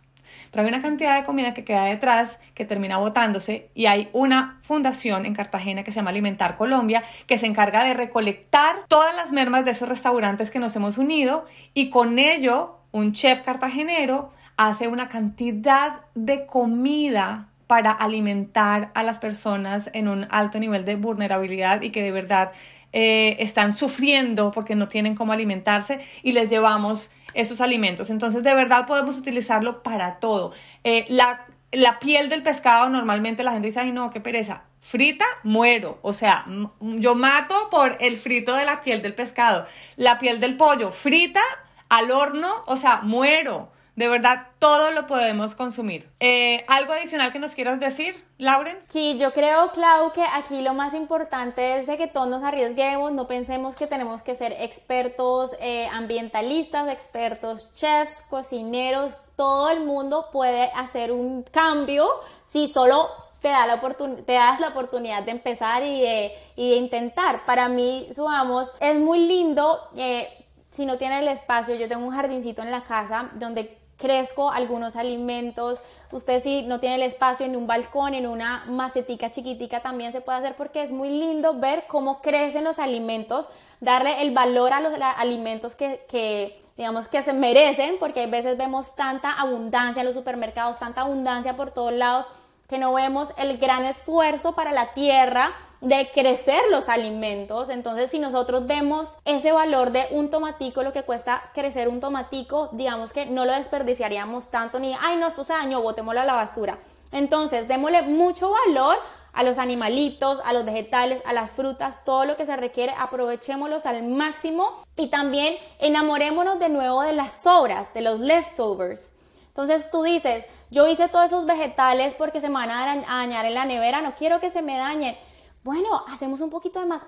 Pero 0.51 0.65
hay 0.65 0.69
una 0.69 0.83
cantidad 0.83 1.17
de 1.17 1.25
comida 1.25 1.55
que 1.55 1.63
queda 1.63 1.85
detrás 1.85 2.41
que 2.53 2.65
termina 2.65 2.99
botándose 2.99 3.71
y 3.77 3.87
hay 3.87 4.09
una 4.13 4.59
fundación 4.63 5.25
en 5.25 5.37
Cartagena 5.37 5.85
que 5.85 5.93
se 5.93 5.97
llama 5.97 6.11
Alimentar 6.11 6.57
Colombia 6.57 7.05
que 7.29 7.39
se 7.39 7.47
encarga 7.47 7.85
de 7.85 7.95
recolectar 7.95 8.75
todas 8.89 9.15
las 9.15 9.31
mermas 9.31 9.65
de 9.65 9.71
esos 9.71 9.89
restaurantes 9.89 10.51
que 10.51 10.59
nos 10.59 10.75
hemos 10.75 10.99
unido 10.99 11.45
y 11.75 11.91
con 11.91 12.19
ello 12.19 12.79
un 12.91 13.13
chef 13.13 13.43
cartagenero 13.43 14.33
hace 14.59 14.89
una 14.89 15.09
cantidad 15.09 16.01
de 16.15 16.45
comida 16.45 17.49
para 17.69 17.93
alimentar 17.93 18.91
a 18.95 19.03
las 19.03 19.19
personas 19.21 19.89
en 19.95 20.09
un 20.09 20.27
alto 20.31 20.59
nivel 20.59 20.85
de 20.85 20.97
vulnerabilidad 20.97 21.81
y 21.83 21.91
que 21.91 22.03
de 22.03 22.13
verdad 22.13 22.53
eh, 22.93 23.37
están 23.39 23.73
sufriendo 23.73 24.51
porque 24.51 24.75
no 24.75 24.89
tienen 24.89 25.15
cómo 25.15 25.33
alimentarse 25.33 26.01
y 26.23 26.33
les 26.33 26.49
llevamos 26.49 27.11
esos 27.35 27.61
alimentos. 27.61 28.11
Entonces, 28.11 28.43
de 28.43 28.53
verdad 28.53 28.87
podemos 28.87 29.17
utilizarlo 29.17 29.83
para 29.83 30.19
todo. 30.19 30.53
Eh, 30.83 31.05
la, 31.09 31.47
la, 31.71 32.01
piel 32.01 32.29
del 32.29 32.43
pescado, 32.43 32.89
normalmente 32.89 33.45
la 33.45 33.53
gente 33.53 33.69
dice, 33.69 33.81
ay 33.81 33.93
no, 33.93 34.11
qué 34.11 34.21
pereza. 34.21 34.65
Frita, 34.81 35.27
muero. 35.45 35.99
O 36.03 36.13
sea, 36.13 36.45
yo 36.81 37.15
mato 37.15 37.69
por 37.71 37.97
el 38.01 38.17
frito 38.17 38.57
de 38.57 38.65
la 38.65 38.81
piel 38.81 39.03
del 39.03 39.15
pescado. 39.15 39.67
La 39.97 40.19
piel 40.19 40.41
del 40.41 40.57
pollo, 40.57 40.91
frita, 40.91 41.43
al 41.89 42.11
horno, 42.11 42.65
o 42.67 42.77
sea, 42.77 43.03
muero. 43.03 43.71
De 43.99 44.07
verdad, 44.07 44.47
todo 44.61 44.93
lo 44.93 45.09
podemos 45.09 45.57
consumir. 45.57 46.09
Eh, 46.21 46.65
¿Algo 46.69 46.93
adicional 46.93 47.33
que 47.33 47.41
nos 47.41 47.57
quieras 47.57 47.81
decir, 47.81 48.25
Lauren? 48.39 48.79
Sí, 48.89 49.19
yo 49.19 49.33
creo, 49.33 49.73
Clau, 49.73 50.13
que 50.13 50.23
aquí 50.23 50.63
lo 50.63 50.73
más 50.73 50.95
importante 50.95 51.81
es 51.81 51.89
de 51.89 51.99
que 51.99 52.07
todos 52.07 52.29
nos 52.29 52.45
arriesguemos, 52.45 53.11
no 53.11 53.27
pensemos 53.27 53.75
que 53.75 53.89
tenemos 53.89 54.23
que 54.23 54.37
ser 54.37 54.53
expertos 54.61 55.57
eh, 55.61 55.89
ambientalistas, 55.89 56.89
expertos 56.89 57.73
chefs, 57.75 58.23
cocineros, 58.31 59.19
todo 59.35 59.69
el 59.69 59.85
mundo 59.85 60.29
puede 60.31 60.71
hacer 60.77 61.11
un 61.11 61.43
cambio 61.43 62.09
si 62.47 62.69
solo 62.69 63.11
te, 63.43 63.49
da 63.49 63.67
la 63.67 63.81
te 64.25 64.33
das 64.35 64.61
la 64.61 64.69
oportunidad 64.69 65.25
de 65.25 65.33
empezar 65.33 65.83
y 65.83 66.03
de, 66.03 66.35
intentar. 66.55 67.45
Para 67.47 67.69
mí, 67.69 68.07
subamos, 68.15 68.73
es 68.79 68.95
muy 68.95 69.27
lindo. 69.27 69.89
Eh, 69.97 70.47
si 70.71 70.87
no 70.87 70.99
tiene 70.99 71.19
el 71.19 71.27
espacio, 71.27 71.75
yo 71.75 71.89
tengo 71.89 72.07
un 72.07 72.15
jardincito 72.15 72.63
en 72.63 72.71
la 72.71 72.83
casa 72.83 73.31
donde 73.35 73.77
crezco 73.99 74.51
algunos 74.51 74.97
alimentos. 74.97 75.83
Usted 76.11 76.41
si 76.41 76.63
no 76.63 76.81
tiene 76.81 76.95
el 76.95 77.03
espacio 77.03 77.45
en 77.45 77.57
un 77.57 77.67
balcón, 77.67 78.15
en 78.15 78.27
una 78.27 78.65
macetica 78.67 79.31
chiquitica 79.31 79.81
también 79.81 80.13
se 80.13 80.23
puede 80.23 80.39
hacer 80.39 80.57
porque 80.57 80.83
es 80.83 80.93
muy 80.93 81.11
lindo 81.11 81.55
ver 81.55 81.85
cómo 81.87 82.23
crecen 82.23 82.65
los 82.65 82.79
alimentos, 82.79 83.51
darle 83.81 84.23
el 84.23 84.31
valor 84.33 84.73
a 84.73 84.81
los 84.81 84.93
alimentos 85.17 85.75
que, 85.75 86.07
que 86.09 86.63
digamos 86.79 87.09
que 87.09 87.23
se 87.23 87.33
merecen, 87.33 87.97
porque 87.99 88.23
a 88.23 88.27
veces 88.29 88.57
vemos 88.57 88.95
tanta 88.95 89.33
abundancia 89.33 90.01
en 90.01 90.07
los 90.07 90.15
supermercados, 90.15 90.79
tanta 90.79 91.03
abundancia 91.03 91.57
por 91.57 91.73
todos 91.73 91.93
lados, 91.93 92.27
que 92.69 92.79
no 92.79 92.93
vemos 92.93 93.31
el 93.39 93.57
gran 93.57 93.87
esfuerzo 93.87 94.53
para 94.53 94.73
la 94.73 94.93
tierra 94.93 95.53
de 95.81 96.11
crecer 96.13 96.61
los 96.71 96.91
alimentos. 96.91 97.71
Entonces, 97.71 98.11
si 98.11 98.19
nosotros 98.19 98.67
vemos 98.67 99.17
ese 99.25 99.53
valor 99.53 99.91
de 99.91 100.07
un 100.11 100.29
tomatico, 100.29 100.83
lo 100.83 100.93
que 100.93 101.03
cuesta 101.03 101.43
crecer 101.55 101.89
un 101.89 102.01
tomatico, 102.01 102.69
digamos 102.73 103.15
que 103.15 103.25
no 103.25 103.47
lo 103.47 103.55
desperdiciaríamos 103.55 104.51
tanto 104.51 104.79
ni, 104.79 104.95
ay, 105.01 105.17
no, 105.17 105.29
esto 105.29 105.45
se 105.45 105.55
dañó, 105.55 105.81
botémoslo 105.81 106.21
a 106.21 106.27
la 106.27 106.35
basura. 106.35 106.79
Entonces, 107.11 107.69
démosle 107.69 108.03
mucho 108.03 108.51
valor 108.67 108.99
a 109.33 109.45
los 109.45 109.57
animalitos, 109.57 110.39
a 110.45 110.53
los 110.53 110.67
vegetales, 110.67 111.23
a 111.25 111.33
las 111.33 111.51
frutas, 111.51 112.05
todo 112.05 112.27
lo 112.27 112.37
que 112.37 112.45
se 112.45 112.57
requiere, 112.57 112.93
aprovechémoslos 112.99 113.87
al 113.87 114.03
máximo 114.03 114.85
y 114.95 115.07
también 115.07 115.55
enamorémonos 115.79 116.59
de 116.59 116.69
nuevo 116.69 117.01
de 117.01 117.15
las 117.15 117.33
sobras, 117.33 117.95
de 117.95 118.03
los 118.03 118.21
leftovers. 118.21 119.13
Entonces 119.59 119.91
tú 119.91 120.05
dices, 120.05 120.45
yo 120.71 120.87
hice 120.87 121.09
todos 121.09 121.27
esos 121.27 121.45
vegetales 121.45 122.15
porque 122.15 122.41
se 122.41 122.49
me 122.49 122.55
van 122.55 122.71
a 122.71 123.03
dañar 123.05 123.45
en 123.45 123.55
la 123.55 123.65
nevera, 123.65 124.03
no 124.03 124.15
quiero 124.15 124.39
que 124.39 124.51
se 124.51 124.63
me 124.63 124.79
dañen 124.79 125.17
bueno, 125.65 126.05
hacemos 126.09 126.41
un 126.41 126.49
poquito 126.49 126.81
de 126.81 126.87
más, 126.87 127.03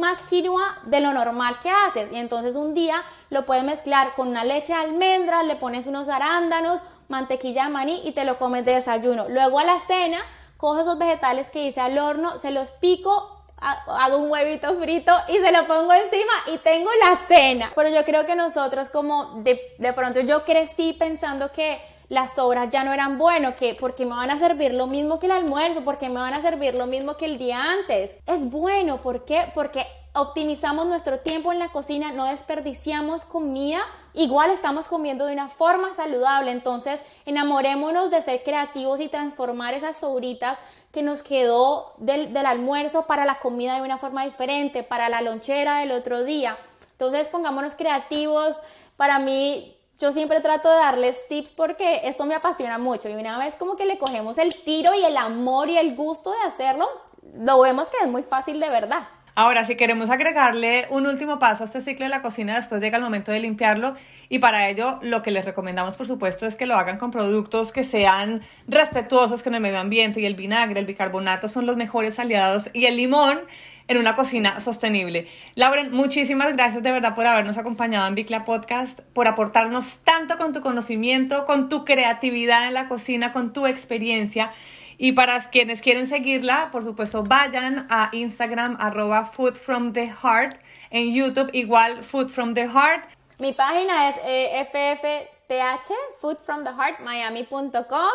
más 0.00 0.22
quinoa 0.28 0.78
de 0.84 1.00
lo 1.00 1.12
normal 1.12 1.56
que 1.62 1.70
haces. 1.70 2.10
Y 2.10 2.16
entonces 2.16 2.56
un 2.56 2.74
día 2.74 3.02
lo 3.30 3.46
puedes 3.46 3.62
mezclar 3.62 4.14
con 4.16 4.28
una 4.28 4.44
leche 4.44 4.72
de 4.72 4.80
almendras, 4.80 5.44
le 5.44 5.54
pones 5.54 5.86
unos 5.86 6.08
arándanos, 6.08 6.80
mantequilla 7.08 7.64
de 7.64 7.70
maní 7.70 8.00
y 8.04 8.12
te 8.12 8.24
lo 8.24 8.38
comes 8.38 8.64
de 8.64 8.74
desayuno. 8.74 9.28
Luego 9.28 9.60
a 9.60 9.64
la 9.64 9.78
cena, 9.78 10.18
cojo 10.56 10.80
esos 10.80 10.98
vegetales 10.98 11.50
que 11.50 11.64
hice 11.64 11.80
al 11.80 11.98
horno, 11.98 12.38
se 12.38 12.50
los 12.50 12.70
pico, 12.70 13.35
hago 13.58 14.18
un 14.18 14.30
huevito 14.30 14.78
frito 14.78 15.12
y 15.28 15.38
se 15.38 15.52
lo 15.52 15.66
pongo 15.66 15.92
encima 15.92 16.32
y 16.52 16.58
tengo 16.58 16.90
la 17.00 17.16
cena. 17.16 17.72
Pero 17.74 17.88
yo 17.88 18.04
creo 18.04 18.26
que 18.26 18.34
nosotros 18.34 18.90
como 18.90 19.42
de, 19.42 19.60
de 19.78 19.92
pronto 19.92 20.20
yo 20.20 20.44
crecí 20.44 20.92
pensando 20.92 21.50
que 21.52 21.80
las 22.08 22.34
sobras 22.34 22.70
ya 22.70 22.84
no 22.84 22.92
eran 22.92 23.18
bueno, 23.18 23.56
que 23.56 23.74
porque 23.74 24.04
me 24.04 24.14
van 24.14 24.30
a 24.30 24.38
servir 24.38 24.72
lo 24.72 24.86
mismo 24.86 25.18
que 25.18 25.26
el 25.26 25.32
almuerzo, 25.32 25.82
porque 25.82 26.08
me 26.08 26.20
van 26.20 26.34
a 26.34 26.42
servir 26.42 26.74
lo 26.74 26.86
mismo 26.86 27.16
que 27.16 27.24
el 27.24 27.38
día 27.38 27.60
antes. 27.62 28.18
Es 28.26 28.50
bueno, 28.50 29.00
¿por 29.00 29.24
qué? 29.24 29.50
Porque 29.54 29.86
optimizamos 30.16 30.86
nuestro 30.86 31.18
tiempo 31.20 31.52
en 31.52 31.58
la 31.58 31.68
cocina, 31.68 32.12
no 32.12 32.24
desperdiciamos 32.24 33.24
comida, 33.24 33.80
igual 34.14 34.50
estamos 34.50 34.88
comiendo 34.88 35.26
de 35.26 35.34
una 35.34 35.48
forma 35.48 35.92
saludable, 35.92 36.52
entonces 36.52 37.00
enamorémonos 37.26 38.10
de 38.10 38.22
ser 38.22 38.42
creativos 38.42 39.00
y 39.00 39.08
transformar 39.08 39.74
esas 39.74 39.98
sobritas 39.98 40.58
que 40.96 41.02
nos 41.02 41.22
quedó 41.22 41.92
del, 41.98 42.32
del 42.32 42.46
almuerzo 42.46 43.02
para 43.02 43.26
la 43.26 43.38
comida 43.38 43.74
de 43.74 43.82
una 43.82 43.98
forma 43.98 44.24
diferente, 44.24 44.82
para 44.82 45.10
la 45.10 45.20
lonchera 45.20 45.80
del 45.80 45.92
otro 45.92 46.24
día. 46.24 46.56
Entonces 46.92 47.28
pongámonos 47.28 47.74
creativos, 47.74 48.58
para 48.96 49.18
mí 49.18 49.76
yo 49.98 50.10
siempre 50.12 50.40
trato 50.40 50.70
de 50.70 50.76
darles 50.76 51.28
tips 51.28 51.50
porque 51.50 52.00
esto 52.04 52.24
me 52.24 52.34
apasiona 52.34 52.78
mucho 52.78 53.10
y 53.10 53.14
una 53.14 53.36
vez 53.36 53.56
como 53.56 53.76
que 53.76 53.84
le 53.84 53.98
cogemos 53.98 54.38
el 54.38 54.54
tiro 54.64 54.94
y 54.94 55.04
el 55.04 55.18
amor 55.18 55.68
y 55.68 55.76
el 55.76 55.96
gusto 55.96 56.30
de 56.30 56.40
hacerlo, 56.46 56.88
lo 57.34 57.60
vemos 57.60 57.88
que 57.90 57.98
es 57.98 58.08
muy 58.08 58.22
fácil 58.22 58.58
de 58.58 58.70
verdad. 58.70 59.06
Ahora, 59.38 59.66
si 59.66 59.76
queremos 59.76 60.08
agregarle 60.08 60.86
un 60.88 61.06
último 61.06 61.38
paso 61.38 61.62
a 61.62 61.66
este 61.66 61.82
ciclo 61.82 62.06
de 62.06 62.08
la 62.08 62.22
cocina, 62.22 62.54
después 62.54 62.80
llega 62.80 62.96
el 62.96 63.02
momento 63.02 63.32
de 63.32 63.40
limpiarlo 63.40 63.92
y 64.30 64.38
para 64.38 64.70
ello 64.70 64.98
lo 65.02 65.22
que 65.22 65.30
les 65.30 65.44
recomendamos, 65.44 65.98
por 65.98 66.06
supuesto, 66.06 66.46
es 66.46 66.56
que 66.56 66.64
lo 66.64 66.74
hagan 66.74 66.96
con 66.96 67.10
productos 67.10 67.70
que 67.70 67.84
sean 67.84 68.40
respetuosos 68.66 69.42
con 69.42 69.54
el 69.54 69.60
medio 69.60 69.78
ambiente 69.78 70.22
y 70.22 70.24
el 70.24 70.36
vinagre, 70.36 70.80
el 70.80 70.86
bicarbonato 70.86 71.48
son 71.48 71.66
los 71.66 71.76
mejores 71.76 72.18
aliados 72.18 72.70
y 72.72 72.86
el 72.86 72.96
limón 72.96 73.40
en 73.88 73.98
una 73.98 74.16
cocina 74.16 74.58
sostenible. 74.60 75.28
Lauren, 75.54 75.92
muchísimas 75.92 76.54
gracias 76.54 76.82
de 76.82 76.90
verdad 76.90 77.14
por 77.14 77.26
habernos 77.26 77.58
acompañado 77.58 78.08
en 78.08 78.14
Bicla 78.14 78.46
Podcast, 78.46 79.00
por 79.12 79.28
aportarnos 79.28 79.98
tanto 79.98 80.38
con 80.38 80.54
tu 80.54 80.62
conocimiento, 80.62 81.44
con 81.44 81.68
tu 81.68 81.84
creatividad 81.84 82.68
en 82.68 82.72
la 82.72 82.88
cocina, 82.88 83.32
con 83.32 83.52
tu 83.52 83.66
experiencia. 83.66 84.50
Y 84.98 85.12
para 85.12 85.38
quienes 85.50 85.82
quieren 85.82 86.06
seguirla, 86.06 86.70
por 86.72 86.82
supuesto, 86.82 87.22
vayan 87.22 87.86
a 87.90 88.08
Instagram, 88.12 88.76
arroba 88.80 89.26
Food 89.26 89.56
from 89.56 89.92
the 89.92 90.06
Heart, 90.06 90.56
en 90.90 91.12
YouTube, 91.12 91.50
igual 91.52 92.02
Food 92.02 92.28
from 92.28 92.54
the 92.54 92.66
Heart. 92.66 93.04
Mi 93.38 93.52
página 93.52 94.08
es 94.08 94.16
eh, 94.24 94.64
ffth, 94.64 95.92
foodfromtheheartmiami.com. 96.20 98.12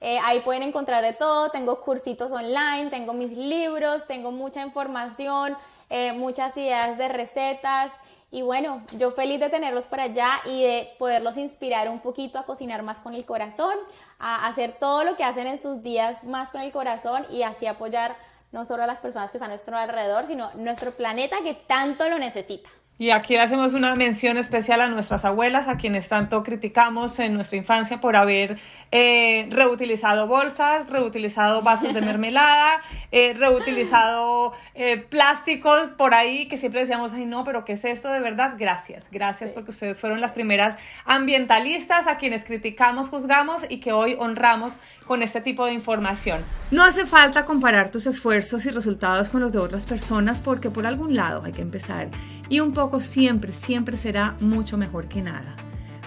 Eh, 0.00 0.18
ahí 0.22 0.40
pueden 0.40 0.64
encontrar 0.64 1.04
de 1.04 1.12
todo, 1.12 1.50
tengo 1.50 1.80
cursitos 1.80 2.32
online, 2.32 2.90
tengo 2.90 3.12
mis 3.12 3.30
libros, 3.32 4.06
tengo 4.06 4.32
mucha 4.32 4.62
información, 4.62 5.56
eh, 5.88 6.12
muchas 6.12 6.56
ideas 6.56 6.98
de 6.98 7.08
recetas. 7.08 7.92
Y 8.34 8.42
bueno, 8.42 8.82
yo 8.98 9.12
feliz 9.12 9.38
de 9.38 9.48
tenerlos 9.48 9.86
por 9.86 10.00
allá 10.00 10.40
y 10.44 10.60
de 10.60 10.90
poderlos 10.98 11.36
inspirar 11.36 11.88
un 11.88 12.00
poquito 12.00 12.36
a 12.36 12.42
cocinar 12.42 12.82
más 12.82 12.98
con 12.98 13.14
el 13.14 13.24
corazón, 13.24 13.76
a 14.18 14.48
hacer 14.48 14.72
todo 14.80 15.04
lo 15.04 15.16
que 15.16 15.22
hacen 15.22 15.46
en 15.46 15.56
sus 15.56 15.84
días 15.84 16.24
más 16.24 16.50
con 16.50 16.60
el 16.60 16.72
corazón 16.72 17.24
y 17.30 17.44
así 17.44 17.68
apoyar 17.68 18.16
no 18.50 18.64
solo 18.64 18.82
a 18.82 18.88
las 18.88 18.98
personas 18.98 19.30
que 19.30 19.36
están 19.36 19.50
a 19.50 19.54
nuestro 19.54 19.78
alrededor, 19.78 20.26
sino 20.26 20.50
nuestro 20.54 20.90
planeta 20.90 21.36
que 21.44 21.54
tanto 21.54 22.08
lo 22.08 22.18
necesita. 22.18 22.68
Y 22.96 23.10
aquí 23.10 23.34
hacemos 23.34 23.74
una 23.74 23.96
mención 23.96 24.36
especial 24.36 24.80
a 24.80 24.86
nuestras 24.86 25.24
abuelas, 25.24 25.66
a 25.66 25.76
quienes 25.76 26.08
tanto 26.08 26.44
criticamos 26.44 27.18
en 27.18 27.34
nuestra 27.34 27.58
infancia 27.58 28.00
por 28.00 28.14
haber 28.14 28.56
eh, 28.92 29.48
reutilizado 29.50 30.28
bolsas, 30.28 30.88
reutilizado 30.88 31.62
vasos 31.62 31.92
de 31.92 32.00
mermelada, 32.02 32.80
eh, 33.10 33.34
reutilizado 33.36 34.52
eh, 34.76 34.98
plásticos 34.98 35.88
por 35.88 36.14
ahí, 36.14 36.46
que 36.46 36.56
siempre 36.56 36.82
decíamos, 36.82 37.12
ay 37.12 37.26
no, 37.26 37.42
pero 37.42 37.64
¿qué 37.64 37.72
es 37.72 37.84
esto 37.84 38.12
de 38.12 38.20
verdad? 38.20 38.54
Gracias, 38.56 39.08
gracias 39.10 39.52
porque 39.52 39.72
ustedes 39.72 40.00
fueron 40.00 40.20
las 40.20 40.30
primeras 40.30 40.78
ambientalistas 41.04 42.06
a 42.06 42.16
quienes 42.16 42.44
criticamos, 42.44 43.08
juzgamos 43.08 43.66
y 43.68 43.80
que 43.80 43.90
hoy 43.90 44.14
honramos 44.20 44.74
con 45.04 45.22
este 45.22 45.40
tipo 45.40 45.66
de 45.66 45.72
información. 45.72 46.44
No 46.70 46.84
hace 46.84 47.06
falta 47.06 47.44
comparar 47.44 47.90
tus 47.90 48.06
esfuerzos 48.06 48.64
y 48.66 48.70
resultados 48.70 49.30
con 49.30 49.40
los 49.40 49.52
de 49.52 49.58
otras 49.58 49.84
personas 49.84 50.40
porque 50.40 50.70
por 50.70 50.86
algún 50.86 51.16
lado 51.16 51.42
hay 51.44 51.50
que 51.50 51.62
empezar 51.62 52.08
y 52.48 52.60
un 52.60 52.72
poco 52.72 53.00
siempre, 53.00 53.52
siempre 53.52 53.96
será 53.96 54.36
mucho 54.40 54.76
mejor 54.76 55.08
que 55.08 55.22
nada. 55.22 55.56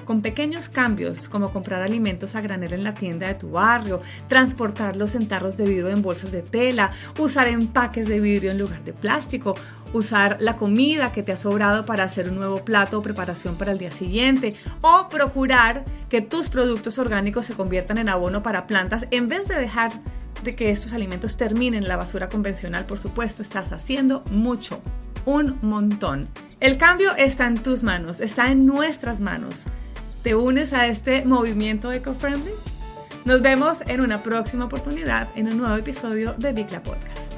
Con 0.05 0.21
pequeños 0.21 0.69
cambios 0.69 1.27
como 1.27 1.51
comprar 1.51 1.81
alimentos 1.81 2.35
a 2.35 2.41
granel 2.41 2.71
en 2.71 2.83
la 2.85 2.93
tienda 2.93 3.27
de 3.27 3.33
tu 3.33 3.51
barrio, 3.51 4.01
transportarlos 4.29 5.15
en 5.15 5.27
tarros 5.27 5.57
de 5.57 5.65
vidrio 5.65 5.89
en 5.89 6.01
bolsas 6.01 6.31
de 6.31 6.41
tela, 6.41 6.91
usar 7.19 7.49
empaques 7.49 8.07
de 8.07 8.21
vidrio 8.21 8.51
en 8.51 8.57
lugar 8.57 8.85
de 8.85 8.93
plástico, 8.93 9.55
usar 9.93 10.37
la 10.39 10.55
comida 10.55 11.11
que 11.11 11.23
te 11.23 11.33
ha 11.33 11.37
sobrado 11.37 11.85
para 11.85 12.05
hacer 12.05 12.29
un 12.29 12.37
nuevo 12.37 12.63
plato 12.63 12.99
o 12.99 13.01
preparación 13.01 13.55
para 13.57 13.73
el 13.73 13.79
día 13.79 13.91
siguiente, 13.91 14.55
o 14.81 15.09
procurar 15.09 15.83
que 16.09 16.21
tus 16.21 16.47
productos 16.47 16.97
orgánicos 16.99 17.45
se 17.45 17.55
conviertan 17.55 17.97
en 17.97 18.07
abono 18.07 18.43
para 18.43 18.65
plantas 18.65 19.07
en 19.11 19.27
vez 19.27 19.49
de 19.49 19.55
dejar 19.55 19.91
de 20.43 20.55
que 20.55 20.69
estos 20.69 20.93
alimentos 20.93 21.35
terminen 21.35 21.83
en 21.83 21.89
la 21.89 21.97
basura 21.97 22.29
convencional, 22.29 22.85
por 22.85 22.99
supuesto, 22.99 23.41
estás 23.41 23.73
haciendo 23.73 24.23
mucho, 24.31 24.81
un 25.27 25.59
montón. 25.61 26.29
El 26.61 26.77
cambio 26.77 27.13
está 27.17 27.47
en 27.47 27.61
tus 27.61 27.83
manos, 27.83 28.21
está 28.21 28.49
en 28.49 28.65
nuestras 28.65 29.19
manos. 29.19 29.65
¿Te 30.23 30.35
unes 30.35 30.71
a 30.71 30.87
este 30.87 31.25
movimiento 31.25 31.91
eco-friendly? 31.91 32.53
Nos 33.25 33.41
vemos 33.41 33.81
en 33.87 34.01
una 34.01 34.23
próxima 34.23 34.65
oportunidad 34.65 35.27
en 35.35 35.47
un 35.47 35.57
nuevo 35.57 35.75
episodio 35.75 36.33
de 36.37 36.53
Bicla 36.53 36.81
Podcast. 36.81 37.36